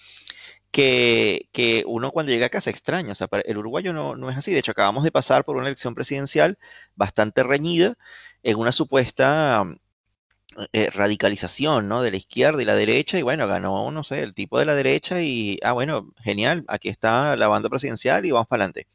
que, 0.71 1.85
uno 1.87 2.11
cuando 2.13 2.33
llega 2.33 2.47
acá 2.47 2.61
se 2.61 2.71
extraña. 2.71 3.13
O 3.13 3.15
sea, 3.15 3.29
el 3.45 3.59
uruguayo 3.59 3.93
no, 3.93 4.17
no, 4.17 4.31
es 4.31 4.37
así. 4.37 4.53
De 4.53 4.59
hecho, 4.61 4.73
acabamos 4.73 5.05
de 5.05 5.13
pasar 5.13 5.45
por 5.45 5.57
una 5.57 5.67
elección 5.67 5.95
presidencial 5.95 6.59
bastante 6.95 7.43
reñida 7.43 7.97
en 8.43 8.59
una 8.59 8.73
supuesta 8.73 9.65
eh, 10.73 10.91
radicalización, 10.91 11.89
¿no? 11.89 12.03
De 12.03 12.11
la 12.11 12.17
izquierda 12.17 12.63
y 12.63 12.65
la 12.65 12.75
derecha. 12.75 13.19
Y 13.19 13.23
bueno, 13.23 13.47
ganó, 13.47 13.91
no 13.91 14.05
sé, 14.05 14.23
el 14.23 14.35
tipo 14.35 14.59
de 14.59 14.65
la 14.67 14.75
derecha 14.75 15.23
y, 15.23 15.59
ah, 15.63 15.73
bueno, 15.73 16.13
genial, 16.23 16.65
aquí 16.69 16.89
está 16.89 17.37
la 17.37 17.49
banda 17.49 17.69
presidencial 17.69 18.25
y 18.25 18.31
vamos 18.31 18.49
para 18.49 18.65
adelante. 18.65 18.89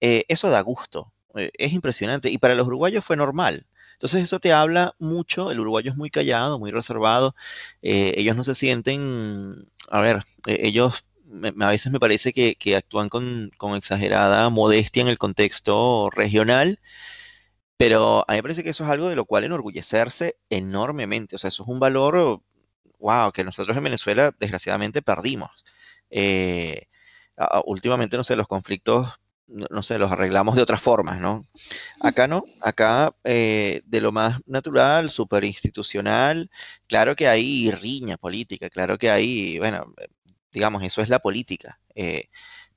Eh, 0.00 0.24
eso 0.28 0.50
da 0.50 0.60
gusto. 0.62 1.12
Eh, 1.36 1.50
es 1.58 1.72
impresionante. 1.72 2.30
Y 2.30 2.38
para 2.38 2.54
los 2.54 2.66
uruguayos 2.66 3.04
fue 3.04 3.16
normal. 3.16 3.66
Entonces 3.94 4.24
eso 4.24 4.40
te 4.40 4.52
habla 4.52 4.94
mucho, 4.98 5.50
el 5.50 5.60
uruguayo 5.60 5.92
es 5.92 5.96
muy 5.96 6.10
callado, 6.10 6.58
muy 6.58 6.72
reservado, 6.72 7.36
ellos 7.80 8.36
no 8.36 8.42
se 8.42 8.54
sienten 8.56 9.68
a 9.88 10.00
ver, 10.00 10.24
e, 10.46 10.66
ellos 10.66 11.04
a 11.60 11.68
veces 11.70 11.90
me 11.92 12.00
parece 12.00 12.32
que, 12.32 12.76
actúan 12.76 13.08
con, 13.08 13.50
exagerada 13.76 14.50
modestia 14.50 15.02
en 15.02 15.08
el 15.08 15.18
contexto 15.18 16.10
regional, 16.10 16.80
pero 17.76 18.24
a 18.28 18.32
mí 18.32 18.38
me 18.38 18.42
parece 18.42 18.62
que 18.62 18.70
eso 18.70 18.84
es 18.84 18.90
algo 18.90 19.08
de 19.08 19.16
lo 19.16 19.24
cual 19.24 19.44
enorgullecerse 19.44 20.36
enormemente. 20.50 21.36
O 21.36 21.38
sea, 21.38 21.48
eso 21.48 21.64
es 21.64 21.68
un 21.68 21.80
valor, 21.80 22.40
wow, 22.98 23.32
que 23.32 23.44
nosotros 23.44 23.76
en 23.76 23.84
Venezuela 23.84 24.34
desgraciadamente 24.38 25.02
perdimos. 25.02 25.64
Eh, 26.10 26.88
últimamente, 27.64 28.16
no 28.16 28.24
sé, 28.24 28.36
los 28.36 28.46
conflictos, 28.48 29.12
no, 29.46 29.82
sé, 29.82 29.98
los 29.98 30.10
arreglamos 30.10 30.56
de 30.56 30.62
otras 30.62 30.80
formas, 30.80 31.20
¿no? 31.20 31.44
Acá 32.00 32.26
no, 32.28 32.42
acá 32.62 33.14
eh, 33.24 33.82
de 33.84 34.00
lo 34.00 34.12
más 34.12 34.40
natural, 34.46 35.10
súper 35.10 35.44
institucional, 35.44 36.50
claro 36.86 37.14
que 37.16 37.28
hay 37.28 37.70
riña 37.70 38.16
política, 38.16 38.70
claro 38.70 38.96
que 38.98 39.10
hay, 39.10 39.58
bueno, 39.58 39.92
digamos, 40.52 40.82
eso 40.82 41.02
es 41.02 41.08
la 41.08 41.18
política, 41.18 41.78
eh, 41.94 42.28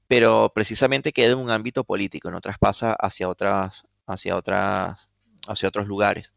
pero 0.08 0.52
precisamente 0.54 1.14
queda 1.14 1.34
en 1.34 1.40
un 1.40 1.52
ámbito 1.52 1.84
político, 1.84 2.32
no 2.32 2.42
traspasa 2.42 2.94
hacia 2.94 3.30
otras, 3.30 3.86
hacia 4.08 4.36
otras, 4.36 5.10
hacia 5.48 5.70
otros 5.70 5.88
lugares. 5.88 6.34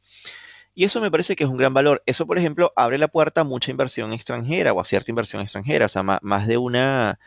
Y 0.74 0.84
eso 0.84 1.00
me 1.00 1.10
parece 1.10 1.36
que 1.36 1.44
es 1.44 1.50
un 1.50 1.56
gran 1.56 1.74
valor. 1.74 2.02
Eso, 2.06 2.26
por 2.26 2.38
ejemplo, 2.38 2.72
abre 2.76 2.98
la 2.98 3.08
puerta 3.08 3.40
a 3.42 3.44
mucha 3.44 3.70
inversión 3.70 4.12
extranjera 4.12 4.72
o 4.72 4.80
a 4.80 4.84
cierta 4.84 5.10
inversión 5.10 5.42
extranjera, 5.42 5.86
o 5.86 5.88
sea, 5.88 6.02
más 6.02 6.46
de 6.46 6.56
una 6.56 7.18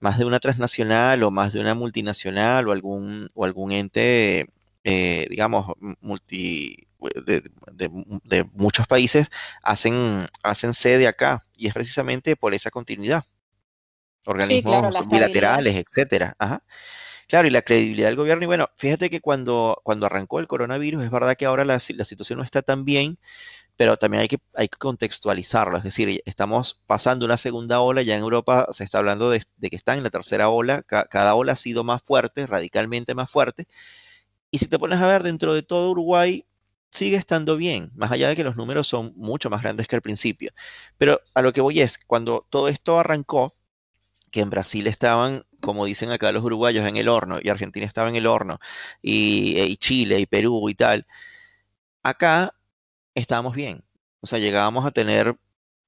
más 0.00 0.18
de 0.18 0.24
una 0.24 0.40
transnacional 0.40 1.22
o 1.22 1.30
más 1.30 1.52
de 1.52 1.60
una 1.60 1.74
multinacional 1.74 2.66
o 2.68 2.72
algún, 2.72 3.30
o 3.34 3.44
algún 3.44 3.70
ente, 3.70 4.48
eh, 4.82 5.26
digamos, 5.28 5.76
multi, 6.00 6.88
de, 7.22 8.44
muchos 8.54 8.86
países 8.86 9.30
hacen, 9.62 10.26
hacen 10.42 10.72
sede 10.72 11.06
acá 11.06 11.46
y 11.54 11.68
es 11.68 11.74
precisamente 11.74 12.34
por 12.34 12.54
esa 12.54 12.70
continuidad. 12.70 13.24
Organismos 14.24 15.08
bilaterales, 15.08 15.76
etcétera. 15.76 16.34
Claro, 17.30 17.46
y 17.46 17.50
la 17.52 17.62
credibilidad 17.62 18.08
del 18.08 18.16
gobierno. 18.16 18.42
Y 18.42 18.46
bueno, 18.48 18.68
fíjate 18.76 19.08
que 19.08 19.20
cuando, 19.20 19.80
cuando 19.84 20.06
arrancó 20.06 20.40
el 20.40 20.48
coronavirus, 20.48 21.04
es 21.04 21.10
verdad 21.12 21.36
que 21.36 21.46
ahora 21.46 21.64
la, 21.64 21.74
la 21.94 22.04
situación 22.04 22.38
no 22.40 22.44
está 22.44 22.60
tan 22.62 22.84
bien, 22.84 23.18
pero 23.76 23.96
también 23.98 24.22
hay 24.22 24.28
que, 24.28 24.38
hay 24.54 24.68
que 24.68 24.78
contextualizarlo, 24.78 25.78
es 25.78 25.84
decir, 25.84 26.22
estamos 26.26 26.82
pasando 26.86 27.26
una 27.26 27.36
segunda 27.38 27.80
ola, 27.80 28.02
ya 28.02 28.16
en 28.16 28.22
Europa 28.22 28.68
se 28.72 28.84
está 28.84 28.98
hablando 28.98 29.30
de, 29.30 29.42
que 29.70 29.76
está 29.76 29.96
en 29.96 30.02
la 30.04 30.10
tercera 30.10 30.48
ola, 30.50 30.82
cada 30.84 31.34
ola 31.36 31.52
ha 31.52 31.56
sido 31.56 31.84
más 31.84 32.02
fuerte, 32.02 32.46
radicalmente 32.46 33.14
más 33.14 33.30
fuerte, 33.30 33.68
y 34.50 34.58
si 34.58 34.68
te 34.68 34.78
pones 34.78 35.00
a 35.00 35.06
ver 35.06 35.22
dentro 35.22 35.54
de 35.54 35.62
todo 35.62 35.90
Uruguay, 35.90 36.46
sigue 36.90 37.16
estando 37.16 37.56
bien, 37.56 37.90
más 37.94 38.10
allá 38.12 38.28
de 38.28 38.36
que 38.36 38.44
los 38.44 38.56
números 38.56 38.88
son 38.88 39.12
mucho 39.16 39.50
más 39.50 39.62
grandes 39.62 39.86
que 39.88 39.96
al 39.96 40.02
principio. 40.02 40.52
Pero 40.98 41.20
a 41.34 41.42
lo 41.42 41.52
que 41.52 41.60
voy 41.60 41.80
es, 41.80 41.98
cuando 42.06 42.46
todo 42.50 42.68
esto 42.68 42.98
arrancó, 42.98 43.54
que 44.30 44.40
en 44.40 44.50
Brasil 44.50 44.86
estaban, 44.86 45.44
como 45.60 45.84
dicen 45.86 46.10
acá 46.10 46.32
los 46.32 46.44
uruguayos, 46.44 46.86
en 46.86 46.96
el 46.96 47.08
horno, 47.08 47.38
y 47.42 47.48
Argentina 47.48 47.86
estaba 47.86 48.08
en 48.08 48.16
el 48.16 48.26
horno, 48.26 48.58
y, 49.02 49.60
y 49.60 49.76
Chile, 49.76 50.20
y 50.20 50.26
Perú, 50.26 50.68
y 50.68 50.74
tal, 50.74 51.06
acá 52.02 52.54
estábamos 53.14 53.54
bien. 53.56 53.84
O 54.20 54.26
sea, 54.26 54.38
llegábamos 54.38 54.86
a 54.86 54.92
tener, 54.92 55.36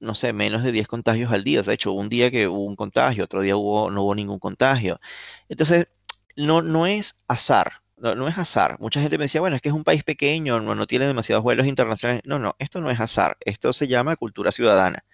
no 0.00 0.14
sé, 0.14 0.32
menos 0.32 0.62
de 0.64 0.72
10 0.72 0.88
contagios 0.88 1.32
al 1.32 1.44
día. 1.44 1.62
De 1.62 1.74
hecho, 1.74 1.92
un 1.92 2.08
día 2.08 2.30
que 2.30 2.48
hubo 2.48 2.64
un 2.64 2.76
contagio, 2.76 3.24
otro 3.24 3.42
día 3.42 3.52
no 3.54 3.58
hubo 3.58 4.14
ningún 4.14 4.38
contagio. 4.38 5.00
Entonces, 5.48 5.88
no, 6.36 6.62
no 6.62 6.86
es 6.86 7.18
azar. 7.28 7.82
No, 7.96 8.26
es 8.26 8.36
azar. 8.36 8.78
Mucha 8.80 9.00
gente 9.00 9.16
me 9.16 9.24
decía, 9.24 9.40
bueno, 9.40 9.54
es 9.56 9.62
que 9.62 9.68
es 9.68 9.74
un 9.74 9.84
país 9.84 10.02
pequeño, 10.02 10.60
no, 10.60 10.74
no 10.74 10.86
tiene 10.88 11.06
demasiados 11.06 11.44
vuelos 11.44 11.66
internacionales. 11.68 12.22
No, 12.26 12.38
no, 12.40 12.56
esto 12.58 12.80
no 12.80 12.90
es 12.90 12.98
azar. 13.00 13.36
Esto 13.40 13.72
se 13.72 13.86
llama 13.86 14.16
cultura 14.16 14.50
ciudadana 14.52 15.04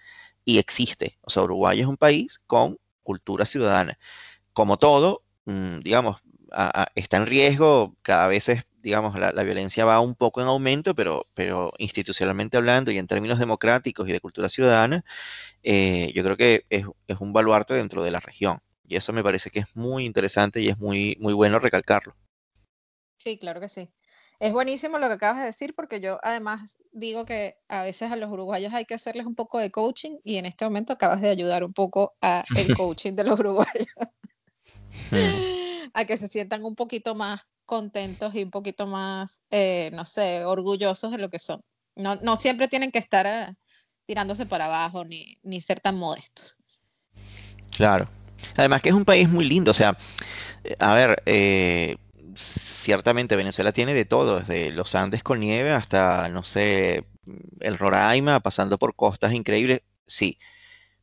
y 0.45 0.59
existe. 0.59 1.19
O 1.21 1.29
sea, 1.29 1.43
Uruguay 1.43 1.81
es 1.81 1.87
un 1.87 1.97
país 1.97 2.41
con 2.47 2.79
cultura 3.03 3.45
ciudadana. 3.45 3.99
Como 4.53 4.77
todo, 4.77 5.23
mm, 5.45 5.79
digamos, 5.79 6.17
está 6.95 7.17
en 7.17 7.27
riesgo, 7.27 7.95
cada 8.01 8.27
vez 8.27 8.49
es 8.49 8.65
digamos, 8.81 9.19
la, 9.19 9.31
violencia 9.43 9.85
va 9.85 9.99
un 9.99 10.15
poco 10.15 10.41
en 10.41 10.47
aumento, 10.47 10.95
pero, 10.95 11.27
pero 11.33 11.73
institucionalmente 11.77 12.57
hablando 12.57 12.91
y 12.91 12.97
en 12.97 13.07
términos 13.07 13.39
democráticos 13.39 14.07
y 14.07 14.11
de 14.11 14.19
cultura 14.19 14.49
ciudadana, 14.49 15.03
eh, 15.63 16.11
yo 16.13 16.23
creo 16.23 16.37
que 16.37 16.65
es, 16.69 16.85
un 17.19 17.33
baluarte 17.33 17.73
dentro 17.73 18.03
de 18.03 18.11
la 18.11 18.19
región. 18.19 18.61
Y 18.87 18.95
eso 18.95 19.13
me 19.13 19.23
parece 19.23 19.49
que 19.51 19.59
es 19.59 19.75
muy 19.75 20.05
interesante 20.05 20.61
y 20.61 20.69
es 20.69 20.77
muy, 20.79 21.17
muy 21.19 21.33
bueno 21.33 21.59
recalcarlo. 21.59 22.15
Sí, 23.17 23.37
claro 23.37 23.59
que 23.59 23.69
sí. 23.69 23.89
Es 24.39 24.53
buenísimo 24.53 24.97
lo 24.99 25.07
que 25.07 25.15
acabas 25.15 25.39
de 25.39 25.45
decir 25.47 25.75
porque 25.75 25.99
yo 25.99 26.17
además 26.23 26.77
digo 26.93 27.25
que 27.25 27.57
a 27.67 27.83
veces 27.83 28.09
a 28.09 28.15
los 28.15 28.31
uruguayos 28.31 28.73
hay 28.73 28.85
que 28.85 28.93
hacerles 28.93 29.25
un 29.25 29.35
poco 29.35 29.59
de 29.59 29.69
coaching 29.69 30.17
y 30.23 30.37
en 30.37 30.45
este 30.45 30.63
momento 30.63 30.93
acabas 30.93 31.19
de 31.19 31.29
ayudar 31.29 31.65
un 31.65 31.73
poco 31.73 32.13
a 32.21 32.45
el 32.55 32.67
coaching 32.77 33.13
de 33.13 33.25
los 33.25 33.37
uruguayos. 33.37 33.87
a 35.93 36.05
que 36.05 36.15
se 36.15 36.29
sientan 36.29 36.63
un 36.63 36.75
poquito 36.75 37.15
más 37.15 37.41
contentos 37.65 38.33
y 38.33 38.43
un 38.43 38.51
poquito 38.51 38.87
más, 38.87 39.41
eh, 39.51 39.91
no 39.93 40.05
sé, 40.05 40.45
orgullosos 40.45 41.11
de 41.11 41.17
lo 41.17 41.29
que 41.29 41.39
son. 41.39 41.61
No, 41.95 42.15
no 42.15 42.37
siempre 42.37 42.69
tienen 42.69 42.91
que 42.91 42.99
estar 42.99 43.27
eh, 43.27 43.53
tirándose 44.05 44.45
para 44.45 44.65
abajo 44.65 45.03
ni, 45.03 45.37
ni 45.43 45.59
ser 45.59 45.81
tan 45.81 45.97
modestos. 45.97 46.55
Claro. 47.75 48.07
Además 48.55 48.81
que 48.81 48.89
es 48.89 48.95
un 48.95 49.03
país 49.03 49.27
muy 49.27 49.43
lindo, 49.43 49.71
o 49.71 49.73
sea, 49.73 49.97
eh, 50.63 50.77
a 50.79 50.93
ver, 50.93 51.21
ciertamente 52.39 53.35
Venezuela 53.35 53.71
tiene 53.71 53.93
de 53.93 54.05
todo, 54.05 54.39
desde 54.39 54.71
los 54.71 54.95
Andes 54.95 55.23
con 55.23 55.39
nieve 55.39 55.71
hasta, 55.71 56.29
no 56.29 56.43
sé, 56.43 57.05
el 57.59 57.77
Roraima, 57.77 58.39
pasando 58.39 58.77
por 58.77 58.95
costas 58.95 59.33
increíbles, 59.33 59.81
sí. 60.07 60.39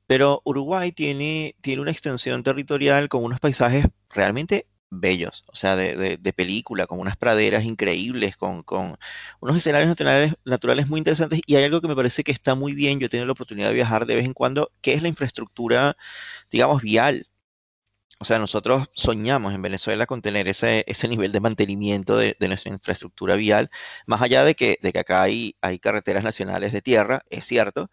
Pero 0.07 0.43
Uruguay 0.45 0.93
tiene, 0.93 1.57
tiene 1.63 1.83
una 1.83 1.93
extensión 1.93 2.43
territorial 2.45 3.09
con 3.09 3.25
unos 3.25 3.41
paisajes 3.41 3.87
realmente 4.11 4.67
bellos, 4.91 5.45
o 5.49 5.57
sea, 5.57 5.77
de, 5.77 6.33
película, 6.35 6.87
con 6.87 7.01
unas 7.01 7.17
praderas 7.17 7.65
increíbles, 7.65 8.37
con, 8.37 8.65
unos 9.41 9.57
escenarios 9.57 9.89
naturales, 9.89 10.35
naturales 10.45 10.89
muy 10.89 10.99
interesantes. 10.99 11.41
Y 11.47 11.57
hay 11.57 11.65
algo 11.65 11.81
que 11.81 11.89
me 11.89 11.97
parece 11.97 12.25
que 12.25 12.33
está 12.33 12.55
muy 12.55 12.75
bien, 12.75 12.99
yo 13.01 13.07
he 13.07 13.09
tenido 13.09 13.27
la 13.27 13.33
oportunidad 13.33 13.69
de 13.69 13.75
viajar 13.75 14.07
de 14.07 14.17
vez 14.17 14.25
en 14.25 14.35
cuando, 14.35 14.73
que 14.81 14.95
es 14.95 15.03
la 15.03 15.09
infraestructura, 15.09 15.97
digamos, 16.51 16.83
vial. 16.83 17.27
O 18.19 18.25
sea, 18.25 18.39
nosotros 18.39 18.89
soñamos 18.95 19.55
en 19.55 19.63
Venezuela 19.63 20.07
con 20.07 20.23
tener 20.23 20.49
ese, 20.49 20.85
ese 20.87 21.09
nivel 21.09 21.33
de 21.33 21.41
mantenimiento 21.41 22.17
de, 22.17 22.37
nuestra 22.49 22.73
infraestructura 22.73 23.37
vial, 23.37 23.71
más 24.07 24.23
allá 24.23 24.45
de 24.45 24.55
que, 24.55 24.79
de 24.83 24.93
que 24.93 24.99
acá 25.01 25.23
hay, 25.23 25.57
hay 25.61 25.79
carreteras 25.79 26.25
nacionales 26.25 26.73
de 26.73 26.83
tierra, 26.83 27.25
es 27.31 27.45
cierto, 27.47 27.91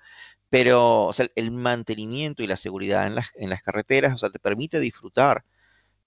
pero 0.49 1.05
o 1.05 1.13
sea, 1.13 1.27
el 1.35 1.51
mantenimiento 1.51 2.43
y 2.43 2.47
la 2.47 2.57
seguridad 2.57 3.07
en 3.07 3.15
las, 3.15 3.31
en 3.35 3.49
las 3.49 3.63
carreteras, 3.63 4.13
o 4.13 4.17
sea, 4.17 4.29
te 4.29 4.39
permite 4.39 4.79
disfrutar 4.79 5.45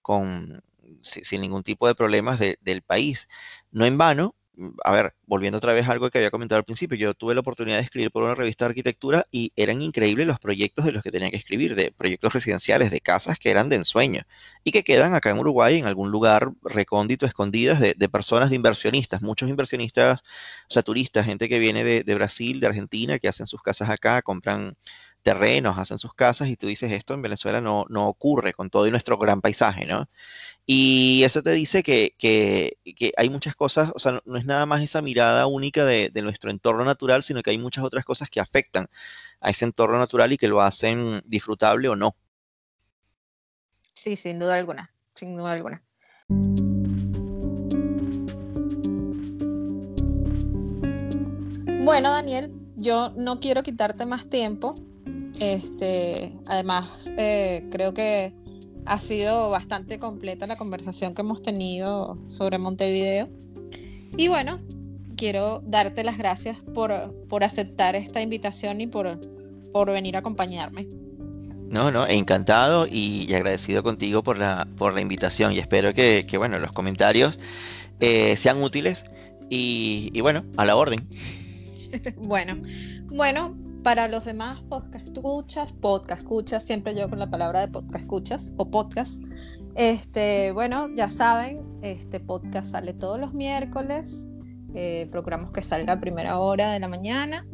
con, 0.03 0.63
sin 1.03 1.41
ningún 1.41 1.63
tipo 1.63 1.87
de 1.87 1.95
problemas 1.95 2.39
del 2.39 2.83
país. 2.83 3.29
No 3.71 3.87
en 3.87 3.99
vano, 3.99 4.35
a 4.85 4.91
ver, 4.93 5.15
volviendo 5.27 5.59
otra 5.59 5.73
vez 5.73 5.87
a 5.89 5.93
algo 5.93 6.11
que 6.11 6.19
había 6.19 6.31
comentado 6.31 6.59
al 6.59 6.65
principio, 6.65 6.97
yo 6.97 7.15
tuve 7.15 7.35
la 7.35 7.41
oportunidad 7.41 7.77
de 7.77 7.83
escribir 7.83 8.11
por 8.11 8.23
una 8.23 8.35
revista 8.35 8.65
de 8.65 8.71
arquitectura 8.71 9.27
y 9.31 9.53
eran 9.57 9.83
increíbles 9.83 10.27
los 10.27 10.39
proyectos 10.39 10.85
de 10.85 10.93
los 10.93 11.03
que 11.03 11.11
tenía 11.11 11.31
que 11.31 11.37
escribir, 11.37 11.75
de 11.75 11.93
proyectos 11.93 12.33
residenciales, 12.33 12.91
de 12.91 13.01
casas 13.01 13.39
que 13.39 13.51
eran 13.51 13.69
de 13.69 13.77
ensueño 13.77 14.23
y 14.65 14.73
que 14.73 14.85
quedan 14.85 15.15
acá 15.15 15.31
en 15.31 15.39
Uruguay 15.39 15.79
en 15.79 15.87
algún 15.87 16.11
lugar 16.11 16.51
recóndito, 16.63 17.27
escondidas 17.27 17.81
de, 17.81 18.09
personas, 18.09 18.51
de 18.51 18.57
inversionistas, 18.57 19.23
muchos 19.23 19.49
inversionistas, 19.49 20.23
o 20.69 20.73
sea, 20.73 20.83
turistas, 20.83 21.27
gente 21.27 21.49
que 21.49 21.59
viene 21.59 21.85
de, 21.85 22.03
de 22.03 22.15
Brasil, 22.15 22.61
de 22.61 22.67
Argentina, 22.69 23.19
que 23.19 23.29
hacen 23.29 23.47
sus 23.47 23.63
casas 23.63 23.91
acá, 23.91 24.23
compran 24.23 24.77
terrenos, 25.27 25.77
hacen 25.77 25.99
sus 25.99 26.15
casas 26.15 26.47
y 26.49 26.57
tú 26.57 26.69
dices 26.69 26.93
esto 26.93 27.13
en 27.13 27.21
Venezuela 27.21 27.61
no, 27.61 27.85
no 27.89 28.07
ocurre 28.07 28.53
con 28.53 28.71
todo 28.71 28.89
nuestro 28.93 29.19
gran 29.19 29.41
paisaje, 29.41 29.85
¿no? 29.85 30.07
Y 30.67 31.25
eso 31.25 31.43
te 31.43 31.51
dice 31.51 31.83
que, 31.83 32.15
que, 32.17 32.77
hay 33.17 33.29
muchas 33.29 33.57
cosas, 33.57 33.91
o 33.93 33.99
sea, 33.99 34.23
no, 34.25 34.39
es 34.39 34.45
nada 34.47 34.67
más 34.67 34.83
esa 34.83 35.03
mirada 35.03 35.49
única 35.49 35.85
de, 35.85 36.11
de, 36.15 36.23
nuestro 36.23 36.53
entorno 36.53 36.85
natural, 36.85 37.25
sino 37.25 37.43
que 37.43 37.51
hay 37.51 37.59
muchas 37.59 37.83
otras 37.83 38.05
cosas 38.05 38.31
que 38.31 38.39
afectan 38.39 38.89
a 39.41 39.51
ese 39.51 39.65
entorno 39.65 39.99
natural 39.99 40.33
y 40.33 40.39
que 40.39 40.47
lo 40.47 40.61
hacen 40.61 41.21
disfrutable 41.27 41.89
o 41.89 41.97
no. 41.97 42.15
Sí, 43.95 44.15
sin 44.15 44.39
duda 44.39 44.55
alguna, 44.55 44.93
sin 45.17 45.37
duda 45.37 45.51
alguna. 45.51 45.83
Bueno, 51.85 52.11
Daniel, 52.13 52.53
yo 52.77 53.11
no 53.17 53.41
quiero 53.41 53.65
quitarte 53.65 54.07
más 54.07 54.31
tiempo. 54.31 54.77
Este, 55.41 56.33
además, 56.47 57.13
eh, 57.19 57.67
creo 57.71 57.93
que 57.93 58.35
ha 58.87 59.01
sido 59.01 59.51
bastante 59.51 59.99
completa 59.99 60.47
la 60.47 60.57
conversación 60.57 61.15
que 61.15 61.23
hemos 61.23 61.43
tenido 61.43 62.19
sobre 62.27 62.59
Montevideo. 62.59 63.29
Y 64.17 64.29
bueno, 64.29 64.61
quiero 65.17 65.63
darte 65.67 66.05
las 66.05 66.19
gracias 66.19 66.59
por, 66.75 66.93
por 67.29 67.45
aceptar 67.45 67.97
esta 67.97 68.21
invitación 68.21 68.81
y 68.81 68.87
por, 68.87 69.21
por 69.73 69.91
venir 69.91 70.17
a 70.17 70.21
acompañarme. 70.21 70.87
No, 71.69 71.91
no, 71.91 72.07
encantado 72.07 72.87
y, 72.89 73.33
agradecido 73.35 73.83
contigo 73.83 74.23
por 74.23 74.39
la, 74.39 74.69
por 74.77 74.95
la 74.95 75.01
invitación 75.01 75.53
y 75.53 75.59
espero 75.59 75.93
que, 75.93 76.25
que 76.29 76.39
bueno, 76.39 76.59
los 76.61 76.71
comentarios 76.71 77.39
eh, 77.99 78.37
sean 78.37 78.63
útiles 78.63 79.05
y, 79.51 80.11
y 80.13 80.21
bueno, 80.21 80.45
a 80.57 80.65
la 80.65 80.77
orden. 80.77 81.09
bueno, 82.19 82.57
bueno, 83.07 83.57
para 83.87 84.09
los 84.09 84.25
demás 84.25 84.61
podcast 84.63 85.07
escuchas, 85.07 85.73
podcast 85.73 86.23
escuchas, 86.23 86.65
siempre 86.65 86.93
yo 86.97 87.09
con 87.09 87.21
la 87.21 87.31
palabra 87.31 87.61
de 87.61 87.69
podcast 87.69 88.01
escuchas 88.01 88.53
o 88.57 88.69
podcast. 88.69 89.25
Este, 89.77 90.51
bueno, 90.51 90.89
ya 90.97 91.09
saben, 91.09 91.63
este 91.83 92.19
podcast 92.19 92.73
sale 92.73 92.95
todos 92.95 93.21
los 93.21 93.33
miércoles. 93.33 94.27
Eh, 94.75 95.07
procuramos 95.13 95.53
que 95.53 95.63
salga 95.63 95.93
a 95.93 96.01
primera 96.01 96.41
hora 96.41 96.73
de 96.73 96.81
la 96.81 96.89
mañana. 96.89 97.47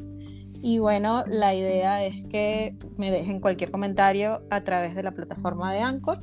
Y 0.62 0.78
bueno, 0.78 1.22
la 1.26 1.54
idea 1.54 2.02
es 2.02 2.24
que 2.30 2.78
me 2.96 3.10
dejen 3.10 3.38
cualquier 3.38 3.70
comentario 3.70 4.42
a 4.48 4.62
través 4.64 4.94
de 4.94 5.02
la 5.02 5.12
plataforma 5.12 5.70
de 5.70 5.80
Anchor 5.80 6.22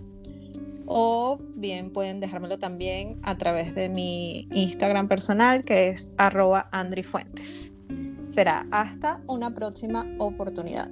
o 0.88 1.38
bien 1.54 1.94
pueden 1.94 2.20
dejármelo 2.20 2.58
también 2.58 3.20
a 3.22 3.38
través 3.38 3.76
de 3.76 3.90
mi 3.90 4.48
Instagram 4.54 5.08
personal 5.08 5.64
que 5.64 5.90
es 5.90 6.10
arroba 6.18 6.68
andrifuentes 6.72 7.76
Será 8.30 8.68
hasta 8.72 9.22
una 9.28 9.54
próxima 9.54 10.06
oportunidad. 10.20 10.92